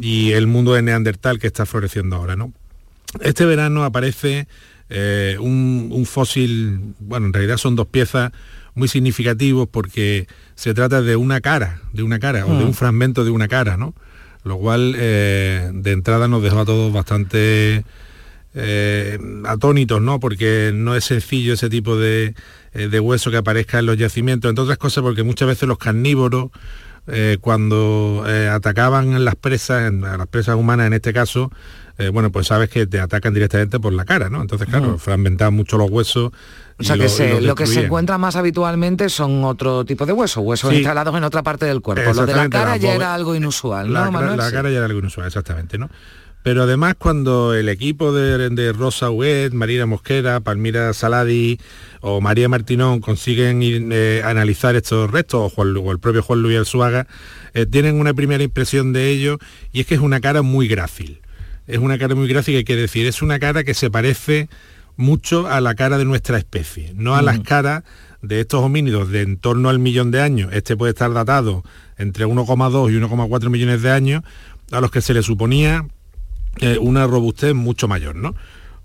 el 0.00 0.46
mundo 0.46 0.72
de 0.72 0.80
Neandertal 0.80 1.38
que 1.38 1.48
está 1.48 1.66
floreciendo 1.66 2.16
ahora. 2.16 2.34
¿no? 2.34 2.52
Este 3.20 3.44
verano 3.44 3.84
aparece 3.84 4.48
eh, 4.88 5.36
un, 5.38 5.90
un, 5.92 6.06
fósil, 6.06 6.94
bueno, 6.98 7.26
en 7.26 7.32
realidad 7.34 7.58
son 7.58 7.76
dos 7.76 7.86
piezas 7.86 8.32
muy 8.74 8.88
significativos 8.88 9.68
porque 9.70 10.26
se 10.54 10.74
trata 10.74 11.02
de 11.02 11.16
una 11.16 11.40
cara, 11.40 11.80
de 11.92 12.02
una 12.02 12.18
cara, 12.18 12.46
o 12.46 12.56
de 12.56 12.64
un 12.64 12.70
mm. 12.70 12.74
fragmento 12.74 13.24
de 13.24 13.30
una 13.30 13.48
cara, 13.48 13.76
¿no? 13.76 13.94
Lo 14.44 14.58
cual 14.58 14.94
eh, 14.96 15.70
de 15.72 15.92
entrada 15.92 16.28
nos 16.28 16.42
dejó 16.42 16.60
a 16.60 16.64
todos 16.64 16.92
bastante 16.92 17.84
eh, 18.54 19.18
atónitos, 19.46 20.00
¿no? 20.02 20.18
Porque 20.20 20.72
no 20.74 20.96
es 20.96 21.04
sencillo 21.04 21.54
ese 21.54 21.70
tipo 21.70 21.96
de, 21.96 22.34
eh, 22.72 22.88
de, 22.88 23.00
hueso 23.00 23.30
que 23.30 23.36
aparezca 23.36 23.78
en 23.78 23.86
los 23.86 23.96
yacimientos, 23.96 24.48
entre 24.48 24.62
otras 24.62 24.78
cosas 24.78 25.02
porque 25.02 25.22
muchas 25.22 25.48
veces 25.48 25.68
los 25.68 25.78
carnívoros, 25.78 26.50
cuando 27.40 28.24
atacaban 28.52 29.24
las 29.24 29.34
presas, 29.34 29.92
a 29.92 30.16
las 30.16 30.26
presas 30.28 30.54
humanas 30.54 30.86
en 30.86 30.92
este 30.92 31.12
caso, 31.12 31.50
bueno, 32.12 32.32
pues 32.32 32.48
sabes 32.48 32.68
que 32.68 32.86
te 32.86 32.98
atacan 33.00 33.32
directamente 33.34 33.78
por 33.78 33.92
la 33.92 34.04
cara, 34.04 34.28
¿no? 34.28 34.40
Entonces, 34.40 34.68
claro, 34.68 34.92
mm. 34.92 34.98
fragmentaban 34.98 35.54
mucho 35.54 35.78
los 35.78 35.90
huesos 35.90 36.32
o 36.78 36.84
sea, 36.84 36.96
que 36.96 37.40
lo, 37.40 37.54
que 37.54 37.66
se 37.66 37.84
encuentra 37.84 38.18
más 38.18 38.36
habitualmente 38.36 39.08
son 39.08 39.44
otro 39.44 39.84
tipo 39.84 40.06
de 40.06 40.12
huesos, 40.12 40.42
huesos 40.44 40.72
instalados 40.72 41.16
en 41.16 41.24
otra 41.24 41.42
parte 41.42 41.66
del 41.66 41.80
cuerpo. 41.80 42.12
Lo 42.12 42.26
de 42.26 42.34
la 42.34 42.48
cara 42.48 42.76
ya 42.76 42.94
era 42.94 43.14
algo 43.14 43.34
inusual, 43.34 43.92
¿no, 43.92 44.10
la, 44.10 44.50
cara 44.50 44.70
ya 44.70 44.78
era 44.78 44.86
algo 44.86 44.98
inusual, 44.98 45.26
exactamente, 45.26 45.78
¿no? 45.78 45.90
Pero 46.42 46.64
además 46.64 46.96
cuando 46.98 47.54
el 47.54 47.68
equipo 47.68 48.12
de, 48.12 48.72
Rosa 48.72 49.10
Huet, 49.10 49.52
Marina 49.52 49.86
Mosquera, 49.86 50.40
Palmira 50.40 50.92
Saladi 50.92 51.60
o 52.00 52.20
María 52.20 52.48
Martinón 52.48 53.00
consiguen 53.00 53.60
eh, 53.62 54.22
analizar 54.24 54.74
estos 54.74 55.08
restos, 55.08 55.52
o, 55.54 55.62
el 55.92 55.98
propio 56.00 56.20
Juan 56.20 56.42
Luis 56.42 56.58
Alzuaga, 56.58 57.06
eh, 57.54 57.64
tienen 57.66 58.00
una 58.00 58.12
primera 58.12 58.42
impresión 58.42 58.92
de 58.92 59.10
ello 59.10 59.38
y 59.72 59.80
es 59.80 59.86
que 59.86 59.94
es 59.94 60.00
una 60.00 60.20
cara 60.20 60.42
muy 60.42 60.66
grácil. 60.66 61.20
Es 61.66 61.78
una 61.78 61.98
cara 61.98 62.14
muy 62.14 62.28
gráfica, 62.28 62.58
hay 62.58 62.64
que 62.64 62.76
decir, 62.76 63.06
es 63.06 63.22
una 63.22 63.38
cara 63.38 63.64
que 63.64 63.74
se 63.74 63.90
parece 63.90 64.48
mucho 64.96 65.46
a 65.46 65.60
la 65.60 65.74
cara 65.74 65.98
de 65.98 66.04
nuestra 66.04 66.38
especie, 66.38 66.92
no 66.94 67.14
a 67.14 67.22
las 67.22 67.40
caras 67.40 67.84
de 68.20 68.40
estos 68.40 68.62
homínidos 68.62 69.10
de 69.10 69.22
en 69.22 69.36
torno 69.36 69.68
al 69.68 69.78
millón 69.78 70.10
de 70.10 70.20
años. 70.20 70.50
Este 70.52 70.76
puede 70.76 70.90
estar 70.90 71.12
datado 71.12 71.64
entre 71.98 72.26
1,2 72.26 72.92
y 72.92 73.00
1,4 73.00 73.50
millones 73.50 73.82
de 73.82 73.90
años, 73.90 74.22
a 74.70 74.80
los 74.80 74.90
que 74.90 75.00
se 75.00 75.14
le 75.14 75.22
suponía 75.22 75.86
eh, 76.60 76.78
una 76.78 77.06
robustez 77.06 77.54
mucho 77.54 77.88
mayor, 77.88 78.16
¿no? 78.16 78.34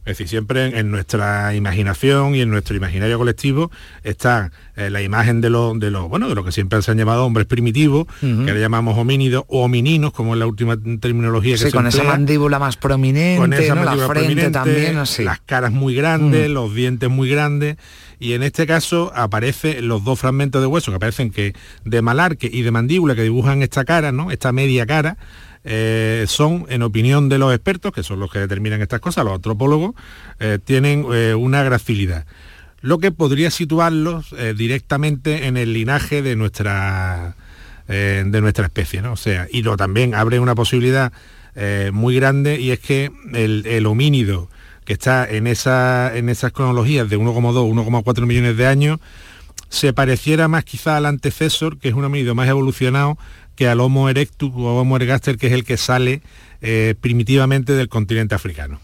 Es 0.08 0.18
decir, 0.18 0.30
siempre 0.30 0.80
en, 0.80 0.89
nuestra 0.89 1.53
imaginación 1.53 2.34
y 2.34 2.39
en 2.39 2.49
nuestro 2.49 2.78
imaginario 2.78 3.18
colectivo 3.18 3.70
está 4.03 4.53
eh, 4.78 4.89
la 4.89 5.01
imagen 5.01 5.41
de 5.41 5.49
los, 5.49 5.78
de 5.78 5.91
los, 5.91 6.08
bueno, 6.08 6.30
de 6.30 6.36
lo 6.36 6.45
que 6.45 6.53
siempre 6.53 6.82
se 6.82 6.91
han 6.91 6.97
llamado 6.97 7.26
hombres 7.26 7.45
primitivos, 7.45 8.08
que 8.22 8.53
le 8.53 8.60
llamamos 8.62 8.97
homínidos 8.97 9.43
o 9.49 9.66
homininos, 9.66 10.14
como 10.14 10.34
es 10.34 10.39
la 10.39 10.47
última 10.47 10.78
terminología 11.01 11.58
que 11.58 11.66
sí, 11.66 11.72
con 11.72 11.88
esa 11.88 12.03
mandíbula 12.03 12.58
más 12.58 12.78
prominente, 12.78 13.38
con 13.38 13.51
esa 13.51 13.76
la 13.76 14.08
frente 14.08 14.49
también, 14.49 14.95
así. 14.95 15.26
las 15.26 15.41
caras 15.41 15.74
muy 15.74 15.93
grandes, 15.93 16.49
los 16.49 16.74
dientes 16.74 17.10
muy 17.10 17.30
grandes, 17.30 17.76
y 18.18 18.32
en 18.32 18.43
este 18.43 18.66
caso 18.66 19.12
aparecen 19.14 19.89
los 19.89 20.05
dos 20.05 20.20
fragmentos 20.20 20.62
de 20.62 20.68
hueso 20.68 20.89
que 20.89 20.95
aparecen 20.95 21.32
que 21.32 21.53
de 21.84 22.01
malarque 22.01 22.49
y 22.51 22.62
de 22.62 22.72
mandíbula 22.72 23.14
que 23.14 23.24
dibujan 23.24 23.62
esta 23.62 23.84
cara, 23.84 24.14
¿no? 24.14 24.32
Esta 24.32 24.53
media 24.53 24.86
cara, 24.86 25.18
eh, 25.70 26.24
son, 26.30 26.65
en 26.70 26.82
opinión 26.82 27.28
de 27.28 27.38
los 27.38 27.53
expertos, 27.53 27.91
que 27.91 28.01
son 28.01 28.22
los 28.22 28.32
que 28.32 28.39
determinan 28.39 28.82
estas 28.82 29.01
cosas, 29.01 29.26
los 29.26 29.36
antropólogos, 29.36 29.95
eh, 30.39 30.59
tienen 30.63 31.05
eh, 31.11 31.36
una 31.36 31.61
gracilidad. 31.61 32.26
Lo 32.80 32.99
que 32.99 33.11
podría 33.11 33.51
situarlos 33.51 34.34
directamente 34.55 35.47
en 35.47 35.57
el 35.57 35.74
linaje 35.74 36.22
de 36.22 36.36
nuestra, 36.36 37.36
de 37.88 38.39
nuestra 38.39 38.65
especie, 38.65 39.01
¿no? 39.01 39.13
O 39.13 39.18
sea, 39.18 39.47
y 39.51 39.63
lo 39.63 39.76
también 39.76 40.13
abre 40.13 40.39
una 40.39 40.53
posibilidad 40.53 41.11
muy 41.91 42.15
grande 42.15 42.61
y 42.61 42.70
es 42.70 42.80
que 42.80 43.11
el, 43.34 43.86
homínido 43.88 44.47
que 44.86 44.93
está 44.93 45.28
en, 45.28 45.47
esa, 45.47 46.15
en 46.15 46.30
esas 46.30 46.51
cronologías 46.51 47.09
de 47.09 47.18
1,2, 47.18 47.34
1,4 47.34 48.26
millones 48.28 48.55
de 48.57 48.68
años, 48.68 48.99
se 49.70 49.91
pareciera 49.91 50.47
más 50.47 50.63
quizá 50.63 50.97
al 50.97 51.07
antecesor, 51.07 51.80
que 51.80 51.89
es 51.89 51.95
un 51.95 52.05
homínido 52.05 52.36
más 52.36 52.47
evolucionado, 52.47 53.18
que 53.58 53.68
al 53.68 53.82
Homo 53.82 54.08
erectus 54.08 54.51
o 54.55 54.80
Homo 54.80 54.95
ergaster, 54.95 55.38
que 55.38 55.47
es 55.47 55.53
el 55.53 55.66
que 55.66 55.76
sale 55.76 56.22
eh, 56.62 56.95
primitivamente 57.01 57.74
del 57.74 57.89
continente 57.89 58.36
africano. 58.36 58.80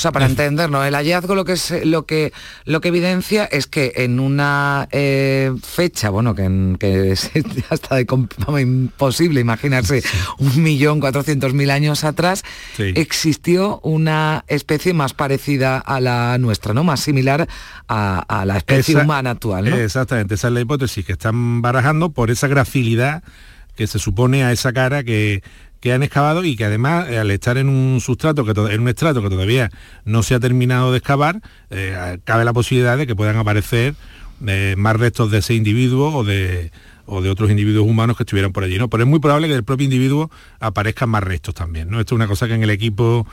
sea, 0.00 0.12
para 0.12 0.24
entendernos, 0.24 0.86
el 0.86 0.94
hallazgo 0.94 1.34
lo 1.34 1.44
que 1.44 1.52
es 1.52 1.74
lo 1.84 2.06
que 2.06 2.32
lo 2.64 2.80
que 2.80 2.88
evidencia 2.88 3.44
es 3.44 3.66
que 3.66 3.92
en 3.96 4.18
una 4.18 4.88
eh, 4.92 5.52
fecha, 5.62 6.08
bueno, 6.08 6.34
que, 6.34 6.76
que 6.80 7.12
es 7.12 7.30
hasta 7.68 8.00
imposible 8.00 9.42
imaginarse 9.42 10.02
un 10.38 10.62
millón 10.62 11.00
cuatrocientos 11.00 11.52
mil 11.52 11.70
años 11.70 12.04
atrás, 12.04 12.44
existió 12.78 13.78
una 13.82 14.44
especie 14.48 14.94
más 14.94 15.12
parecida 15.12 15.76
a 15.76 16.00
la 16.00 16.38
nuestra, 16.38 16.72
¿no? 16.72 16.82
Más 16.82 17.00
similar 17.00 17.46
a, 17.86 18.44
la 18.46 18.56
especie 18.56 18.96
humana 18.96 19.32
actual, 19.32 19.68
¿no? 19.68 19.76
Exactamente, 19.76 20.34
esa 20.34 20.48
es 20.48 20.54
la 20.54 20.60
hipótesis 20.62 21.04
que 21.04 21.12
están 21.12 21.60
barajando 21.60 22.08
por 22.12 22.30
esa 22.30 22.48
gracilidad 22.48 23.22
que 23.80 23.86
se 23.86 23.98
supone 23.98 24.44
a 24.44 24.52
esa 24.52 24.74
cara 24.74 25.02
que, 25.04 25.42
han 25.90 26.02
excavado 26.02 26.44
y 26.44 26.54
que 26.54 26.66
además 26.66 27.08
eh, 27.08 27.16
al 27.16 27.30
estar 27.30 27.56
en 27.56 27.70
un 27.70 28.02
sustrato, 28.02 28.44
que 28.44 28.50
en 28.50 28.82
un 28.82 28.88
estrato 28.88 29.22
que 29.22 29.30
todavía 29.30 29.70
no 30.04 30.22
se 30.22 30.34
ha 30.34 30.38
terminado 30.38 30.92
de 30.92 30.98
excavar, 30.98 31.40
eh, 31.70 32.18
cabe 32.24 32.44
la 32.44 32.52
posibilidad 32.52 32.98
de 32.98 33.06
que 33.06 33.16
puedan 33.16 33.38
aparecer 33.38 33.94
eh, 34.46 34.74
más 34.76 34.96
restos 34.96 35.30
de 35.30 35.38
ese 35.38 35.54
individuo 35.54 36.14
o 36.14 36.24
de, 36.24 36.72
o 37.06 37.22
de 37.22 37.30
otros 37.30 37.48
individuos 37.50 37.88
humanos 37.88 38.18
que 38.18 38.24
estuvieran 38.24 38.52
por 38.52 38.64
allí, 38.64 38.76
¿no? 38.76 38.90
Pero 38.90 39.04
es 39.04 39.08
muy 39.08 39.18
probable 39.18 39.48
que 39.48 39.54
del 39.54 39.64
propio 39.64 39.84
individuo 39.84 40.30
aparezcan 40.58 41.08
más 41.08 41.22
restos 41.22 41.54
también, 41.54 41.88
¿no? 41.88 42.00
Esto 42.00 42.14
es 42.14 42.16
una 42.16 42.26
cosa 42.26 42.48
que 42.48 42.54
en 42.56 42.62
el 42.62 42.70
equipo 42.70 43.26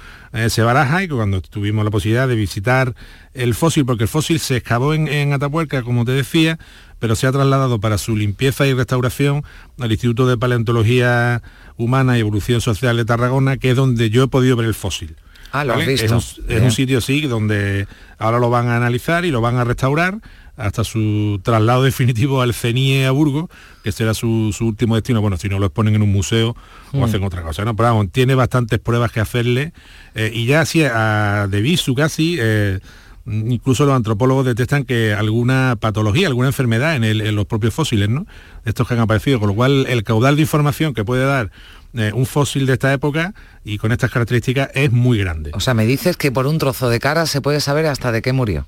se 0.48 0.62
baraja 0.62 1.04
y 1.04 1.10
que 1.10 1.14
cuando 1.14 1.42
tuvimos 1.42 1.84
la 1.84 1.92
posibilidad 1.92 2.30
de 2.30 2.36
visitar 2.36 2.96
el 3.34 3.54
fósil, 3.54 3.86
porque 3.86 4.04
el 4.04 4.10
fósil 4.10 4.40
se 4.40 4.56
excavó 4.56 4.94
en 4.94 5.34
Atapuerca, 5.34 5.84
como 5.84 6.06
te 6.06 6.14
decía, 6.14 6.58
pero 7.00 7.16
se 7.16 7.28
ha 7.28 7.32
trasladado 7.32 7.80
para 7.80 7.98
su 7.98 8.16
limpieza 8.16 8.66
y 8.68 8.74
restauración 8.74 9.44
al 9.80 9.92
Instituto 9.92 10.28
de 10.28 10.38
Paleontología 10.38 11.42
Humana 11.78 12.18
y 12.18 12.22
Evolución 12.22 12.62
Social 12.62 12.98
de 12.98 13.06
Tarragona, 13.06 13.58
que 13.58 13.72
es 13.72 13.76
donde 13.76 14.10
yo 14.10 14.24
he 14.24 14.28
podido 14.28 14.56
ver 14.56 14.68
el 14.68 14.74
fósil. 14.74 15.16
Ah, 15.52 15.64
lo 15.64 15.74
has 15.74 15.86
visto. 15.86 16.06
Es 16.06 16.62
un, 16.62 16.72
sitio, 16.72 17.02
sí, 17.02 17.22
donde 17.22 17.88
ahora 18.18 18.40
lo 18.40 18.50
van 18.50 18.68
a 18.68 18.78
analizar 18.78 19.26
y 19.26 19.32
lo 19.32 19.42
van 19.42 19.58
a 19.58 19.64
restaurar 19.64 20.20
hasta 20.58 20.84
su 20.84 21.40
traslado 21.44 21.84
definitivo 21.84 22.42
al 22.42 22.54
CENIE 22.54 23.06
a 23.06 23.12
Burgos, 23.12 23.50
que 23.84 23.92
será 23.92 24.14
su, 24.14 24.54
último 24.60 24.96
destino, 24.96 25.22
bueno, 25.22 25.38
si 25.38 25.48
no 25.50 25.60
lo 25.60 25.68
exponen 25.68 25.96
en 25.96 26.02
un 26.02 26.12
museo 26.12 26.56
o 26.92 26.98
mm. 26.98 27.04
hacen 27.04 27.24
otra 27.24 27.44
cosa, 27.44 27.64
¿no? 27.64 27.76
Pero 27.76 27.90
vamos, 27.90 28.08
tiene 28.12 28.34
bastantes 28.34 28.80
pruebas 28.80 29.12
que 29.12 29.20
hacerle 29.20 29.72
eh, 30.16 30.32
y 30.34 30.46
ya 30.48 30.62
así 30.62 30.84
a 30.84 31.48
de 31.50 31.62
visu 31.62 31.94
casi 31.94 32.38
eh, 32.40 32.80
incluso 33.28 33.86
los 33.86 33.96
antropólogos 33.96 34.46
detectan 34.46 34.84
que 34.84 35.14
alguna 35.14 35.76
patología, 35.80 36.28
alguna 36.28 36.48
enfermedad 36.48 36.96
en, 36.96 37.36
los 37.36 37.46
propios 37.46 37.74
fósiles, 37.74 38.10
¿no? 38.10 38.26
Estos 38.66 38.88
que 38.88 38.94
han 38.94 39.00
aparecido, 39.00 39.40
con 39.40 39.50
lo 39.50 39.56
cual 39.56 39.86
el 39.88 40.04
caudal 40.04 40.36
de 40.36 40.42
información 40.42 40.94
que 40.94 41.04
puede 41.04 41.26
dar 41.26 41.52
eh, 41.94 42.12
un 42.14 42.26
fósil 42.26 42.66
de 42.66 42.74
esta 42.74 42.94
época 42.94 43.34
y 43.64 43.78
con 43.78 43.92
estas 43.92 44.12
características 44.12 44.70
es 44.74 44.92
muy 44.92 45.18
grande. 45.18 45.52
O 45.54 45.60
sea, 45.60 45.74
me 45.74 45.86
dices 45.86 46.18
que 46.18 46.32
por 46.32 46.48
un 46.48 46.58
trozo 46.58 46.90
de 46.90 47.00
cara 47.00 47.26
se 47.26 47.42
puede 47.42 47.60
saber 47.60 47.86
hasta 47.86 48.12
de 48.12 48.22
qué 48.22 48.34
murió. 48.34 48.66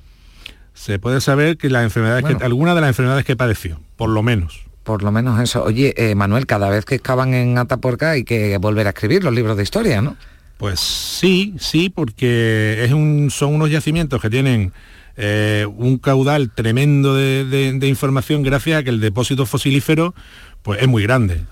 Se 0.74 1.00
puede 1.00 1.22
saber 1.22 1.58
que 1.58 1.70
las 1.70 1.84
enfermedades 1.84 2.24
que, 2.24 2.44
alguna 2.44 2.76
de 2.76 2.82
las 2.82 2.90
enfermedades 2.90 3.26
que 3.26 3.36
padeció, 3.36 3.80
por 3.96 4.10
lo 4.10 4.24
menos 4.24 4.66
por 4.90 5.04
lo 5.04 5.12
menos 5.12 5.40
eso. 5.40 5.64
Oye, 5.64 5.94
eh, 5.98 6.16
Manuel, 6.16 6.48
cada 6.48 6.68
vez 6.68 6.84
que 6.84 6.96
excavan 6.96 7.36
en 7.36 7.60
Atapuerca 7.60 8.10
hay 8.10 8.24
que 8.24 8.58
volver 8.58 8.88
a 8.88 8.90
escribir 8.90 9.24
los 9.24 9.32
libros 9.32 9.56
de 9.56 9.62
historia, 9.62 10.02
¿no? 10.02 10.18
Pues 10.60 10.82
sí, 10.82 11.54
sí, 11.58 11.90
porque 11.90 12.86
un, 12.94 13.32
son 13.32 13.56
unos 13.56 13.72
yacimientos 13.72 14.22
que 14.22 14.30
tienen 14.30 14.74
eh, 15.16 15.66
un 15.78 15.98
caudal 16.00 16.52
tremendo 16.52 17.16
de, 17.16 17.80
información 17.88 18.44
gracias 18.44 18.80
a 18.80 18.84
que 18.84 18.90
el 18.90 19.00
depósito 19.00 19.46
fosilífero 19.46 20.14
pues, 20.62 20.82
es 20.82 20.90
muy 20.90 21.04
grande 21.04 21.44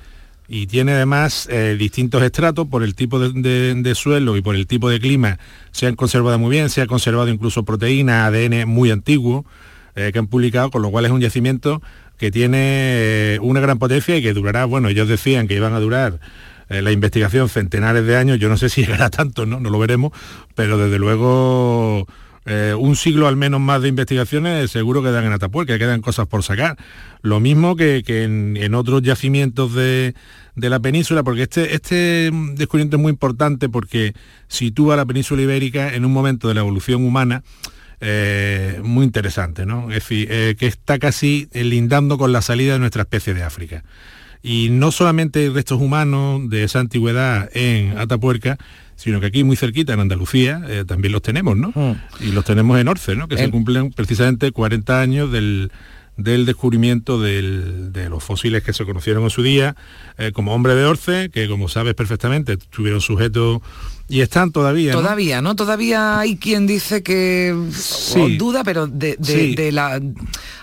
y 0.49 0.67
tiene 0.67 0.91
además 0.91 1.47
eh, 1.49 1.77
distintos 1.79 2.21
estratos 2.21 2.67
por 2.67 2.83
el 2.83 2.95
tipo 2.95 3.17
de, 3.17 3.93
suelo 3.95 4.35
y 4.35 4.41
por 4.41 4.55
el 4.55 4.67
tipo 4.67 4.89
de 4.89 4.99
clima. 4.99 5.39
Se 5.71 5.87
han 5.87 5.95
conservado 5.95 6.37
muy 6.37 6.51
bien, 6.51 6.69
se 6.69 6.81
ha 6.81 6.87
conservado 6.87 7.29
incluso 7.29 7.63
proteína, 7.63 8.25
ADN 8.25 8.67
muy 8.67 8.91
antiguo 8.91 9.45
eh, 9.95 10.09
que 10.11 10.19
han 10.19 10.27
publicado, 10.27 10.69
con 10.69 10.81
lo 10.81 10.91
cual 10.91 11.05
es 11.05 11.11
un 11.11 11.21
yacimiento 11.21 11.81
que 12.17 12.29
tiene 12.29 13.39
una 13.41 13.61
gran 13.61 13.79
potencia 13.79 14.17
y 14.17 14.21
que 14.21 14.33
durará, 14.33 14.65
bueno, 14.65 14.89
ellos 14.89 15.07
decían 15.07 15.47
que 15.47 15.55
iban 15.55 15.71
a 15.71 15.79
durar 15.79 16.19
eh, 16.69 16.81
la 16.81 16.91
investigación 16.91 17.49
centenares 17.49 18.05
de 18.05 18.17
años, 18.17 18.39
yo 18.39 18.49
no 18.49 18.57
sé 18.57 18.69
si 18.69 18.81
llegará 18.85 19.09
tanto, 19.09 19.45
¿no? 19.45 19.59
No 19.59 19.69
lo 19.69 19.79
veremos, 19.79 20.11
pero 20.55 20.77
desde 20.77 20.99
luego 20.99 22.05
eh, 22.45 22.73
un 22.77 22.95
siglo 22.95 23.27
al 23.27 23.35
menos 23.35 23.59
más 23.59 23.81
de 23.81 23.89
investigaciones 23.89 24.71
seguro 24.71 25.03
quedan 25.03 25.25
en 25.25 25.33
Atapuerca, 25.33 25.77
quedan 25.77 26.01
cosas 26.01 26.27
por 26.27 26.43
sacar. 26.43 26.77
Lo 27.21 27.39
mismo 27.39 27.75
que, 27.75 28.03
en, 28.07 28.73
otros 28.73 29.01
yacimientos 29.01 29.73
de, 29.73 30.13
la 30.55 30.79
península, 30.79 31.23
porque 31.23 31.43
este, 31.43 31.75
este 31.75 32.31
descubrimiento 32.53 32.97
es 32.97 33.01
muy 33.01 33.11
importante 33.11 33.69
porque 33.69 34.13
sitúa 34.47 34.95
la 34.95 35.05
península 35.05 35.41
ibérica 35.41 35.93
en 35.93 36.05
un 36.05 36.13
momento 36.13 36.47
de 36.47 36.53
la 36.53 36.61
evolución 36.61 37.03
humana 37.05 37.43
eh, 37.99 38.79
muy 38.83 39.03
interesante, 39.03 39.65
¿no? 39.65 39.89
Es 39.89 39.95
decir, 39.95 40.27
que 40.27 40.67
está 40.67 40.99
casi 40.99 41.49
lindando 41.53 42.17
con 42.17 42.31
la 42.31 42.41
salida 42.41 42.73
de 42.73 42.79
nuestra 42.79 43.01
especie 43.01 43.33
de 43.33 43.43
África. 43.43 43.83
Y 44.41 44.69
no 44.69 44.91
solamente 44.91 45.39
hay 45.39 45.49
restos 45.49 45.81
humanos 45.81 46.49
de 46.49 46.63
esa 46.63 46.79
antigüedad 46.79 47.49
en 47.53 47.97
Atapuerca, 47.97 48.57
sino 48.95 49.19
que 49.19 49.27
aquí 49.27 49.43
muy 49.43 49.55
cerquita, 49.55 49.93
en 49.93 49.99
Andalucía, 49.99 50.61
eh, 50.67 50.83
también 50.85 51.11
los 51.11 51.21
tenemos, 51.21 51.55
¿no? 51.55 51.71
Mm. 51.73 51.95
Y 52.21 52.31
los 52.31 52.43
tenemos 52.45 52.79
en 52.79 52.87
Orce, 52.87 53.15
¿no? 53.15 53.27
Que 53.27 53.37
se 53.37 53.49
cumplen 53.51 53.91
precisamente 53.91 54.51
40 54.51 55.01
años 55.01 55.31
del, 55.31 55.71
descubrimiento 56.17 57.21
de 57.21 58.07
los 58.09 58.23
fósiles 58.23 58.63
que 58.63 58.73
se 58.73 58.85
conocieron 58.85 59.23
en 59.23 59.29
su 59.29 59.43
día, 59.43 59.75
eh, 60.17 60.31
como 60.33 60.53
hombre 60.53 60.73
de 60.73 60.85
Orce, 60.85 61.29
que 61.29 61.47
como 61.47 61.67
sabes 61.67 61.93
perfectamente, 61.93 62.53
estuvieron 62.53 63.01
sujetos 63.01 63.61
y 64.09 64.21
están 64.21 64.51
todavía. 64.51 64.93
Todavía, 64.93 65.41
¿no? 65.41 65.55
Todavía 65.55 66.19
hay 66.19 66.37
quien 66.37 66.65
dice 66.65 67.03
que 67.03 67.53
duda, 68.37 68.63
pero 68.63 68.87
de, 68.87 69.69
la. 69.73 69.99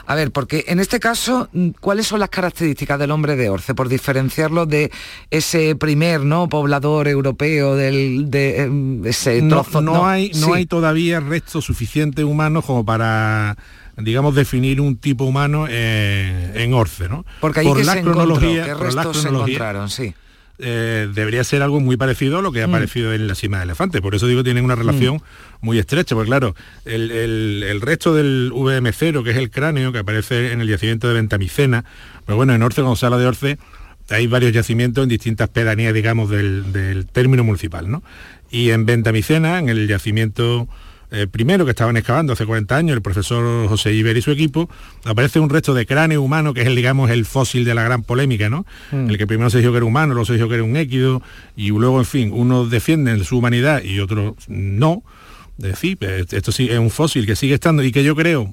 A 0.06 0.14
ver, 0.14 0.32
porque 0.32 0.64
en 0.68 0.80
este 0.80 0.98
caso, 0.98 1.48
¿cuáles 1.80 2.06
son 2.06 2.20
las 2.20 2.30
características 2.30 2.98
del 2.98 3.10
hombre 3.10 3.36
de 3.36 3.50
Orce? 3.50 3.74
Por 3.74 3.88
diferenciarlo 3.88 4.64
de 4.64 4.90
ese 5.30 5.76
primer 5.76 6.22
¿no? 6.22 6.48
poblador 6.48 7.08
europeo 7.08 7.76
del, 7.76 8.30
de 8.30 8.62
em, 8.62 9.06
ese 9.06 9.42
trozo. 9.42 9.82
No, 9.82 10.06
hay, 10.06 10.30
no 10.36 10.54
hay 10.54 10.64
todavía 10.66 11.20
restos 11.20 11.64
suficientes 11.64 12.24
humanos 12.24 12.64
como 12.64 12.84
para 12.84 13.56
digamos, 13.96 14.34
definir 14.34 14.80
un 14.80 14.96
tipo 14.96 15.22
humano 15.22 15.66
en 15.68 16.74
Orce, 16.74 17.08
¿no? 17.08 17.24
Porque 17.40 17.60
ahí 17.60 17.66
por 17.66 17.76
que 17.76 17.84
la 17.84 18.02
cronología, 18.02 18.64
¿qué 18.64 18.74
restos 18.74 19.18
se 19.18 19.28
encontraron? 19.28 19.88
Sí 19.88 20.14
eh, 20.58 21.08
debería 21.12 21.42
ser 21.42 21.62
algo 21.62 21.80
muy 21.80 21.96
parecido 21.96 22.38
a 22.38 22.42
lo 22.42 22.52
que 22.52 22.62
ha 22.62 22.66
mm. 22.66 22.70
aparecido 22.70 23.12
en 23.12 23.26
la 23.26 23.34
cima 23.34 23.58
de 23.58 23.64
elefante. 23.64 24.00
Por 24.00 24.14
eso 24.14 24.26
digo 24.26 24.40
que 24.40 24.44
tienen 24.44 24.64
una 24.64 24.76
relación 24.76 25.16
mm. 25.16 25.20
muy 25.60 25.78
estrecha, 25.78 26.14
porque 26.14 26.28
claro, 26.28 26.54
el, 26.84 27.80
resto 27.80 28.14
del 28.14 28.52
VM0, 28.52 29.24
que 29.24 29.30
es 29.30 29.36
el 29.36 29.50
cráneo 29.50 29.92
que 29.92 29.98
aparece 29.98 30.52
en 30.52 30.60
el 30.60 30.68
yacimiento 30.68 31.08
de 31.08 31.14
Ventamicena, 31.14 31.84
pero 32.24 32.36
bueno, 32.36 32.54
en 32.54 32.62
Orce, 32.62 32.82
Gonzalo 32.82 33.18
de 33.18 33.26
Orce, 33.26 33.58
hay 34.10 34.26
varios 34.26 34.52
yacimientos 34.52 35.02
en 35.02 35.08
distintas 35.08 35.48
pedanías, 35.48 35.94
digamos, 35.94 36.30
del, 36.30 36.72
del 36.72 37.06
término 37.06 37.42
municipal, 37.42 37.90
¿no? 37.90 38.02
Y 38.50 38.70
en 38.70 38.86
Ventamicena, 38.86 39.58
en 39.58 39.68
el 39.68 39.88
yacimiento 39.88 40.68
eh, 41.14 41.26
primero 41.26 41.64
que 41.64 41.70
estaban 41.70 41.96
excavando 41.96 42.32
hace 42.32 42.44
40 42.44 42.76
años, 42.76 42.96
el 42.96 43.02
profesor 43.02 43.68
José 43.68 43.92
Iber 43.92 44.16
y 44.16 44.22
su 44.22 44.30
equipo, 44.30 44.68
aparece 45.04 45.38
un 45.40 45.48
resto 45.48 45.72
de 45.72 45.86
cráneo 45.86 46.22
humano, 46.22 46.54
que 46.54 46.62
es 46.62 46.66
el, 46.66 46.76
digamos, 46.76 47.10
el 47.10 47.24
fósil 47.24 47.64
de 47.64 47.74
la 47.74 47.84
gran 47.84 48.02
polémica, 48.02 48.50
¿no? 48.50 48.66
Mm. 48.90 49.10
El 49.10 49.18
que 49.18 49.26
primero 49.26 49.48
se 49.50 49.58
dijo 49.58 49.70
que 49.70 49.78
era 49.78 49.86
humano, 49.86 50.14
luego 50.14 50.26
se 50.26 50.34
dijo 50.34 50.48
que 50.48 50.54
era 50.54 50.64
un 50.64 50.76
équido, 50.76 51.22
y 51.56 51.68
luego, 51.68 51.98
en 52.00 52.06
fin, 52.06 52.30
unos 52.32 52.70
defienden 52.70 53.24
su 53.24 53.38
humanidad 53.38 53.82
y 53.82 54.00
otros 54.00 54.34
no. 54.48 55.02
Es 55.58 55.64
decir, 55.64 55.96
pues, 55.98 56.32
esto 56.32 56.52
sí 56.52 56.68
es 56.68 56.78
un 56.78 56.90
fósil 56.90 57.26
que 57.26 57.36
sigue 57.36 57.54
estando 57.54 57.82
y 57.82 57.92
que 57.92 58.02
yo 58.02 58.16
creo 58.16 58.52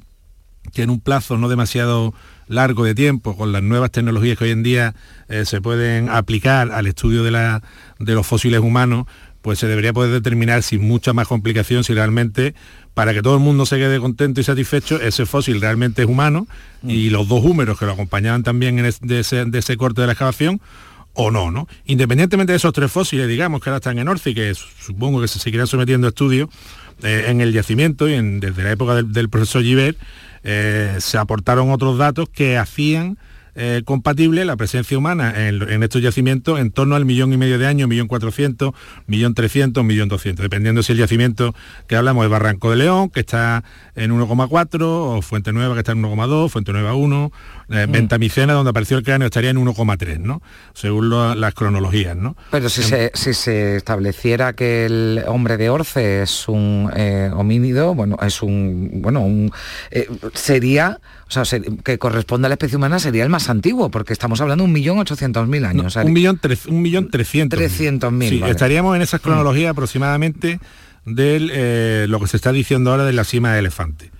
que 0.73 0.83
en 0.83 0.91
un 0.91 0.99
plazo 0.99 1.37
no 1.37 1.49
demasiado 1.49 2.13
largo 2.47 2.83
de 2.83 2.93
tiempo, 2.93 3.35
con 3.35 3.51
las 3.51 3.63
nuevas 3.63 3.91
tecnologías 3.91 4.37
que 4.37 4.43
hoy 4.43 4.51
en 4.51 4.63
día 4.63 4.93
eh, 5.29 5.45
se 5.45 5.61
pueden 5.61 6.09
aplicar 6.09 6.71
al 6.71 6.85
estudio 6.85 7.23
de, 7.23 7.31
la, 7.31 7.63
de 7.97 8.13
los 8.13 8.27
fósiles 8.27 8.59
humanos, 8.59 9.07
pues 9.41 9.59
se 9.59 9.67
debería 9.67 9.93
poder 9.93 10.11
determinar 10.11 10.63
sin 10.63 10.81
mucha 10.81 11.13
más 11.13 11.27
complicación 11.27 11.83
si 11.83 11.93
realmente 11.93 12.53
para 12.93 13.13
que 13.13 13.21
todo 13.21 13.35
el 13.35 13.39
mundo 13.39 13.65
se 13.65 13.77
quede 13.77 13.99
contento 13.99 14.41
y 14.41 14.43
satisfecho, 14.43 15.01
ese 15.01 15.25
fósil 15.25 15.61
realmente 15.61 16.03
es 16.03 16.07
humano 16.07 16.47
y 16.83 17.09
mm. 17.09 17.11
los 17.11 17.27
dos 17.27 17.43
húmeros 17.43 17.79
que 17.79 17.85
lo 17.85 17.93
acompañaban 17.93 18.43
también 18.43 18.75
de, 19.01 19.19
ese, 19.19 19.77
corte 19.77 20.01
de 20.01 20.07
la 20.07 20.13
excavación 20.13 20.61
o 21.13 21.31
no, 21.31 21.51
¿no? 21.51 21.67
Independientemente 21.85 22.53
de 22.53 22.57
esos 22.57 22.73
tres 22.73 22.91
fósiles, 22.91 23.27
digamos, 23.27 23.61
que 23.61 23.69
ahora 23.69 23.77
están 23.77 23.99
en 23.99 24.07
Orce 24.07 24.29
y 24.29 24.33
que 24.33 24.53
supongo 24.53 25.21
que 25.21 25.27
se 25.27 25.39
seguirán 25.39 25.67
sometiendo 25.67 26.07
a 26.07 26.09
estudios 26.09 26.49
eh, 27.03 27.25
en 27.27 27.41
el 27.41 27.51
yacimiento 27.51 28.07
y 28.07 28.39
desde 28.39 28.63
la 28.63 28.71
época 28.71 29.01
del, 29.01 29.29
profesor 29.29 29.63
Giver, 29.63 29.97
eh, 30.43 30.95
se 30.99 31.17
aportaron 31.17 31.71
otros 31.71 31.97
datos 31.97 32.29
que 32.29 32.57
hacían 32.57 33.17
eh, 33.55 33.81
compatible 33.83 34.45
la 34.45 34.55
presencia 34.55 34.97
humana 34.97 35.33
en, 35.47 35.83
estos 35.83 36.01
yacimientos 36.01 36.59
en 36.59 36.71
torno 36.71 36.95
al 36.95 37.05
millón 37.05 37.33
y 37.33 37.37
medio 37.37 37.59
de 37.59 37.67
años, 37.67 37.89
millón 37.89 38.07
cuatrocientos, 38.07 38.73
millón 39.07 39.33
trescientos, 39.33 39.83
millón 39.83 40.07
doscientos, 40.07 40.43
dependiendo 40.43 40.83
si 40.83 40.93
el 40.93 40.99
yacimiento 40.99 41.53
que 41.87 41.95
hablamos 41.95 42.23
es 42.23 42.31
Barranco 42.31 42.69
de 42.71 42.77
León, 42.77 43.09
que 43.09 43.19
está 43.19 43.63
en 43.95 44.11
1,4, 44.11 44.81
o 44.81 45.21
Fuente 45.21 45.51
Nueva, 45.51 45.73
que 45.73 45.79
está 45.79 45.91
en 45.91 46.01
1,2, 46.01 46.49
Fuente 46.49 46.71
Nueva 46.71 46.95
1, 46.95 47.31
eh, 47.69 47.87
mm. 47.87 47.91
Ventamicena, 47.91 48.53
donde 48.53 48.69
apareció 48.69 48.97
el 48.97 49.03
cráneo, 49.03 49.25
estaría 49.25 49.49
en 49.49 49.57
1,3, 49.57 50.19
¿no? 50.19 50.41
Según 50.73 51.09
las 51.09 51.53
cronologías, 51.53 52.15
¿no? 52.15 52.37
Pero 52.51 52.69
si, 52.69 52.83
se, 52.83 53.11
si 53.13 53.33
se 53.33 53.75
estableciera 53.75 54.53
que 54.53 54.85
el 54.85 55.23
hombre 55.27 55.57
de 55.57 55.69
Orce 55.69 56.21
es 56.21 56.47
un 56.47 56.89
eh, 56.95 57.29
homínido, 57.33 57.95
bueno, 57.95 58.17
es 58.21 58.41
un, 58.41 59.01
bueno, 59.01 59.21
un, 59.21 59.51
sería 60.33 60.99
o 61.37 61.45
sea, 61.45 61.59
que 61.83 61.97
corresponde 61.97 62.47
a 62.47 62.49
la 62.49 62.55
especie 62.55 62.77
humana 62.77 62.99
sería 62.99 63.23
el 63.23 63.29
más 63.29 63.49
antiguo, 63.49 63.89
porque 63.91 64.13
estamos 64.13 64.41
hablando 64.41 64.63
de 64.63 64.67
un 64.67 64.73
millón 64.73 64.99
ochocientos 64.99 65.47
mil 65.47 65.65
años. 65.65 65.95
un 65.95 66.13
millón 66.13 66.39
un 66.67 66.81
millón 66.81 67.09
trescientos. 67.09 68.11
mil. 68.11 68.29
Sí, 68.29 68.41
estaríamos 68.45 68.95
en 68.95 69.01
esas 69.01 69.21
cronologías 69.21 69.71
aproximadamente 69.71 70.59
de 71.05 71.49
eh, 71.51 72.05
lo 72.07 72.19
que 72.19 72.27
se 72.27 72.37
está 72.37 72.51
diciendo 72.51 72.91
ahora 72.91 73.05
de 73.05 73.13
la 73.13 73.23
cima 73.23 73.53
de 73.53 73.59
elefante. 73.59 74.11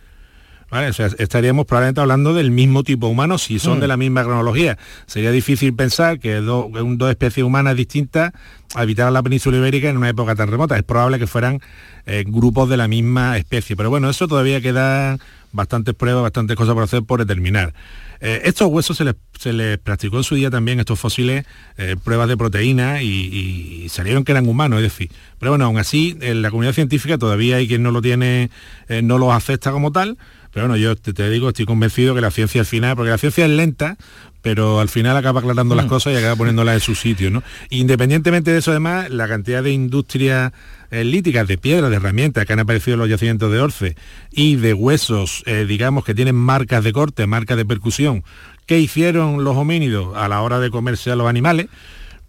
¿Vale? 0.72 0.88
O 0.88 0.94
sea, 0.94 1.10
estaríamos 1.18 1.66
probablemente 1.66 2.00
hablando 2.00 2.34
del 2.34 2.50
mismo 2.50 2.84
tipo 2.84 3.08
humano 3.08 3.38
si 3.38 3.60
son 3.60 3.78
mm. 3.78 3.82
de 3.82 3.88
la 3.90 3.98
misma 3.98 4.24
cronología. 4.24 4.78
Sería 5.06 5.30
difícil 5.32 5.76
pensar 5.76 6.18
que 6.18 6.36
dos 6.36 6.70
especies 7.10 7.44
humanas 7.44 7.76
distintas 7.76 8.32
habitaran 8.74 9.14
la 9.14 9.22
península 9.22 9.58
ibérica 9.58 9.90
en 9.90 9.98
una 9.98 10.08
época 10.08 10.34
tan 10.34 10.50
remota. 10.50 10.78
Es 10.78 10.84
probable 10.84 11.20
que 11.20 11.28
fueran 11.28 11.60
eh, 12.06 12.24
grupos 12.26 12.70
de 12.70 12.78
la 12.78 12.88
misma 12.88 13.38
especie. 13.38 13.76
Pero 13.76 13.90
bueno, 13.90 14.10
eso 14.10 14.30
todavía 14.30 14.62
queda 14.62 15.18
bastantes 15.52 15.96
pruebas, 15.96 16.24
bastantes 16.24 16.56
cosas 16.56 16.74
por 16.74 16.84
hacer 16.84 17.04
por 17.04 17.20
determinar. 17.20 17.74
Eh, 18.20 18.42
estos 18.46 18.68
huesos 18.68 18.98
se 18.98 19.04
les, 19.04 19.16
se 19.40 19.78
practicó 19.80 20.18
en 20.18 20.24
su 20.24 20.36
día 20.36 20.52
también, 20.52 20.80
estos 20.80 21.00
fósiles, 21.00 21.46
eh, 21.78 21.96
pruebas 22.02 22.28
de 22.28 22.38
proteína 22.38 23.02
y, 23.02 23.88
salieron 23.90 24.24
que 24.24 24.32
eran 24.32 24.48
humanos, 24.48 24.78
es 24.78 24.84
decir. 24.84 25.12
Pero 25.40 25.52
bueno, 25.52 25.66
aún 25.66 25.80
así, 25.80 26.18
en 26.22 26.42
la 26.42 26.52
comunidad 26.52 26.74
científica 26.74 27.18
todavía 27.18 27.58
hay 27.58 27.68
quien 27.68 27.82
no 27.82 27.92
lo 27.92 28.02
tiene, 28.02 28.52
eh, 28.88 29.02
no 29.02 29.18
los 29.18 29.34
acepta 29.34 29.72
como 29.72 29.92
tal. 29.92 30.18
Pero 30.54 30.68
bueno, 30.68 30.78
yo 30.78 30.96
te, 30.96 31.30
digo, 31.30 31.50
estoy 31.50 31.66
convencido 31.66 32.14
que 32.14 32.22
la 32.22 32.32
ciencia 32.32 32.62
al 32.62 32.68
final, 32.68 32.96
porque 32.96 33.12
la 33.12 33.18
ciencia 33.18 33.46
es 33.46 33.52
lenta, 33.52 33.98
pero 34.42 34.80
al 34.80 34.90
final 34.90 35.16
acaba 35.16 35.40
aclarando 35.40 35.76
las 35.76 35.86
mm. 35.86 35.90
cosas 35.90 36.14
y 36.14 36.18
acaba 36.18 36.36
poniéndolas 36.36 36.76
en 36.76 36.82
su 36.82 36.96
sitio, 36.96 37.32
¿no? 37.32 37.44
Independientemente 37.70 38.52
de 38.52 38.60
eso, 38.60 38.72
además, 38.72 39.10
la 39.10 39.28
cantidad 39.28 39.64
de 39.64 39.72
industria 39.72 40.52
eh, 40.90 41.06
líticas 41.06 41.48
de 41.48 41.58
piedra, 41.58 41.90
de 41.90 41.96
herramientas 41.96 42.46
que 42.46 42.54
han 42.54 42.60
aparecido 42.60 42.96
en 42.96 43.00
los 43.00 43.10
yacimientos 43.10 43.52
de 43.52 43.62
Orce 43.62 43.96
y 44.32 44.58
de 44.58 44.74
huesos, 44.74 45.44
eh, 45.46 45.66
digamos, 45.66 46.04
que 46.04 46.14
tienen 46.14 46.36
marcas 46.36 46.84
de 46.84 46.92
corte, 46.92 47.28
marcas 47.28 47.56
de 47.56 47.66
percusión, 47.66 48.26
que 48.66 48.80
hicieron 48.80 49.44
los 49.46 49.56
homínidos 49.56 50.16
a 50.18 50.28
la 50.28 50.42
hora 50.42 50.60
de 50.60 50.70
comerse 50.70 51.12
a 51.12 51.16
los 51.16 51.28
animales, 51.28 51.68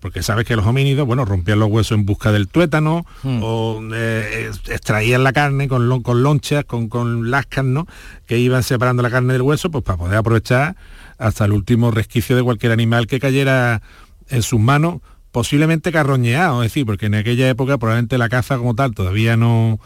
porque 0.03 0.25
sabes 0.25 0.45
que 0.45 0.57
los 0.57 0.67
homínidos, 0.67 1.07
bueno, 1.07 1.25
rompían 1.25 1.61
los 1.61 1.71
huesos 1.71 1.97
en 1.97 2.05
busca 2.05 2.33
del 2.33 2.49
tuétano 2.49 3.07
hmm. 3.23 3.39
o 3.41 3.81
eh, 3.95 4.51
extraían 4.69 5.23
la 5.23 5.33
carne 5.33 5.69
con, 5.69 6.03
con 6.03 6.25
lonchas, 6.25 6.65
con, 6.65 6.89
con 6.89 7.31
lascas, 7.31 7.65
¿no? 7.65 7.87
Que 8.27 8.37
iban 8.37 8.65
separando 8.65 9.05
la 9.05 9.11
carne 9.11 9.33
del 9.33 9.43
hueso, 9.43 9.71
pues 9.71 9.85
para 9.85 9.97
poder 9.97 10.19
aprovechar 10.19 10.75
hasta 11.19 11.45
el 11.45 11.53
último 11.53 11.93
resquicio 11.93 12.35
de 12.35 12.43
cualquier 12.43 12.73
animal 12.73 13.07
que 13.07 13.21
cayera 13.21 13.81
en 14.29 14.43
sus 14.43 14.59
manos 14.59 14.97
posiblemente 15.31 15.93
carroñeado, 15.93 16.63
es 16.63 16.71
decir, 16.71 16.85
porque 16.85 17.07
en 17.07 17.15
aquella 17.15 17.49
época 17.49 17.79
probablemente 17.79 18.19
la 18.19 18.29
caza 18.29 18.59
como 18.59 18.75
tal 18.75 18.95
todavía 18.95 19.37
no, 19.37 19.79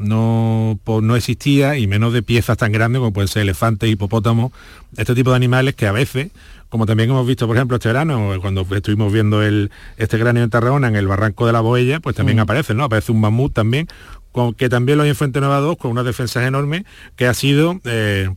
no, 0.00 0.80
no 1.02 1.16
existía 1.16 1.76
y 1.76 1.86
menos 1.86 2.12
de 2.12 2.22
piezas 2.22 2.56
tan 2.56 2.72
grandes 2.72 3.00
como 3.00 3.12
pueden 3.12 3.28
ser 3.28 3.42
elefantes, 3.42 3.90
hipopótamos, 3.90 4.50
este 4.96 5.14
tipo 5.14 5.30
de 5.30 5.36
animales 5.36 5.74
que 5.74 5.86
a 5.86 5.92
veces, 5.92 6.30
como 6.70 6.86
también 6.86 7.10
hemos 7.10 7.26
visto 7.26 7.46
por 7.46 7.56
ejemplo 7.56 7.76
este 7.76 7.88
verano, 7.88 8.32
cuando 8.40 8.66
estuvimos 8.70 9.12
viendo 9.12 9.42
el, 9.42 9.70
este 9.98 10.18
cráneo 10.18 10.42
en 10.42 10.50
Tarragona, 10.50 10.88
en 10.88 10.96
el 10.96 11.06
barranco 11.06 11.46
de 11.46 11.52
la 11.52 11.60
Boella, 11.60 12.00
pues 12.00 12.16
también 12.16 12.38
mm. 12.38 12.40
aparece, 12.40 12.74
¿no? 12.74 12.84
Aparece 12.84 13.12
un 13.12 13.20
mamut 13.20 13.52
también, 13.52 13.88
con, 14.32 14.54
que 14.54 14.70
también 14.70 14.96
lo 14.96 15.04
hay 15.04 15.10
en 15.10 15.16
Fuente 15.16 15.40
Nueva 15.40 15.60
2, 15.60 15.76
con 15.76 15.90
unas 15.90 16.06
defensas 16.06 16.44
enormes, 16.44 16.84
que 17.16 17.26
ha 17.26 17.34
sido 17.34 17.78
eh, 17.84 18.30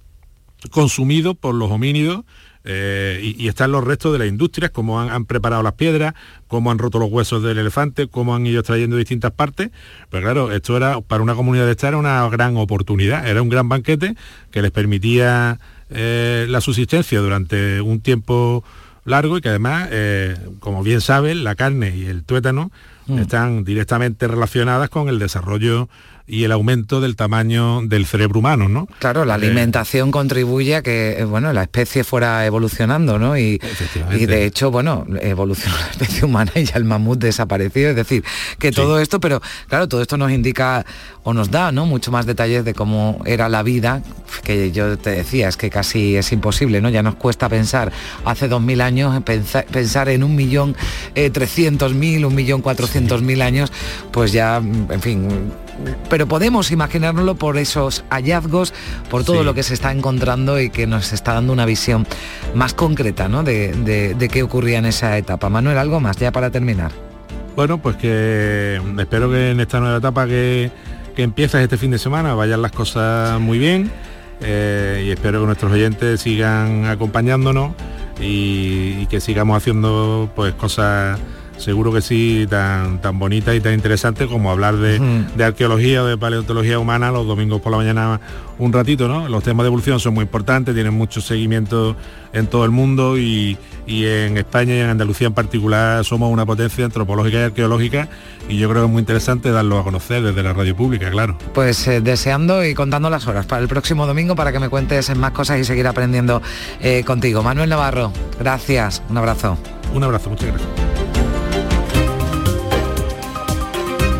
consumido 0.70 1.34
por 1.34 1.55
los 1.55 1.72
homínidos 1.72 2.26
eh, 2.66 3.20
y, 3.38 3.47
están 3.47 3.72
los 3.72 3.84
restos 3.84 4.14
de 4.14 4.20
las 4.20 4.28
industrias, 4.28 4.72
cómo 4.72 5.01
han, 5.01 5.26
preparado 5.26 5.64
las 5.64 5.74
piedras, 5.74 6.14
cómo 6.47 6.72
han 6.72 6.78
roto 6.78 6.97
los 6.97 7.11
huesos 7.11 7.43
del 7.43 7.57
elefante, 7.57 8.07
cómo 8.07 8.36
han 8.36 8.47
ido 8.47 8.59
extrayendo 8.59 8.95
distintas 8.95 9.32
partes. 9.32 9.72
Pero 10.09 10.24
claro, 10.24 10.51
esto 10.51 10.78
era 10.78 11.01
para 11.01 11.24
una 11.24 11.36
comunidad 11.36 11.66
de 11.66 11.72
esta 11.72 11.89
era 11.89 11.97
una 11.97 12.28
gran 12.30 12.55
oportunidad, 12.57 13.28
era 13.28 13.41
un 13.41 13.49
gran 13.49 13.68
banquete 13.68 14.16
que 14.51 14.61
les 14.61 14.72
permitía 14.72 15.59
eh, 15.89 16.45
la 16.49 16.61
subsistencia 16.61 17.20
durante 17.20 17.82
un 17.82 17.99
tiempo 17.99 18.64
largo 19.05 19.38
y 19.38 19.41
que 19.41 19.49
además, 19.49 19.89
eh, 19.91 20.38
como 20.59 20.84
bien 20.84 21.01
saben, 21.01 21.43
la 21.43 21.55
carne 21.55 21.95
y 21.95 22.05
el 22.05 22.24
tuétano 22.24 22.72
mm. 23.07 23.20
están 23.20 23.64
directamente 23.66 24.28
relacionadas 24.28 24.89
con 24.89 25.09
el 25.09 25.20
desarrollo 25.20 25.89
y 26.26 26.45
el 26.45 26.51
aumento 26.53 27.01
del 27.01 27.15
tamaño 27.15 27.82
del 27.84 28.05
cerebro 28.05 28.39
humano, 28.39 28.69
¿no? 28.69 28.88
Claro, 28.99 29.26
la 29.26 29.34
eh, 29.34 29.36
alimentación 29.36 30.09
contribuye 30.11 30.76
a 30.76 30.82
que, 30.82 31.19
eh, 31.19 31.26
bueno, 31.26 31.51
la 31.51 31.63
especie 31.63 32.03
fuera 32.05 32.45
evolucionando, 32.45 33.19
¿no? 33.19 33.38
Y, 33.38 33.59
y 34.11 34.26
de 34.26 34.45
hecho, 34.45 34.71
bueno, 34.71 35.05
evolucionó 35.21 35.76
la 35.80 35.88
especie 35.88 36.24
humana 36.24 36.51
y 36.55 36.63
ya 36.63 36.76
el 36.76 36.86
mamut 36.86 37.19
desapareció, 37.19 37.89
es 37.89 37.95
decir, 37.95 38.24
que 38.57 38.71
todo 38.71 38.99
esto, 38.99 39.19
pero 39.19 39.41
claro, 39.67 39.88
todo 39.88 40.01
esto 40.01 40.15
nos 40.15 40.32
indica 40.32 40.86
o 41.24 41.34
nos 41.34 41.51
da, 41.51 41.71
¿no? 41.71 41.86
Mucho 41.86 42.11
más 42.11 42.26
detalles 42.26 42.63
de 42.63 42.74
cómo 42.74 43.21
era 43.26 43.49
la 43.49 43.63
vida, 43.63 44.01
que 44.43 44.71
yo 44.71 44.97
te 44.97 45.11
decía, 45.11 45.49
es 45.49 45.57
que 45.57 45.69
casi 45.69 46.15
es 46.15 46.32
imposible, 46.32 46.82
¿no? 46.82 46.89
Ya 46.89 47.03
nos 47.03 47.15
cuesta 47.15 47.49
pensar 47.49 47.91
hace 48.24 48.47
dos 48.47 48.61
mil 48.61 48.80
años, 48.80 49.21
pensar, 49.24 50.09
en 50.09 50.24
un 50.24 50.36
millón 50.36 50.76
eh, 51.15 51.30
trescientos 51.30 51.93
mil, 51.93 52.26
un 52.26 52.36
millón 52.36 52.61
cuatrocientos 52.61 53.21
mil 53.21 53.41
años, 53.41 53.71
pues 54.11 54.32
ya, 54.32 54.57
en 54.57 55.01
fin, 55.01 55.51
pero 56.14 56.28
podemos 56.28 56.70
imaginárnoslo 56.70 57.34
por 57.34 57.57
esos 57.57 58.05
hallazgos, 58.11 58.72
por 59.09 59.24
todo 59.24 59.43
lo 59.43 59.55
que 59.55 59.64
se 59.64 59.74
está 59.74 59.91
encontrando 59.91 60.59
y 60.59 60.70
que 60.70 60.86
nos 60.86 61.11
está 61.11 61.34
dando 61.34 61.51
una 61.51 61.66
visión 61.66 62.05
más 62.53 62.76
concreta 62.76 63.28
¿no? 63.28 63.41
de, 63.41 64.30
qué 64.32 64.43
ocurría 64.43 64.78
en 64.78 64.86
esa 64.86 65.18
etapa. 65.18 65.49
Manuel, 65.49 65.76
¿algo 65.80 65.99
más 65.99 66.18
ya 66.18 66.32
para 66.32 66.51
terminar? 66.51 66.91
Bueno, 67.55 67.80
pues 67.80 67.95
que 67.95 68.80
espero 68.99 69.32
que 69.32 69.49
en 69.49 69.59
esta 69.59 69.80
nueva 69.80 69.97
etapa 69.97 70.28
que, 70.28 70.70
que 71.16 71.24
empieza 71.24 71.59
este 71.64 71.80
fin 71.80 71.89
de 71.89 71.97
semana 71.97 72.36
vayan 72.36 72.61
las 72.61 72.74
cosas 72.74 73.39
muy 73.39 73.57
bien 73.57 73.89
eh, 74.39 75.05
y 75.07 75.09
espero 75.09 75.39
que 75.39 75.47
nuestros 75.47 75.72
oyentes 75.72 76.22
sigan 76.22 76.86
acompañándonos 76.86 77.72
y, 78.22 78.97
y 78.99 79.07
que 79.07 79.20
sigamos 79.20 79.57
haciendo 79.57 80.30
pues 80.36 80.53
cosas 80.53 81.20
seguro 81.64 81.91
que 81.91 82.01
sí, 82.01 82.45
tan, 82.49 83.01
tan 83.01 83.18
bonita 83.18 83.55
y 83.55 83.61
tan 83.61 83.74
interesante 83.74 84.28
como 84.28 84.51
hablar 84.51 84.76
de, 84.78 84.99
de 85.36 85.43
arqueología 85.43 86.03
o 86.03 86.05
de 86.05 86.18
paleontología 86.18 86.80
humana 86.80 87.11
los 87.11 87.26
domingos 87.26 87.61
por 87.61 87.72
la 87.72 87.78
mañana 87.78 88.20
un 88.59 88.72
ratito, 88.72 89.07
¿no? 89.07 89.28
Los 89.28 89.43
temas 89.43 89.64
de 89.64 89.68
evolución 89.68 89.99
son 89.99 90.14
muy 90.14 90.24
importantes, 90.24 90.74
tienen 90.74 90.93
mucho 90.93 91.22
seguimiento 91.22 91.95
en 92.34 92.47
todo 92.47 92.66
el 92.66 92.72
mundo 92.72 93.18
y, 93.18 93.57
en 93.86 94.38
España 94.38 94.76
y 94.76 94.80
en 94.80 94.89
Andalucía 94.89 95.28
en 95.28 95.34
particular 95.34 96.03
somos 96.05 96.32
una 96.32 96.45
potencia 96.45 96.86
antropológica 96.86 97.39
y 97.39 97.43
arqueológica 97.43 98.07
y 98.47 98.57
yo 98.57 98.70
creo 98.70 98.84
que 98.84 98.86
es 98.86 98.91
muy 98.91 98.99
interesante 99.01 99.51
darlo 99.51 99.78
a 99.78 99.84
conocer 99.84 100.24
desde 100.24 100.41
la 100.41 100.53
radio 100.53 100.76
pública, 100.76 101.09
claro. 101.11 101.38
Pues 101.53 101.88
eh, 101.88 102.01
deseando 102.01 102.66
y 102.66 102.74
contando 102.74 103.09
las 103.09 103.28
horas 103.28 103.45
para 103.45 103.61
el 103.61 103.68
próximo 103.68 104.07
domingo 104.07 104.36
para 104.36 104.51
que 104.51 104.59
me 104.59 104.70
cuentes 104.70 105.16
más 105.16 105.32
cosas 105.32 105.59
y 105.59 105.64
seguir 105.66 105.88
aprendiendo 105.88 106.41
eh, 106.80 107.03
contigo. 107.05 107.43
Manuel 107.43 107.70
Navarro, 107.70 108.11
gracias, 108.39 109.01
un 109.09 109.18
abrazo. 109.18 109.57
Un 109.93 110.03
abrazo, 110.03 110.30
muchas 110.30 110.47
gracias. 110.47 111.03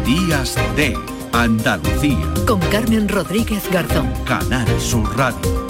Días 0.06 0.56
de 0.76 0.98
Andalucía. 1.32 2.34
Con 2.46 2.60
Carmen 2.60 3.08
Rodríguez 3.08 3.64
Garzón. 3.72 4.12
Canal 4.26 4.68
Sur 4.82 5.18
Radio. 5.18 5.68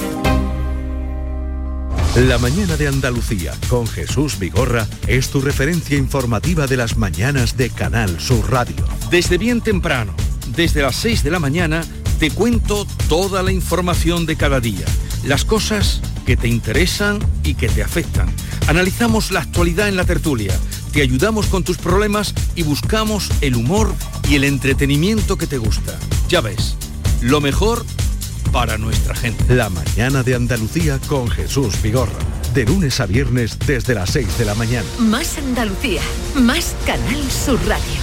La 2.15 2.39
mañana 2.39 2.75
de 2.75 2.87
Andalucía 2.87 3.53
con 3.69 3.85
Jesús 3.85 4.39
Vigorra 4.39 4.87
es 5.05 5.29
tu 5.29 5.39
referencia 5.39 5.99
informativa 5.99 6.65
de 6.65 6.77
las 6.77 6.97
mañanas 6.97 7.57
de 7.57 7.69
Canal 7.69 8.19
Sur 8.19 8.51
Radio. 8.51 8.87
Desde 9.11 9.37
bien 9.37 9.61
temprano, 9.61 10.15
desde 10.55 10.81
las 10.81 10.95
6 10.95 11.23
de 11.23 11.29
la 11.29 11.39
mañana, 11.39 11.83
te 12.17 12.31
cuento 12.31 12.87
toda 13.07 13.43
la 13.43 13.51
información 13.51 14.25
de 14.25 14.35
cada 14.35 14.59
día, 14.59 14.85
las 15.25 15.45
cosas 15.45 16.01
que 16.25 16.37
te 16.37 16.47
interesan 16.47 17.19
y 17.43 17.53
que 17.53 17.69
te 17.69 17.83
afectan. 17.83 18.33
Analizamos 18.67 19.29
la 19.29 19.41
actualidad 19.41 19.89
en 19.89 19.95
la 19.95 20.05
tertulia 20.05 20.57
te 20.93 21.01
ayudamos 21.01 21.47
con 21.47 21.63
tus 21.63 21.77
problemas 21.77 22.35
y 22.55 22.61
buscamos 22.61 23.31
el 23.41 23.55
humor 23.55 23.95
y 24.29 24.35
el 24.35 24.43
entretenimiento 24.43 25.37
que 25.37 25.47
te 25.47 25.57
gusta. 25.57 25.97
Ya 26.27 26.41
ves, 26.41 26.75
lo 27.21 27.41
mejor 27.41 27.85
para 28.51 28.77
nuestra 28.77 29.15
gente. 29.15 29.55
La 29.55 29.69
mañana 29.69 30.23
de 30.23 30.35
Andalucía 30.35 30.99
con 31.07 31.29
Jesús 31.29 31.81
Vigorra. 31.81 32.19
De 32.53 32.65
lunes 32.65 32.99
a 32.99 33.07
viernes 33.07 33.57
desde 33.65 33.95
las 33.95 34.11
6 34.11 34.37
de 34.37 34.45
la 34.45 34.55
mañana. 34.55 34.87
Más 34.99 35.37
Andalucía, 35.37 36.01
más 36.35 36.75
Canal 36.85 37.31
Sur 37.31 37.59
Radio. 37.67 38.02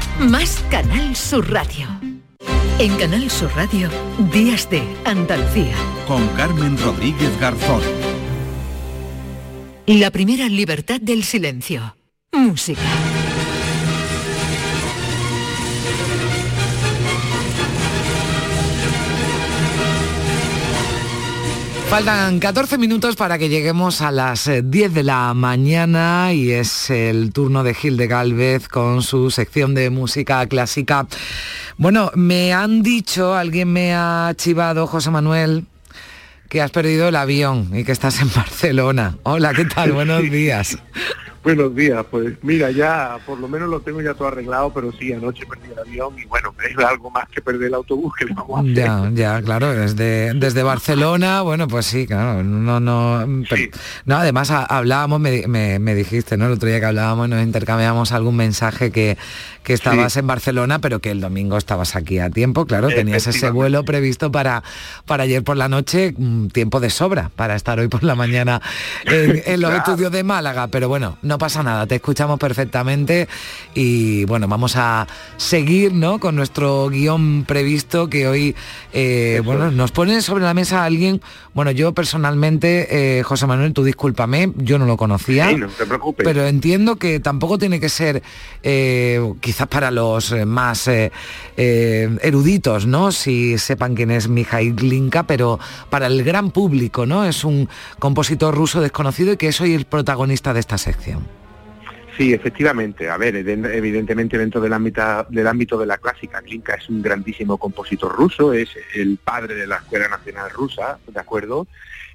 más 0.19 0.63
Canal 0.69 1.15
Sur 1.15 1.51
Radio. 1.51 1.87
En 2.79 2.95
Canal 2.97 3.29
Sur 3.29 3.51
Radio, 3.55 3.89
Días 4.33 4.69
de 4.69 4.81
Andalucía. 5.05 5.75
Con 6.07 6.27
Carmen 6.29 6.77
Rodríguez 6.77 7.31
Garzón. 7.39 7.81
La 9.87 10.11
primera 10.11 10.47
libertad 10.47 10.99
del 11.01 11.23
silencio. 11.23 11.95
Música. 12.31 12.81
Faltan 21.91 22.39
14 22.39 22.77
minutos 22.77 23.17
para 23.17 23.37
que 23.37 23.49
lleguemos 23.49 23.99
a 24.01 24.11
las 24.11 24.45
10 24.45 24.73
eh, 24.73 24.89
de 24.89 25.03
la 25.03 25.33
mañana 25.33 26.31
y 26.31 26.51
es 26.51 26.89
el 26.89 27.33
turno 27.33 27.65
de 27.65 27.73
Gil 27.73 27.97
de 27.97 28.07
Galvez 28.07 28.69
con 28.69 29.03
su 29.03 29.29
sección 29.29 29.73
de 29.73 29.89
música 29.89 30.47
clásica. 30.47 31.05
Bueno, 31.75 32.09
me 32.15 32.53
han 32.53 32.81
dicho, 32.81 33.35
alguien 33.35 33.73
me 33.73 33.93
ha 33.93 34.33
chivado, 34.37 34.87
José 34.87 35.11
Manuel, 35.11 35.65
que 36.47 36.61
has 36.61 36.71
perdido 36.71 37.09
el 37.09 37.15
avión 37.17 37.69
y 37.73 37.83
que 37.83 37.91
estás 37.91 38.21
en 38.21 38.31
Barcelona. 38.35 39.17
Hola, 39.23 39.53
¿qué 39.53 39.65
tal? 39.65 39.91
Buenos 39.91 40.21
días. 40.31 40.77
Buenos 41.43 41.75
días, 41.75 42.05
pues 42.11 42.35
mira, 42.43 42.69
ya 42.69 43.17
por 43.25 43.39
lo 43.39 43.47
menos 43.47 43.67
lo 43.67 43.79
tengo 43.79 43.99
ya 43.99 44.13
todo 44.13 44.27
arreglado, 44.27 44.71
pero 44.71 44.91
sí, 44.91 45.11
anoche 45.11 45.43
perdí 45.47 45.71
el 45.71 45.79
avión 45.79 46.13
y 46.19 46.25
bueno, 46.25 46.53
es 46.63 46.85
algo 46.85 47.09
más 47.09 47.27
que 47.29 47.41
perder 47.41 47.69
el 47.69 47.73
autobús 47.73 48.13
que 48.15 48.25
le 48.25 48.33
vamos 48.35 48.59
a 48.59 48.61
hacer. 48.61 48.75
Ya, 48.75 49.09
ya, 49.11 49.41
claro, 49.41 49.73
desde, 49.73 50.35
desde 50.35 50.61
Barcelona, 50.61 51.41
bueno, 51.41 51.67
pues 51.67 51.87
sí, 51.87 52.05
claro, 52.05 52.43
no, 52.43 52.79
no, 52.79 53.25
no 53.25 54.15
además 54.15 54.51
hablábamos, 54.51 55.19
me, 55.19 55.47
me, 55.47 55.95
dijiste, 55.95 56.37
¿no? 56.37 56.45
El 56.45 56.53
otro 56.53 56.69
día 56.69 56.79
que 56.79 56.85
hablábamos 56.85 57.27
nos 57.27 57.41
intercambiamos 57.41 58.11
algún 58.11 58.35
mensaje 58.35 58.91
que, 58.91 59.17
que 59.63 59.73
estabas 59.73 60.17
en 60.17 60.27
Barcelona, 60.27 60.79
pero 60.79 60.99
que 60.99 61.11
el 61.11 61.21
domingo 61.21 61.57
estabas 61.57 61.95
aquí 61.95 62.19
a 62.19 62.29
tiempo, 62.29 62.65
claro, 62.65 62.89
tenías 62.89 63.25
ese 63.27 63.49
vuelo 63.49 63.83
previsto 63.83 64.31
para, 64.31 64.63
para 65.05 65.23
ayer 65.23 65.43
por 65.43 65.57
la 65.57 65.69
noche, 65.69 66.13
mm, 66.15 66.47
tiempo 66.47 66.79
de 66.79 66.89
sobra 66.89 67.31
para 67.35 67.55
estar 67.55 67.79
hoy 67.79 67.87
por 67.87 68.03
la 68.03 68.15
mañana 68.15 68.61
en, 69.05 69.61
los 69.61 69.73
estudios 69.73 70.11
de 70.11 70.23
Málaga, 70.23 70.67
pero 70.67 70.87
bueno, 70.87 71.17
no 71.21 71.30
pasa 71.37 71.63
nada, 71.63 71.87
te 71.87 71.95
escuchamos 71.95 72.39
perfectamente 72.39 73.27
y 73.73 74.25
bueno, 74.25 74.47
vamos 74.47 74.75
a 74.75 75.07
seguir 75.37 75.93
¿no? 75.93 76.19
con 76.19 76.35
nuestro 76.35 76.89
guion 76.89 77.45
previsto 77.47 78.09
que 78.09 78.27
hoy 78.27 78.55
eh, 78.93 79.41
bueno, 79.43 79.71
nos 79.71 79.91
pone 79.91 80.21
sobre 80.21 80.43
la 80.43 80.53
mesa 80.53 80.83
alguien, 80.83 81.21
bueno, 81.53 81.71
yo 81.71 81.93
personalmente, 81.93 83.19
eh, 83.19 83.23
José 83.23 83.47
Manuel, 83.47 83.73
tú 83.73 83.83
discúlpame, 83.83 84.51
yo 84.57 84.77
no 84.79 84.85
lo 84.85 84.97
conocía, 84.97 85.51
no 85.51 85.67
te 85.67 85.85
preocupes. 85.85 86.25
pero 86.25 86.45
entiendo 86.45 86.97
que 86.97 87.19
tampoco 87.19 87.57
tiene 87.57 87.79
que 87.79 87.89
ser 87.89 88.21
eh, 88.63 89.33
quizás 89.39 89.67
para 89.67 89.91
los 89.91 90.33
más 90.45 90.89
eruditos, 91.57 92.85
¿no? 92.85 93.11
Si 93.11 93.57
sepan 93.57 93.95
quién 93.95 94.11
es 94.11 94.27
Mikhail 94.27 94.75
Glinka, 94.75 95.23
pero 95.23 95.59
para 95.89 96.07
el 96.07 96.23
gran 96.23 96.51
público, 96.51 97.05
¿no? 97.05 97.25
Es 97.25 97.43
un 97.43 97.69
compositor 97.99 98.55
ruso 98.55 98.81
desconocido 98.81 99.33
y 99.33 99.37
que 99.37 99.47
es 99.47 99.61
hoy 99.61 99.73
el 99.73 99.85
protagonista 99.85 100.53
de 100.53 100.59
esta 100.59 100.77
sección. 100.77 101.20
Sí, 102.17 102.33
efectivamente. 102.33 103.09
A 103.09 103.17
ver, 103.17 103.35
evidentemente 103.35 104.37
dentro 104.37 104.59
del 104.59 104.73
ámbito, 104.73 105.25
del 105.29 105.47
ámbito 105.47 105.77
de 105.77 105.85
la 105.85 105.97
clásica, 105.97 106.41
Klinka 106.41 106.75
es 106.75 106.89
un 106.89 107.01
grandísimo 107.01 107.57
compositor 107.57 108.11
ruso, 108.13 108.53
es 108.53 108.69
el 108.93 109.17
padre 109.17 109.55
de 109.55 109.67
la 109.67 109.77
Escuela 109.77 110.09
Nacional 110.09 110.49
Rusa, 110.49 110.99
¿de 111.07 111.19
acuerdo? 111.19 111.67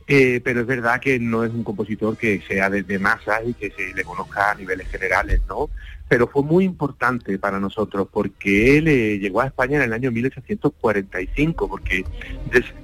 Eh, 0.09 0.41
pero 0.45 0.61
es 0.61 0.67
verdad 0.67 1.01
que 1.01 1.19
no 1.19 1.45
es 1.45 1.53
un 1.53 1.65
compositor 1.65 2.17
que 2.17 2.41
sea 2.47 2.71
de, 2.71 2.85
de 2.85 2.99
masa 2.99 3.43
y 3.43 3.55
que 3.55 3.71
se 3.71 3.93
le 3.93 4.05
conozca 4.05 4.53
a 4.53 4.55
niveles 4.55 4.89
generales, 4.89 5.41
¿no? 5.49 5.69
Pero 6.09 6.29
fue 6.29 6.45
muy 6.45 6.65
importante 6.65 7.39
para 7.39 7.59
nosotros 7.59 8.07
porque 8.13 8.79
él 8.79 8.87
eh, 8.87 9.19
llegó 9.19 9.41
a 9.41 9.47
España 9.47 9.79
en 9.79 9.83
el 9.83 9.93
año 9.93 10.13
1845, 10.13 11.69
porque 11.69 12.05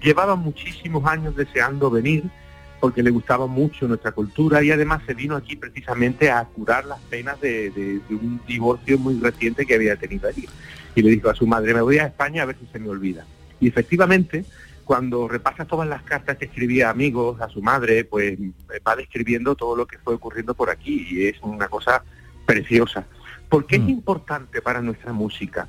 llevaba 0.01 0.35
muchísimos 0.35 1.05
años 1.07 1.37
deseando 1.37 1.91
venir 1.91 2.25
porque 2.83 3.05
le 3.05 3.11
gustaba 3.11 3.47
mucho 3.47 3.87
nuestra 3.87 4.11
cultura 4.11 4.61
y 4.61 4.73
además 4.73 5.03
se 5.07 5.15
vino 5.15 5.37
aquí 5.37 5.55
precisamente 5.55 6.33
a 6.33 6.45
curar 6.47 6.85
las 6.85 6.99
penas 7.03 7.41
de, 7.41 8.01
un 8.11 8.41
divorcio 8.45 8.99
muy 8.99 9.21
reciente 9.21 9.65
que 9.65 9.77
había 9.77 9.95
tenido 9.95 10.29
allí. 10.29 10.49
Y 10.97 11.03
le 11.03 11.11
dijo 11.11 11.31
a 11.31 11.35
su 11.37 11.47
madre, 11.47 11.75
me 11.75 11.81
voy 11.81 11.99
a 11.99 12.07
España 12.07 12.43
a 12.43 12.47
ver 12.47 12.57
si 12.59 12.67
se 12.73 12.81
me 12.81 12.89
olvida. 12.89 13.25
Y 13.61 13.69
efectivamente, 13.69 14.45
cuando 14.83 15.29
repasa 15.29 15.65
todas 15.65 15.89
las 15.89 16.03
cartas 16.03 16.39
que 16.39 16.47
escribía 16.47 16.89
a 16.89 16.91
amigos, 16.91 17.41
a 17.41 17.49
su 17.49 17.63
madre, 17.63 18.03
pues 18.03 18.37
va 18.85 18.97
describiendo 18.97 19.55
todo 19.55 19.77
lo 19.77 19.87
que 19.87 19.99
fue 19.99 20.15
ocurriendo 20.15 20.55
por 20.55 20.69
aquí 20.69 21.07
y 21.09 21.27
es 21.29 21.37
una 21.41 21.69
cosa 21.69 22.03
preciosa. 22.45 23.07
¿Por 23.49 23.65
qué 23.65 23.77
es 23.77 23.83
mm. 23.83 23.91
importante 23.91 24.61
para 24.61 24.83
nuestra 24.83 25.13
música? 25.13 25.69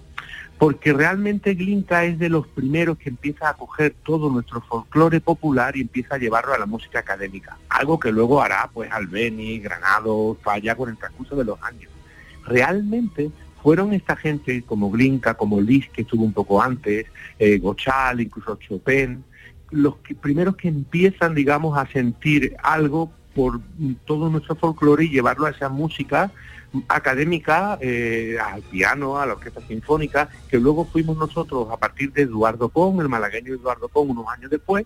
Porque 0.63 0.93
realmente 0.93 1.55
Glinka 1.55 2.05
es 2.05 2.17
de 2.17 2.29
los 2.29 2.47
primeros 2.47 2.97
que 2.97 3.09
empieza 3.09 3.49
a 3.49 3.53
coger 3.53 3.93
todo 4.01 4.29
nuestro 4.29 4.61
folclore 4.61 5.19
popular 5.19 5.75
y 5.75 5.81
empieza 5.81 6.15
a 6.15 6.17
llevarlo 6.17 6.53
a 6.53 6.57
la 6.57 6.65
música 6.65 6.99
académica, 6.99 7.57
algo 7.67 7.99
que 7.99 8.13
luego 8.13 8.41
hará 8.41 8.69
pues 8.73 8.89
Albeni, 8.89 9.59
Granado, 9.59 10.37
Falla 10.41 10.73
con 10.75 10.87
el 10.87 10.97
transcurso 10.97 11.35
de 11.35 11.43
los 11.43 11.61
años. 11.63 11.91
Realmente 12.45 13.29
fueron 13.61 13.91
esta 13.91 14.15
gente 14.15 14.61
como 14.61 14.89
Glinka, 14.89 15.33
como 15.33 15.59
Liszt, 15.59 15.91
que 15.91 16.03
estuvo 16.03 16.23
un 16.23 16.31
poco 16.31 16.61
antes, 16.61 17.07
eh, 17.39 17.57
Gochal, 17.57 18.21
incluso 18.21 18.55
Chopin, 18.55 19.21
los 19.69 19.95
primeros 20.21 20.55
que 20.55 20.69
empiezan, 20.69 21.35
digamos, 21.35 21.77
a 21.77 21.91
sentir 21.91 22.55
algo 22.63 23.11
por 23.35 23.59
todo 24.05 24.29
nuestro 24.29 24.55
folclore 24.55 25.03
y 25.03 25.09
llevarlo 25.09 25.45
a 25.45 25.49
esa 25.49 25.67
música 25.67 26.31
académica, 26.87 27.77
eh, 27.81 28.37
al 28.43 28.61
piano, 28.63 29.19
a 29.19 29.25
la 29.25 29.33
orquesta 29.33 29.61
sinfónica, 29.67 30.29
que 30.49 30.59
luego 30.59 30.85
fuimos 30.85 31.17
nosotros 31.17 31.67
a 31.71 31.77
partir 31.77 32.11
de 32.13 32.23
Eduardo 32.23 32.69
Pon, 32.69 32.99
el 33.01 33.09
malagueño 33.09 33.53
Eduardo 33.53 33.87
Pon, 33.87 34.09
unos 34.09 34.25
años 34.27 34.49
después, 34.49 34.85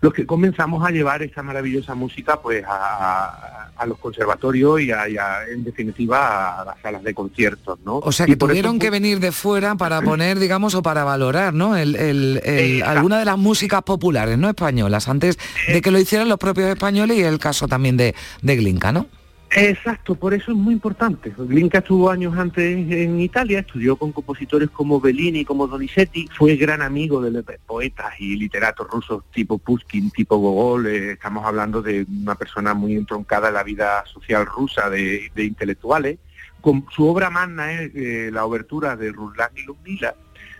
los 0.00 0.12
que 0.12 0.26
comenzamos 0.26 0.86
a 0.86 0.90
llevar 0.90 1.22
esta 1.22 1.42
maravillosa 1.42 1.94
música 1.94 2.40
pues 2.40 2.64
a, 2.68 3.64
los 3.86 3.98
conservatorios 3.98 4.80
y, 4.80 4.90
a, 4.92 5.06
en 5.50 5.64
definitiva 5.64 6.60
a 6.60 6.64
las 6.64 6.80
salas 6.80 7.02
de 7.02 7.14
conciertos, 7.14 7.78
¿no? 7.84 7.98
O 7.98 8.12
sea 8.12 8.26
que 8.26 8.36
tuvieron 8.36 8.78
que 8.78 8.90
venir 8.90 9.18
de 9.18 9.32
fuera 9.32 9.74
para 9.76 10.02
poner, 10.02 10.38
digamos, 10.38 10.74
o 10.74 10.82
para 10.82 11.04
valorar, 11.04 11.54
¿no? 11.54 11.76
El, 11.76 12.82
alguna 12.84 13.18
de 13.18 13.24
las 13.24 13.38
músicas 13.38 13.82
populares, 13.82 14.38
¿no? 14.38 14.48
Españolas, 14.48 15.08
antes 15.08 15.38
de 15.66 15.80
que 15.80 15.90
lo 15.90 15.98
hicieran 15.98 16.28
los 16.28 16.38
propios 16.38 16.68
españoles 16.68 17.18
y 17.18 17.22
el 17.22 17.38
caso 17.38 17.66
también 17.66 17.96
de, 17.96 18.14
de 18.42 18.56
Glinka, 18.56 18.92
¿no? 18.92 19.06
Exacto, 19.50 20.14
por 20.14 20.34
eso 20.34 20.52
es 20.52 20.56
muy 20.56 20.74
importante. 20.74 21.32
Glinka 21.36 21.78
estuvo 21.78 22.10
años 22.10 22.36
antes 22.36 22.64
en 22.64 23.18
Italia, 23.18 23.60
estudió 23.60 23.96
con 23.96 24.12
compositores 24.12 24.68
como 24.68 25.00
Bellini, 25.00 25.44
como 25.44 25.66
Donizetti, 25.66 26.28
fue 26.36 26.56
gran 26.56 26.82
amigo 26.82 27.22
de 27.22 27.42
poetas 27.66 28.12
y 28.18 28.36
literatos 28.36 28.88
rusos 28.90 29.24
tipo 29.32 29.56
Pushkin, 29.56 30.10
tipo 30.10 30.36
Gogol. 30.36 30.86
Eh, 30.86 31.12
estamos 31.12 31.46
hablando 31.46 31.80
de 31.80 32.06
una 32.22 32.34
persona 32.34 32.74
muy 32.74 32.94
entroncada 32.94 33.48
en 33.48 33.54
la 33.54 33.62
vida 33.62 34.04
social 34.06 34.44
rusa 34.44 34.90
de, 34.90 35.30
intelectuales. 35.36 36.18
Con 36.60 36.84
su 36.94 37.06
obra 37.06 37.30
magna 37.30 37.72
es 37.72 37.90
eh, 37.94 38.30
la 38.30 38.44
obertura 38.44 38.96
de 38.96 39.12
Ruslan 39.12 39.50
y 39.56 39.62
Ludmila, 39.62 40.14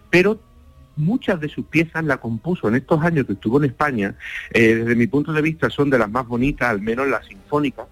pero 0.09 0.41
muchas 0.97 1.39
de 1.41 1.49
sus 1.49 1.67
piezas 1.67 2.05
la 2.05 2.17
compuso 2.17 2.69
en 2.69 2.77
estos 2.77 3.03
años 3.03 3.27
que 3.27 3.35
estuvo 3.35 3.59
en 3.59 3.65
España. 3.65 4.15
Eh, 4.51 4.77
desde 4.77 4.95
mi 4.97 5.09
punto 5.09 5.33
de 5.33 5.43
vista 5.43 5.69
son 5.69 5.91
de 5.91 5.99
las 5.99 6.11
más 6.11 6.27
bonitas, 6.27 6.71
al 6.71 6.81
menos 6.81 7.07
las 7.07 7.27
sinfónicas 7.27 7.87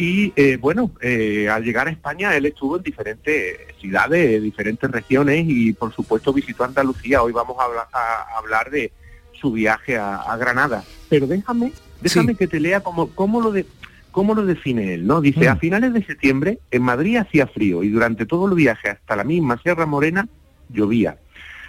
y 0.00 0.32
eh, 0.34 0.56
bueno, 0.56 0.92
eh, 1.02 1.50
al 1.50 1.62
llegar 1.62 1.86
a 1.86 1.90
España 1.90 2.34
él 2.34 2.46
estuvo 2.46 2.78
en 2.78 2.82
diferentes 2.82 3.58
ciudades, 3.78 4.42
diferentes 4.42 4.90
regiones 4.90 5.44
y 5.46 5.74
por 5.74 5.92
supuesto 5.92 6.32
visitó 6.32 6.64
Andalucía. 6.64 7.22
Hoy 7.22 7.32
vamos 7.32 7.56
a 7.60 8.38
hablar, 8.38 8.70
de 8.70 8.92
su 9.32 9.52
viaje 9.52 9.98
a, 9.98 10.34
Granada. 10.38 10.84
Pero 11.10 11.26
déjame, 11.26 11.72
déjame 12.00 12.34
que 12.34 12.46
te 12.46 12.60
lea 12.60 12.80
cómo, 12.80 13.10
cómo 13.10 13.42
lo 13.42 13.52
de, 13.52 13.66
cómo 14.10 14.34
lo 14.34 14.46
define 14.46 14.94
él, 14.94 15.06
¿no? 15.06 15.20
Dice, 15.20 15.46
mm. 15.46 15.52
a 15.52 15.56
finales 15.56 15.92
de 15.92 16.02
septiembre 16.02 16.60
en 16.70 16.82
Madrid 16.82 17.18
hacía 17.18 17.46
frío 17.46 17.82
y 17.82 17.90
durante 17.90 18.24
todo 18.24 18.48
el 18.48 18.54
viaje 18.54 18.88
hasta 18.88 19.16
la 19.16 19.24
misma 19.24 19.58
Sierra 19.58 19.84
Morena 19.84 20.28
llovía. 20.70 21.18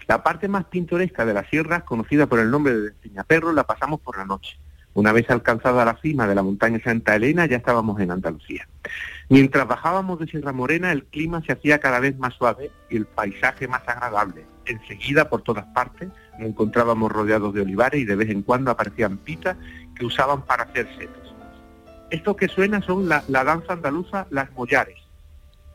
La 0.07 0.23
parte 0.23 0.47
más 0.47 0.63
pintoresca 0.65 1.25
de 1.25 1.33
las 1.33 1.49
sierras, 1.49 1.83
conocida 1.83 2.27
por 2.27 2.39
el 2.39 2.49
nombre 2.49 2.75
de 2.75 2.91
Peñaperro, 2.91 3.51
la 3.51 3.65
pasamos 3.65 3.99
por 3.99 4.17
la 4.17 4.23
noche. 4.23 4.57
Una 4.93 5.13
vez 5.13 5.29
alcanzada 5.29 5.85
la 5.85 5.97
cima 6.01 6.27
de 6.27 6.35
la 6.35 6.43
montaña 6.43 6.79
Santa 6.83 7.15
Elena, 7.15 7.45
ya 7.45 7.57
estábamos 7.57 7.99
en 8.01 8.11
Andalucía. 8.11 8.67
Mientras 9.29 9.65
bajábamos 9.67 10.19
de 10.19 10.27
Sierra 10.27 10.51
Morena, 10.51 10.91
el 10.91 11.05
clima 11.05 11.41
se 11.45 11.53
hacía 11.53 11.79
cada 11.79 11.99
vez 12.01 12.17
más 12.17 12.33
suave 12.33 12.71
y 12.89 12.97
el 12.97 13.05
paisaje 13.05 13.67
más 13.67 13.81
agradable. 13.87 14.45
Enseguida, 14.65 15.29
por 15.29 15.41
todas 15.41 15.65
partes, 15.67 16.09
nos 16.37 16.49
encontrábamos 16.49 17.11
rodeados 17.11 17.53
de 17.53 17.61
olivares 17.61 18.01
y 18.01 18.05
de 18.05 18.15
vez 18.15 18.29
en 18.29 18.41
cuando 18.41 18.71
aparecían 18.71 19.17
pitas 19.17 19.55
que 19.95 20.05
usaban 20.05 20.41
para 20.41 20.63
hacer 20.63 20.87
setos. 20.97 21.33
Esto 22.09 22.35
que 22.35 22.49
suena 22.49 22.81
son 22.81 23.07
la, 23.07 23.23
la 23.29 23.45
danza 23.45 23.73
andaluza 23.73 24.27
Las 24.29 24.51
Mollares. 24.51 24.97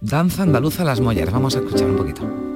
Danza 0.02 0.42
andaluza 0.42 0.84
Las 0.84 1.00
Mollares. 1.00 1.32
Vamos 1.32 1.56
a 1.56 1.60
escuchar 1.60 1.88
un 1.88 1.96
poquito. 1.96 2.55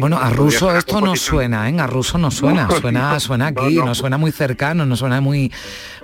Bueno, 0.00 0.18
a 0.18 0.30
ruso 0.30 0.76
esto 0.76 1.00
no 1.00 1.16
suena, 1.16 1.68
¿eh? 1.70 1.80
A 1.80 1.86
ruso 1.86 2.18
no 2.18 2.30
suena, 2.30 2.68
suena, 2.70 3.18
suena 3.20 3.46
aquí, 3.48 3.76
no, 3.76 3.94
suena 3.94 4.18
muy 4.18 4.32
cercano, 4.32 4.86
no 4.86 4.96
suena 4.96 5.20
muy, 5.20 5.52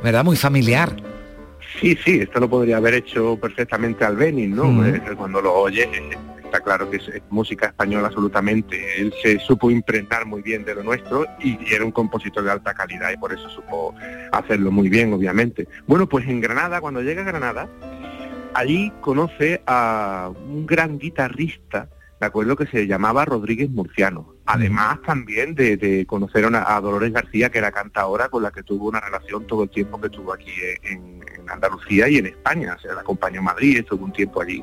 ¿verdad? 0.02 0.24
Muy 0.24 0.36
familiar. 0.36 0.94
Sí, 1.80 1.98
sí, 2.04 2.20
esto 2.20 2.38
lo 2.38 2.48
podría 2.48 2.76
haber 2.76 2.94
hecho 2.94 3.38
perfectamente 3.40 4.04
al 4.04 4.16
Benin, 4.16 4.54
¿no? 4.54 4.64
Mm. 4.64 5.16
Cuando 5.16 5.40
lo 5.40 5.54
oye, 5.54 5.88
está 6.44 6.60
claro 6.60 6.90
que 6.90 6.98
es, 6.98 7.10
música 7.30 7.66
española 7.66 8.08
absolutamente. 8.08 9.00
Él 9.00 9.12
se 9.22 9.38
supo 9.38 9.70
impregnar 9.70 10.26
muy 10.26 10.42
bien 10.42 10.64
de 10.64 10.74
lo 10.74 10.82
nuestro 10.82 11.26
y, 11.42 11.58
era 11.72 11.84
un 11.84 11.92
compositor 11.92 12.44
de 12.44 12.50
alta 12.50 12.74
calidad 12.74 13.10
y 13.10 13.16
por 13.16 13.32
eso 13.32 13.48
supo 13.48 13.94
hacerlo 14.32 14.70
muy 14.70 14.90
bien, 14.90 15.12
obviamente. 15.12 15.66
Bueno, 15.86 16.06
pues 16.08 16.28
en 16.28 16.40
Granada, 16.40 16.80
cuando 16.80 17.00
llega 17.00 17.22
a 17.22 17.24
Granada, 17.24 17.68
allí 18.54 18.92
conoce 19.00 19.62
a 19.66 20.30
un 20.46 20.66
gran 20.66 20.98
guitarrista 20.98 21.88
de 22.22 22.28
acuerdo 22.28 22.54
que 22.54 22.66
se 22.66 22.86
llamaba 22.86 23.24
Rodríguez 23.24 23.68
Murciano. 23.68 24.34
Además 24.46 25.02
también 25.04 25.56
de, 25.56 26.06
conocer 26.06 26.44
a, 26.54 26.80
Dolores 26.80 27.12
García, 27.12 27.50
que 27.50 27.58
era 27.58 27.72
cantadora 27.72 28.28
con 28.28 28.44
la 28.44 28.52
que 28.52 28.62
tuvo 28.62 28.88
una 28.88 29.00
relación 29.00 29.44
todo 29.44 29.64
el 29.64 29.70
tiempo 29.70 30.00
que 30.00 30.06
estuvo 30.06 30.32
aquí 30.32 30.52
en, 30.84 31.20
Andalucía 31.48 32.08
y 32.08 32.18
en 32.18 32.26
España. 32.26 32.76
O 32.78 32.80
sea, 32.80 32.94
la 32.94 33.00
acompañó 33.00 33.40
a 33.40 33.42
Madrid, 33.42 33.78
estuvo 33.78 34.04
un 34.04 34.12
tiempo 34.12 34.40
allí. 34.40 34.62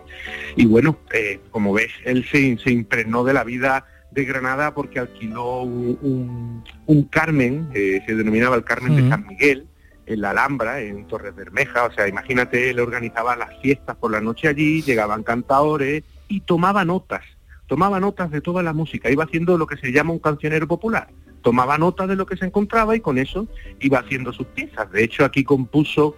Y 0.56 0.66
bueno, 0.68 0.98
eh, 1.14 1.42
como 1.52 1.74
ves, 1.74 1.92
él 2.06 2.26
se, 2.32 2.58
se, 2.58 2.72
impregnó 2.72 3.26
de 3.26 3.34
la 3.34 3.44
vida 3.44 3.86
de 4.12 4.24
Granada 4.24 4.74
porque 4.74 5.00
alquiló 5.00 5.64
un, 5.64 6.64
Carmen, 7.12 7.70
eh, 7.74 8.02
se 8.06 8.16
denominaba 8.16 8.56
el 8.56 8.64
Carmen 8.64 8.96
de 8.96 9.10
San 9.10 9.28
Miguel, 9.28 9.68
en 10.06 10.22
la 10.22 10.30
Alhambra, 10.30 10.80
en 10.80 11.06
Torres 11.08 11.36
Bermeja, 11.36 11.86
o 11.86 11.92
sea, 11.92 12.08
imagínate, 12.08 12.70
él 12.70 12.80
organizaba 12.80 13.36
las 13.36 13.60
fiestas 13.62 13.98
por 13.98 14.12
la 14.12 14.22
noche 14.22 14.48
allí, 14.48 14.82
llegaban 14.82 15.24
cantadores 15.24 16.04
y 16.30 16.40
tomaba 16.42 16.86
notas 16.86 17.24
tomaba 17.70 18.00
notas 18.00 18.32
de 18.32 18.42
toda 18.42 18.64
la 18.64 18.74
música, 18.74 19.12
iba 19.12 19.24
haciendo 19.24 19.58
lo 19.58 19.68
que 19.68 19.78
se 19.78 19.92
llama 19.94 20.12
un 20.12 20.20
cancionero 20.20 20.68
popular, 20.68 21.08
tomaba 21.44 21.78
notas 21.78 22.10
de 22.10 22.16
lo 22.16 22.26
que 22.26 22.36
se 22.36 22.46
encontraba 22.46 22.96
y 22.96 23.00
con 23.00 23.20
eso 23.20 23.48
iba 23.80 24.00
haciendo 24.00 24.34
sus 24.34 24.48
piezas. 24.48 24.92
De 24.92 25.04
hecho, 25.04 25.24
aquí 25.24 25.44
compuso 25.44 26.18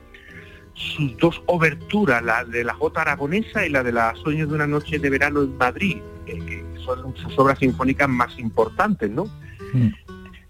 sus 0.73 1.15
dos 1.17 1.43
oberturas, 1.47 2.23
la 2.23 2.45
de 2.45 2.63
la 2.63 2.73
Jota 2.73 3.01
Aragonesa 3.01 3.65
y 3.65 3.69
la 3.69 3.83
de 3.83 3.91
las 3.91 4.17
Sueños 4.19 4.47
de 4.47 4.55
una 4.55 4.65
noche 4.65 4.97
de 4.97 5.09
verano 5.09 5.41
en 5.43 5.57
Madrid, 5.57 5.97
que 6.25 6.63
son 6.85 7.13
sus 7.17 7.37
obras 7.37 7.59
sinfónicas 7.59 8.07
más 8.07 8.39
importantes, 8.39 9.11
¿no? 9.11 9.25
Mm. 9.73 9.89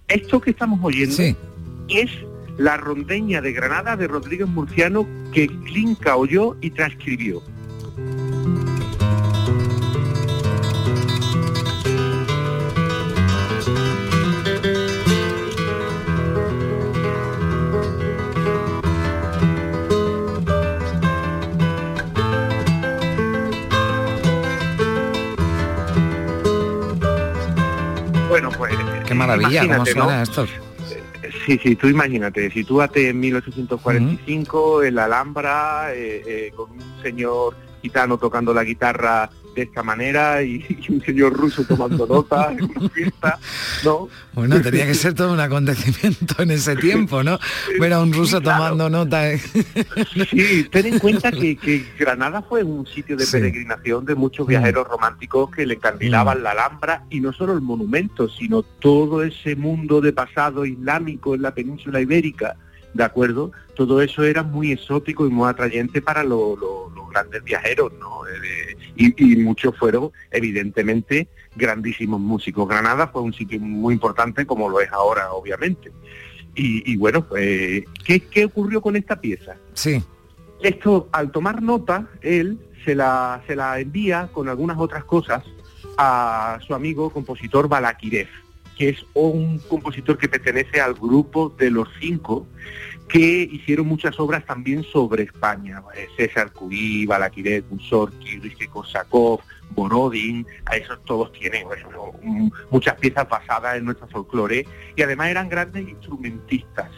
Esto 0.08 0.40
que 0.40 0.52
estamos 0.52 0.80
oyendo 0.84 1.16
es 1.90 2.12
la 2.60 2.78
rondeña 2.78 3.42
de 3.42 3.54
Granada 3.54 3.98
de 3.98 4.08
Rodríguez 4.08 4.48
Murciano 4.48 5.08
que 5.34 5.48
Klinka 5.48 6.16
oyó 6.16 6.56
y 6.62 6.70
transcribió. 6.70 7.42
Maravilla, 29.28 29.68
¿cómo 29.68 29.86
suena 29.86 30.22
esto? 30.24 30.48
Sí, 31.46 31.60
sí, 31.62 31.76
tú 31.76 31.88
imagínate, 31.88 32.50
sitúate 32.52 33.10
en 33.10 33.20
1845 33.20 34.84
en 34.84 34.96
la 34.96 35.06
Alhambra 35.06 35.94
eh, 35.94 36.22
eh, 36.26 36.52
con 36.56 36.72
un 36.72 37.02
señor 37.02 37.56
gitano 37.82 38.18
tocando 38.18 38.54
la 38.54 38.64
guitarra 38.64 39.30
de 39.56 39.64
esta 39.64 39.84
manera 39.84 40.42
y, 40.44 40.66
un 40.90 41.02
señor 41.02 41.34
ruso 41.34 41.64
tomando 41.66 42.06
nota 42.08 42.52
en 42.52 42.64
una 42.64 42.90
fiesta, 42.90 43.40
¿no? 43.84 44.10
Bueno, 44.34 44.62
tenía 44.62 44.86
que 44.86 44.94
ser 44.94 45.14
todo 45.14 45.34
un 45.34 45.40
acontecimiento 45.40 46.42
en 46.42 46.52
ese 46.52 46.76
tiempo, 46.76 47.24
¿no? 47.24 47.40
Ver 47.80 47.94
a 47.94 48.02
un 48.02 48.14
ruso 48.14 48.42
tomando 48.42 48.90
nota. 48.90 49.32
¿eh? 49.32 49.42
Sí, 50.30 50.68
ten 50.72 50.86
en 50.86 51.00
cuenta 51.00 51.32
que, 51.32 51.86
Granada 51.98 52.42
fue 52.42 52.64
un 52.64 52.86
sitio 52.88 53.18
de 53.18 53.26
peregrinación 53.26 54.06
de 54.06 54.16
muchos 54.16 54.48
viajeros 54.48 54.88
mm. 54.88 54.92
románticos 54.92 55.52
que 55.52 55.66
le 55.66 55.78
candilaban 55.78 56.40
mm. 56.40 56.44
la 56.44 56.52
Alhambra 56.52 57.04
y 57.10 57.20
no 57.20 57.34
solo 57.34 57.54
el 57.54 57.62
monumento, 57.62 58.30
sino 58.30 58.64
todo 58.64 59.24
ese 59.24 59.56
mundo 59.56 60.02
de 60.02 60.14
pasado 60.14 60.66
islámico 60.66 61.36
en 61.36 61.42
la 61.42 61.54
península 61.54 62.00
ibérica 62.02 62.56
¿de 62.94 63.04
acuerdo? 63.04 63.52
Todo 63.76 64.02
eso 64.02 64.24
era 64.24 64.44
muy 64.44 64.72
exótico 64.72 65.26
y 65.26 65.30
muy 65.30 65.50
atrayente 65.50 66.02
para 66.02 66.24
los 66.24 66.58
grandes 67.12 67.44
viajeros, 67.44 67.92
¿no? 68.00 68.28
Eh, 68.28 68.78
y, 68.96 69.36
muchos 69.38 69.76
fueron, 69.78 70.12
evidentemente, 70.30 71.28
grandísimos 71.56 72.20
músicos. 72.20 72.68
Granada 72.68 73.08
fue 73.08 73.22
un 73.22 73.34
sitio 73.34 73.60
muy 73.60 73.94
importante, 73.94 74.46
como 74.46 74.70
lo 74.70 74.80
es 74.80 74.92
ahora, 74.92 75.32
obviamente. 75.32 75.92
Y, 76.54 76.98
bueno, 76.98 77.26
pues, 77.26 77.84
¿qué, 78.06 78.46
ocurrió 78.46 78.82
con 78.82 78.96
esta 78.96 79.20
pieza? 79.20 79.56
Sí. 79.74 80.04
Esto, 80.62 81.08
al 81.12 81.32
tomar 81.32 81.62
nota, 81.62 82.08
él 82.22 82.60
se 82.84 82.94
la, 82.94 83.42
se 83.48 83.56
la 83.56 83.80
envía 83.80 84.30
con 84.32 84.50
algunas 84.50 84.78
otras 84.78 85.06
cosas 85.06 85.44
a 85.98 86.60
su 86.66 86.76
amigo 86.76 87.10
compositor 87.10 87.68
Balakirev 87.68 88.28
que 88.78 88.90
es 88.90 89.06
un 89.14 89.60
compositor 89.60 90.18
que 90.18 90.28
pertenece 90.28 90.82
al 90.82 90.94
grupo 90.94 91.50
de 91.58 91.72
los 91.72 91.88
cinco, 92.00 92.48
que 93.08 93.48
hicieron 93.52 93.88
muchas 93.88 94.20
obras 94.20 94.46
también 94.46 94.84
sobre 94.84 95.24
España. 95.24 95.84
Eh, 95.96 96.08
César 96.16 96.54
Curí, 96.54 97.06
Balakirev, 97.06 97.66
Mussorgsky, 97.70 98.40
Rizki-Korsakov, 98.40 99.42
Borodin, 99.76 100.46
a 100.66 100.76
esos 100.78 101.04
todos 101.06 101.32
tienen 101.34 101.66
muchas 102.70 102.96
piezas 102.96 103.28
basadas 103.28 103.78
en 103.78 103.86
nuestro 103.86 104.08
folclore 104.08 104.66
y 104.96 105.02
además 105.02 105.30
eran 105.30 105.50
grandes 105.50 105.88
instrumentistas. 105.88 106.90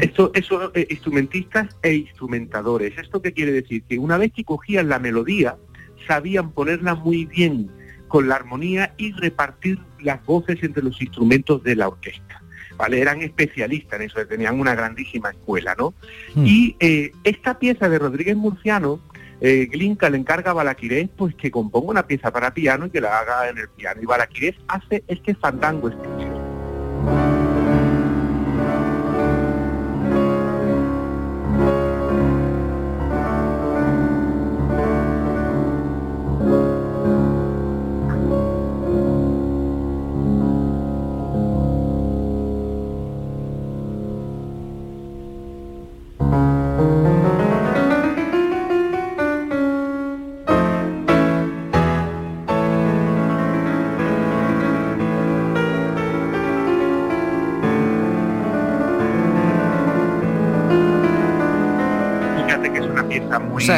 Esto, 0.00 0.30
eso, 0.32 0.72
eh, 0.74 0.86
instrumentistas 0.88 1.76
e 1.82 1.94
instrumentadores. 1.94 2.96
¿Esto 2.96 3.20
qué 3.20 3.34
quiere 3.34 3.52
decir? 3.52 3.82
Que 3.82 3.98
una 3.98 4.16
vez 4.16 4.32
que 4.32 4.42
cogían 4.42 4.88
la 4.88 4.98
melodía, 4.98 5.58
sabían 6.06 6.52
ponerla 6.52 6.94
muy 6.94 7.26
bien 7.26 7.70
con 8.08 8.28
la 8.28 8.36
armonía 8.36 8.94
y 8.96 9.12
repartir 9.12 9.78
las 10.00 10.24
voces 10.24 10.62
entre 10.62 10.82
los 10.82 11.00
instrumentos 11.00 11.62
de 11.62 11.76
la 11.76 11.88
orquesta. 11.88 12.42
¿Vale? 12.76 13.00
Eran 13.00 13.22
especialistas 13.22 13.98
en 13.98 14.06
eso, 14.06 14.26
tenían 14.26 14.60
una 14.60 14.74
grandísima 14.74 15.30
escuela, 15.30 15.74
¿no? 15.78 15.94
Hmm. 16.34 16.44
Y 16.44 16.76
eh, 16.78 17.10
esta 17.24 17.58
pieza 17.58 17.88
de 17.88 17.98
Rodríguez 17.98 18.36
Murciano, 18.36 19.00
eh, 19.40 19.66
Glinka 19.70 20.10
le 20.10 20.18
encarga 20.18 20.50
a 20.50 20.54
Balaquirés 20.54 21.08
pues 21.16 21.34
que 21.34 21.50
componga 21.50 21.90
una 21.90 22.06
pieza 22.06 22.30
para 22.30 22.52
piano 22.52 22.86
y 22.86 22.90
que 22.90 23.00
la 23.00 23.18
haga 23.18 23.48
en 23.48 23.56
el 23.58 23.68
piano. 23.70 24.02
Y 24.02 24.06
Balaquirés 24.06 24.56
hace 24.68 25.04
este 25.08 25.34
fandango 25.34 25.88
especial. 25.88 26.35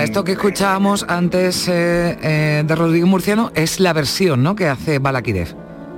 Esto 0.09 0.24
que 0.24 0.32
escuchábamos 0.32 1.04
antes 1.06 1.68
eh, 1.68 2.16
eh, 2.22 2.64
de 2.66 2.74
Rodrigo 2.74 3.06
Murciano 3.06 3.52
es 3.54 3.78
la 3.78 3.92
versión 3.92 4.42
¿no? 4.42 4.56
que 4.56 4.66
hace 4.66 4.98
Balakirev. 4.98 5.54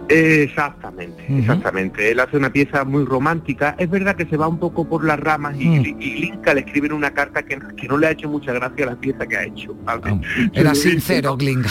Exactamente, 0.08 1.24
exactamente. 1.28 2.10
Él 2.10 2.18
hace 2.18 2.36
una 2.36 2.50
pieza 2.50 2.84
muy 2.84 3.04
romántica. 3.04 3.76
Es 3.78 3.88
verdad 3.88 4.16
que 4.16 4.26
se 4.26 4.36
va 4.36 4.48
un 4.48 4.58
poco 4.58 4.88
por 4.88 5.04
las 5.04 5.20
ramas 5.20 5.54
y, 5.56 5.66
mm. 5.68 5.82
Glinka 6.00 6.54
le 6.54 6.62
escribe 6.62 6.88
en 6.88 6.94
una 6.94 7.12
carta 7.12 7.44
que, 7.44 7.56
no 7.88 7.98
le 7.98 8.08
ha 8.08 8.10
hecho 8.10 8.28
mucha 8.28 8.52
gracia 8.52 8.86
a 8.86 8.88
la 8.88 8.96
pieza 8.96 9.24
que 9.28 9.36
ha 9.36 9.44
hecho. 9.44 9.76
Era 10.52 10.74
sincero, 10.74 11.36
Glinka. 11.36 11.70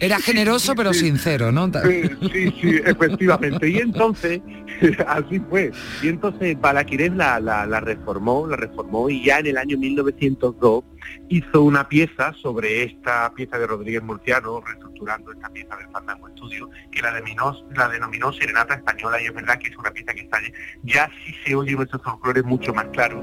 Era 0.00 0.18
generoso 0.20 0.74
pero 0.74 0.94
sincero, 0.94 1.52
¿no? 1.52 1.66
Sí, 1.66 2.54
sí, 2.62 2.80
efectivamente. 2.82 3.68
Y 3.68 3.76
entonces, 3.76 4.40
así 5.06 5.38
fue. 5.50 5.70
Y 6.02 6.08
entonces 6.08 6.58
Balakirev 6.58 7.14
la, 7.14 7.38
la, 7.38 7.66
la 7.66 7.80
reformó, 7.80 8.46
la 8.46 8.56
reformó 8.56 9.10
y 9.10 9.22
ya 9.22 9.40
en 9.40 9.48
el 9.48 9.58
año 9.58 9.76
1902 9.76 10.84
hizo 11.28 11.62
una 11.62 11.88
pieza 11.88 12.32
sobre 12.34 12.84
esta 12.84 13.32
pieza 13.34 13.58
de 13.58 13.66
Rodríguez 13.66 14.02
Murciano, 14.02 14.60
reestructurando 14.60 15.32
esta 15.32 15.48
pieza 15.50 15.76
del 15.76 15.88
Fandango 15.88 16.28
Estudio, 16.28 16.70
que 16.90 17.02
la 17.02 17.12
denominó, 17.12 17.56
la 17.74 17.88
denominó 17.88 18.32
Serenata 18.32 18.74
Española 18.74 19.20
y 19.20 19.26
es 19.26 19.34
verdad 19.34 19.58
que 19.58 19.68
es 19.68 19.76
una 19.76 19.90
pieza 19.90 20.14
que 20.14 20.22
está 20.22 20.38
ya 20.82 21.10
sí 21.24 21.34
se 21.44 21.54
oye 21.54 21.72
nuestros 21.72 22.02
folclores 22.02 22.44
mucho 22.44 22.72
más 22.74 22.86
claro. 22.86 23.22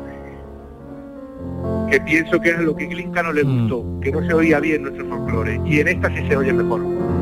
Que 1.90 2.00
pienso 2.02 2.40
que 2.40 2.50
es 2.52 2.60
lo 2.60 2.76
que 2.76 2.86
Glinka 2.86 3.24
no 3.24 3.34
le 3.34 3.44
mm. 3.44 3.62
gustó, 3.62 4.00
que 4.02 4.12
no 4.12 4.26
se 4.28 4.34
oía 4.34 4.60
bien 4.60 4.84
nuestros 4.84 5.08
folclores, 5.10 5.60
y 5.66 5.80
en 5.80 5.88
esta 5.88 6.08
sí 6.10 6.28
se 6.28 6.36
oye 6.36 6.54
mejor. 6.54 7.19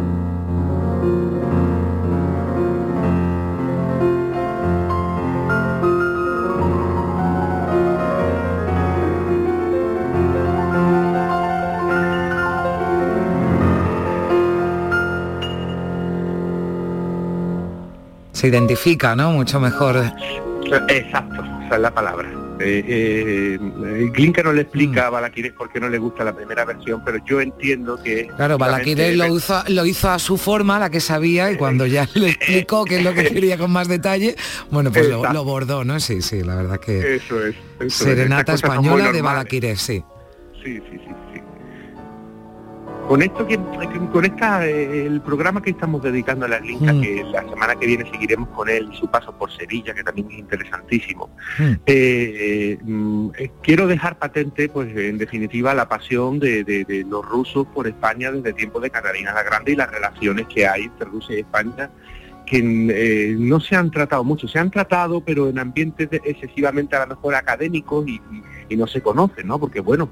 Se 18.48 18.50
identifica, 18.50 19.16
¿no? 19.16 19.32
Mucho 19.32 19.60
mejor. 19.60 19.98
Exacto, 20.90 21.44
esa 21.66 21.76
es 21.76 21.82
la 21.82 21.94
palabra. 21.94 22.30
Eh, 22.60 22.84
eh, 22.88 24.10
Glinka 24.12 24.42
no 24.42 24.52
le 24.52 24.64
explica 24.64 25.04
mm. 25.04 25.06
a 25.06 25.10
Balaquires 25.12 25.54
por 25.54 25.72
qué 25.72 25.80
no 25.80 25.90
le 25.90 26.00
gusta 26.00 26.24
la 26.24 26.36
primera 26.36 26.66
versión, 26.66 27.04
pero 27.06 27.20
yo 27.26 27.40
entiendo 27.40 28.02
que... 28.02 28.28
Claro, 28.36 28.58
Balaquires 28.58 29.16
lo 29.16 29.36
hizo, 29.36 29.64
lo 29.68 29.86
hizo 29.86 30.10
a 30.10 30.18
su 30.18 30.38
forma, 30.38 30.80
la 30.80 30.90
que 30.90 31.00
sabía, 31.00 31.52
y 31.52 31.58
cuando 31.58 31.86
ya 31.86 32.08
le 32.16 32.30
explicó 32.30 32.86
qué 32.86 32.98
es 32.98 33.04
lo 33.04 33.14
que 33.14 33.26
quería 33.26 33.58
con 33.58 33.72
más 33.72 33.88
detalle, 33.88 34.36
bueno, 34.72 34.92
pues 34.92 35.08
lo, 35.10 35.44
bordó, 35.44 35.84
¿no? 35.84 36.00
Sí, 36.00 36.22
sí, 36.22 36.42
la 36.42 36.56
verdad 36.56 36.80
que... 36.80 37.16
Eso 37.16 37.46
es. 37.46 37.56
Serenata 37.94 38.54
española 38.54 39.12
de 39.12 39.22
Balaquires, 39.22 39.80
sí. 39.80 40.04
Sí, 40.64 40.80
sí, 40.90 40.98
sí. 40.98 41.12
Con 43.08 43.22
esto 43.22 43.48
que 43.48 43.58
con 44.12 44.26
esta 44.26 44.66
el 44.66 45.22
programa 45.22 45.62
que 45.62 45.70
estamos 45.70 46.04
dedicando 46.04 46.46
a 46.46 46.50
la 46.50 46.60
Glinka, 46.60 46.92
mm. 46.92 47.02
que 47.02 47.24
la 47.24 47.48
semana 47.48 47.76
que 47.76 47.86
viene 47.86 48.10
seguiremos 48.12 48.50
con 48.50 48.70
él 48.70 48.90
y 48.92 48.98
su 48.98 49.08
paso 49.10 49.32
por 49.32 49.50
Sevilla, 49.52 49.94
que 49.94 50.04
también 50.04 50.28
es 50.30 50.40
interesantísimo. 50.40 51.30
Mm. 51.58 51.72
Eh, 51.86 52.78
mm, 52.82 53.30
eh, 53.38 53.52
quiero 53.62 53.88
dejar 53.88 54.20
patente, 54.20 54.68
pues 54.68 54.96
en 54.96 55.18
definitiva, 55.18 55.74
la 55.74 55.88
pasión 55.88 56.40
de, 56.40 56.86
los 57.10 57.26
rusos 57.26 57.66
por 57.68 57.88
España 57.88 58.32
desde 58.32 58.54
tiempo 58.54 58.80
de 58.82 58.90
Catalina 58.90 59.34
la 59.34 59.44
Grande 59.44 59.72
y 59.72 59.76
las 59.76 59.90
relaciones 59.90 60.48
que 60.48 60.68
hay 60.68 60.84
entre 60.84 61.08
Rusia 61.08 61.38
y 61.38 61.40
España 61.40 61.90
que 62.46 62.60
eh, 62.60 63.36
no 63.38 63.60
se 63.60 63.76
han 63.76 63.92
tratado 63.92 64.24
mucho, 64.24 64.48
se 64.48 64.58
han 64.58 64.72
tratado 64.72 65.22
pero 65.22 65.50
en 65.50 65.60
ambientes 65.60 66.08
excesivamente 66.12 66.96
a 66.96 67.02
lo 67.02 67.08
mejor 67.08 67.36
académicos 67.36 68.08
y, 68.08 68.22
no 68.76 68.86
se 68.86 69.02
conocen, 69.02 69.48
¿no? 69.48 69.60
Porque 69.60 69.80
bueno, 69.80 70.10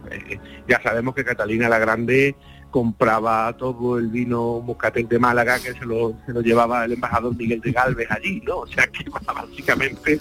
ya 0.68 0.82
sabemos 0.82 1.14
que 1.14 1.26
Catalina 1.26 1.68
la 1.68 1.78
Grande 1.78 2.36
compraba 2.76 3.56
todo 3.58 3.98
el 3.98 4.10
vino 4.10 4.60
moscatel 4.60 5.08
de 5.08 5.18
Málaga 5.18 5.58
que 5.60 5.72
se 5.72 5.86
lo, 5.86 6.14
se 6.26 6.34
lo 6.34 6.42
llevaba 6.42 6.84
el 6.84 6.92
embajador 6.92 7.34
Miguel 7.34 7.62
de 7.62 7.72
Galvez 7.72 8.06
allí, 8.12 8.42
¿no? 8.46 8.58
O 8.58 8.68
sea 8.68 8.86
que 8.88 9.06
básicamente 9.34 10.20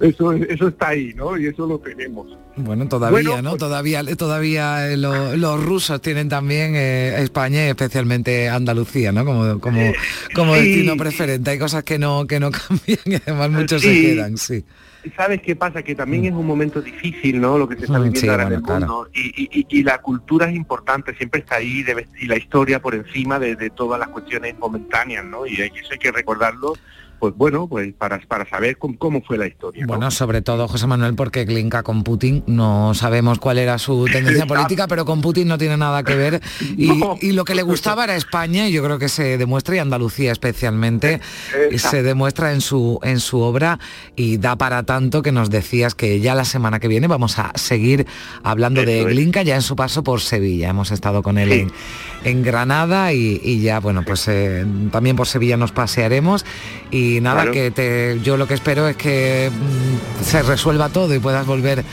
eso, 0.00 0.32
eso 0.32 0.66
está 0.66 0.88
ahí, 0.88 1.14
¿no? 1.14 1.38
Y 1.38 1.46
eso 1.46 1.64
lo 1.64 1.78
tenemos. 1.78 2.26
Bueno, 2.56 2.88
todavía, 2.88 3.40
¿no? 3.40 3.50
Pues 3.50 3.60
todavía, 3.60 4.02
todavía 4.16 4.90
eh, 4.90 4.96
los 4.96 5.62
rusos 5.62 6.00
tienen 6.00 6.28
también 6.28 6.74
eh, 6.74 7.22
España 7.22 7.66
y 7.66 7.68
especialmente 7.68 8.48
Andalucía, 8.48 9.12
¿no? 9.12 9.24
Como, 9.24 9.60
como, 9.60 9.92
como 10.34 10.56
destino 10.56 10.96
preferente. 10.96 11.52
Hay 11.52 11.60
cosas 11.60 11.84
que 11.84 12.00
no, 12.00 12.26
que 12.26 12.40
no 12.40 12.50
cambian 12.68 12.98
y 13.04 13.14
además 13.14 13.50
muchos 13.50 13.80
se 13.80 13.92
quedan, 13.92 14.36
sí. 14.38 14.64
¿Sabes 15.16 15.42
qué 15.42 15.56
pasa? 15.56 15.82
Que 15.82 15.94
también 15.94 16.22
mm. 16.22 16.26
es 16.26 16.32
un 16.32 16.46
momento 16.46 16.80
difícil, 16.80 17.40
¿no? 17.40 17.58
Lo 17.58 17.68
que 17.68 17.76
se 17.76 17.84
está 17.86 17.98
mm, 17.98 18.04
viviendo 18.04 18.30
ahora 18.30 18.46
en 18.46 18.52
el 18.52 18.62
mundo. 18.62 19.08
Y, 19.12 19.82
la 19.82 20.00
cultura 20.00 20.48
es 20.48 20.54
importante, 20.54 21.14
siempre 21.16 21.40
está 21.40 21.56
ahí, 21.56 21.84
y 22.20 22.26
la 22.26 22.36
historia 22.36 22.80
por 22.80 22.94
encima 22.94 23.38
de, 23.38 23.56
de 23.56 23.70
todas 23.70 23.98
las 23.98 24.08
cuestiones 24.08 24.56
momentáneas, 24.58 25.24
¿no? 25.24 25.46
Y 25.46 25.60
eso 25.60 25.92
hay 25.92 25.98
que 25.98 26.12
recordarlo 26.12 26.74
pues 27.22 27.36
bueno, 27.36 27.68
pues 27.68 27.94
para, 27.94 28.18
para 28.26 28.50
saber 28.50 28.78
cómo, 28.78 29.22
fue 29.22 29.38
la 29.38 29.46
historia. 29.46 29.86
Bueno, 29.86 30.10
sobre 30.10 30.42
todo, 30.42 30.66
José 30.66 30.88
Manuel, 30.88 31.14
porque 31.14 31.44
Glinka 31.44 31.84
con 31.84 32.02
Putin, 32.02 32.42
no 32.48 32.94
sabemos 32.94 33.38
cuál 33.38 33.58
era 33.58 33.78
su 33.78 34.06
tendencia 34.06 34.44
política, 34.48 34.88
pero 34.88 35.04
con 35.04 35.20
Putin 35.20 35.46
no 35.46 35.56
tiene 35.56 35.76
nada 35.76 36.02
que 36.02 36.16
ver. 36.16 36.40
Y, 37.22 37.32
lo 37.32 37.44
que 37.44 37.54
le 37.54 37.62
gustaba 37.62 38.04
era 38.04 38.16
España, 38.16 38.66
y 38.66 38.72
yo 38.72 38.82
creo 38.82 38.98
que 38.98 39.08
se 39.08 39.38
demuestra, 39.38 39.76
y 39.76 39.78
Andalucía 39.78 40.32
especialmente, 40.32 41.20
y 41.70 41.78
se 41.78 42.02
demuestra 42.02 42.52
en 42.52 42.60
su, 42.60 42.98
en 43.02 43.20
su 43.20 43.38
obra, 43.38 43.78
y 44.16 44.38
da 44.38 44.56
para 44.56 44.82
tanto 44.82 45.22
que 45.22 45.30
nos 45.30 45.48
decías 45.48 45.94
que 45.94 46.18
ya 46.18 46.34
la 46.34 46.44
semana 46.44 46.80
que 46.80 46.88
viene 46.88 47.06
vamos 47.06 47.38
a 47.38 47.52
seguir 47.54 48.06
hablando 48.42 48.84
de 48.84 49.04
Glinka, 49.04 49.42
ya 49.42 49.54
en 49.54 49.62
su 49.62 49.76
paso 49.76 50.02
por 50.02 50.20
Sevilla. 50.20 50.70
Hemos 50.70 50.90
estado 50.90 51.22
con 51.22 51.38
él 51.38 51.70
en, 52.24 52.42
Granada 52.42 53.12
y, 53.12 53.60
ya, 53.60 53.78
bueno, 53.78 54.02
pues 54.04 54.26
eh, 54.26 54.66
también 54.90 55.14
por 55.14 55.28
Sevilla 55.28 55.56
nos 55.56 55.70
pasearemos. 55.70 56.44
Y 56.90 57.11
y 57.16 57.20
nada, 57.20 57.50
que 57.50 57.70
te, 57.70 58.20
yo 58.22 58.36
lo 58.36 58.46
que 58.46 58.54
espero 58.54 58.88
es 58.88 58.96
que 58.96 59.50
mm, 59.50 60.24
se 60.24 60.42
resuelva 60.42 60.88
todo 60.88 61.14
y 61.14 61.18
puedas 61.18 61.46
volver 61.46 61.84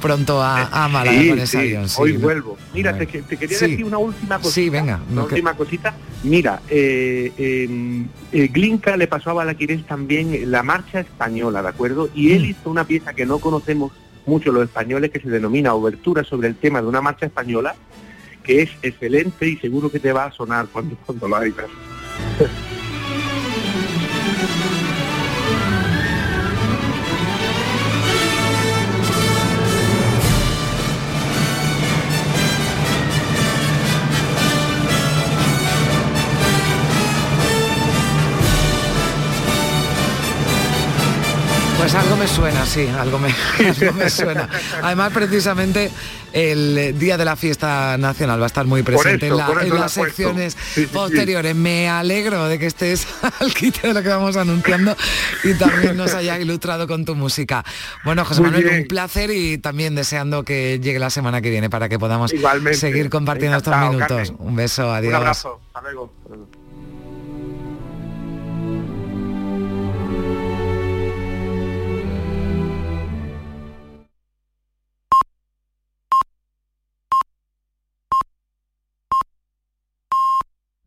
pronto 0.00 0.40
a, 0.42 0.84
a 0.84 0.88
Málaga 0.88 1.28
con 1.28 1.38
ese 1.38 1.58
avión. 1.58 1.86
hoy 1.98 2.16
vuelvo. 2.16 2.56
Mira, 2.72 2.96
te, 2.96 3.06
quería 3.06 3.58
decir 3.58 3.84
una 3.84 3.98
última 3.98 4.36
cosita. 4.38 4.54
Sí, 4.54 4.70
venga. 4.70 5.00
Una 5.10 5.24
última 5.24 5.54
cosita. 5.54 5.94
Mira, 6.22 6.60
eh, 6.68 7.32
em, 7.36 8.06
eh, 8.32 8.48
Glinka 8.48 8.96
le 8.96 9.06
pasó 9.06 9.30
a 9.30 9.34
Balaquires 9.34 9.84
también 9.86 10.50
la 10.50 10.62
marcha 10.62 11.00
española, 11.00 11.62
¿de 11.62 11.68
acuerdo? 11.68 12.08
Y 12.14 12.32
él 12.32 12.42
mm. 12.42 12.50
hizo 12.50 12.70
una 12.70 12.84
pieza 12.84 13.12
que 13.12 13.26
no 13.26 13.38
conocemos 13.38 13.92
mucho 14.26 14.52
los 14.52 14.64
españoles 14.64 15.10
que 15.10 15.20
se 15.20 15.30
denomina 15.30 15.74
Obertura 15.74 16.22
sobre 16.22 16.48
el 16.48 16.56
tema 16.56 16.80
de 16.80 16.88
una 16.88 17.00
marcha 17.00 17.26
española, 17.26 17.74
que 18.42 18.62
es 18.62 18.70
excelente 18.82 19.48
y 19.48 19.56
seguro 19.56 19.90
que 19.90 20.00
te 20.00 20.12
va 20.12 20.26
a 20.26 20.32
sonar 20.32 20.66
cuando, 20.72 20.96
cuando 21.04 21.28
lo 21.28 21.36
hagas. 21.36 21.54
Pues 41.90 42.04
algo 42.04 42.16
me 42.18 42.28
suena, 42.28 42.66
sí, 42.66 42.86
algo 42.86 43.18
me, 43.18 43.34
algo 43.66 43.92
me 43.94 44.10
suena. 44.10 44.46
Además, 44.82 45.10
precisamente 45.10 45.90
el 46.34 46.98
día 46.98 47.16
de 47.16 47.24
la 47.24 47.34
fiesta 47.34 47.96
nacional 47.96 48.38
va 48.38 48.44
a 48.44 48.46
estar 48.48 48.66
muy 48.66 48.82
presente 48.82 49.28
en, 49.28 49.38
las 49.38 49.92
secciones 49.92 50.54
posteriores. 50.92 51.56
Me 51.56 51.88
alegro 51.88 52.46
de 52.46 52.58
que 52.58 52.66
estés 52.66 53.06
al 53.40 53.54
quite 53.54 53.88
de 53.88 53.94
lo 53.94 54.02
que 54.02 54.08
vamos 54.10 54.36
anunciando 54.36 54.94
y 55.42 55.54
también 55.54 55.96
nos 55.96 56.12
haya 56.12 56.38
ilustrado 56.38 56.86
con 56.86 57.06
tu 57.06 57.14
música. 57.14 57.64
Bueno, 58.04 58.22
José 58.26 58.42
Manuel, 58.42 58.82
un 58.82 58.86
placer 58.86 59.30
y 59.30 59.56
también 59.56 59.94
deseando 59.94 60.44
que 60.44 60.80
llegue 60.82 60.98
la 60.98 61.08
semana 61.08 61.40
que 61.40 61.48
viene 61.48 61.70
para 61.70 61.88
que 61.88 61.98
podamos 61.98 62.34
seguir 62.72 63.08
compartiendo 63.08 63.56
estos 63.56 63.74
minutos. 63.78 64.34
Un 64.36 64.56
beso, 64.56 64.92
adiós. 64.92 65.08
Un 65.08 65.16
abrazo, 65.16 65.60
hasta 65.72 65.80
luego. 65.80 66.12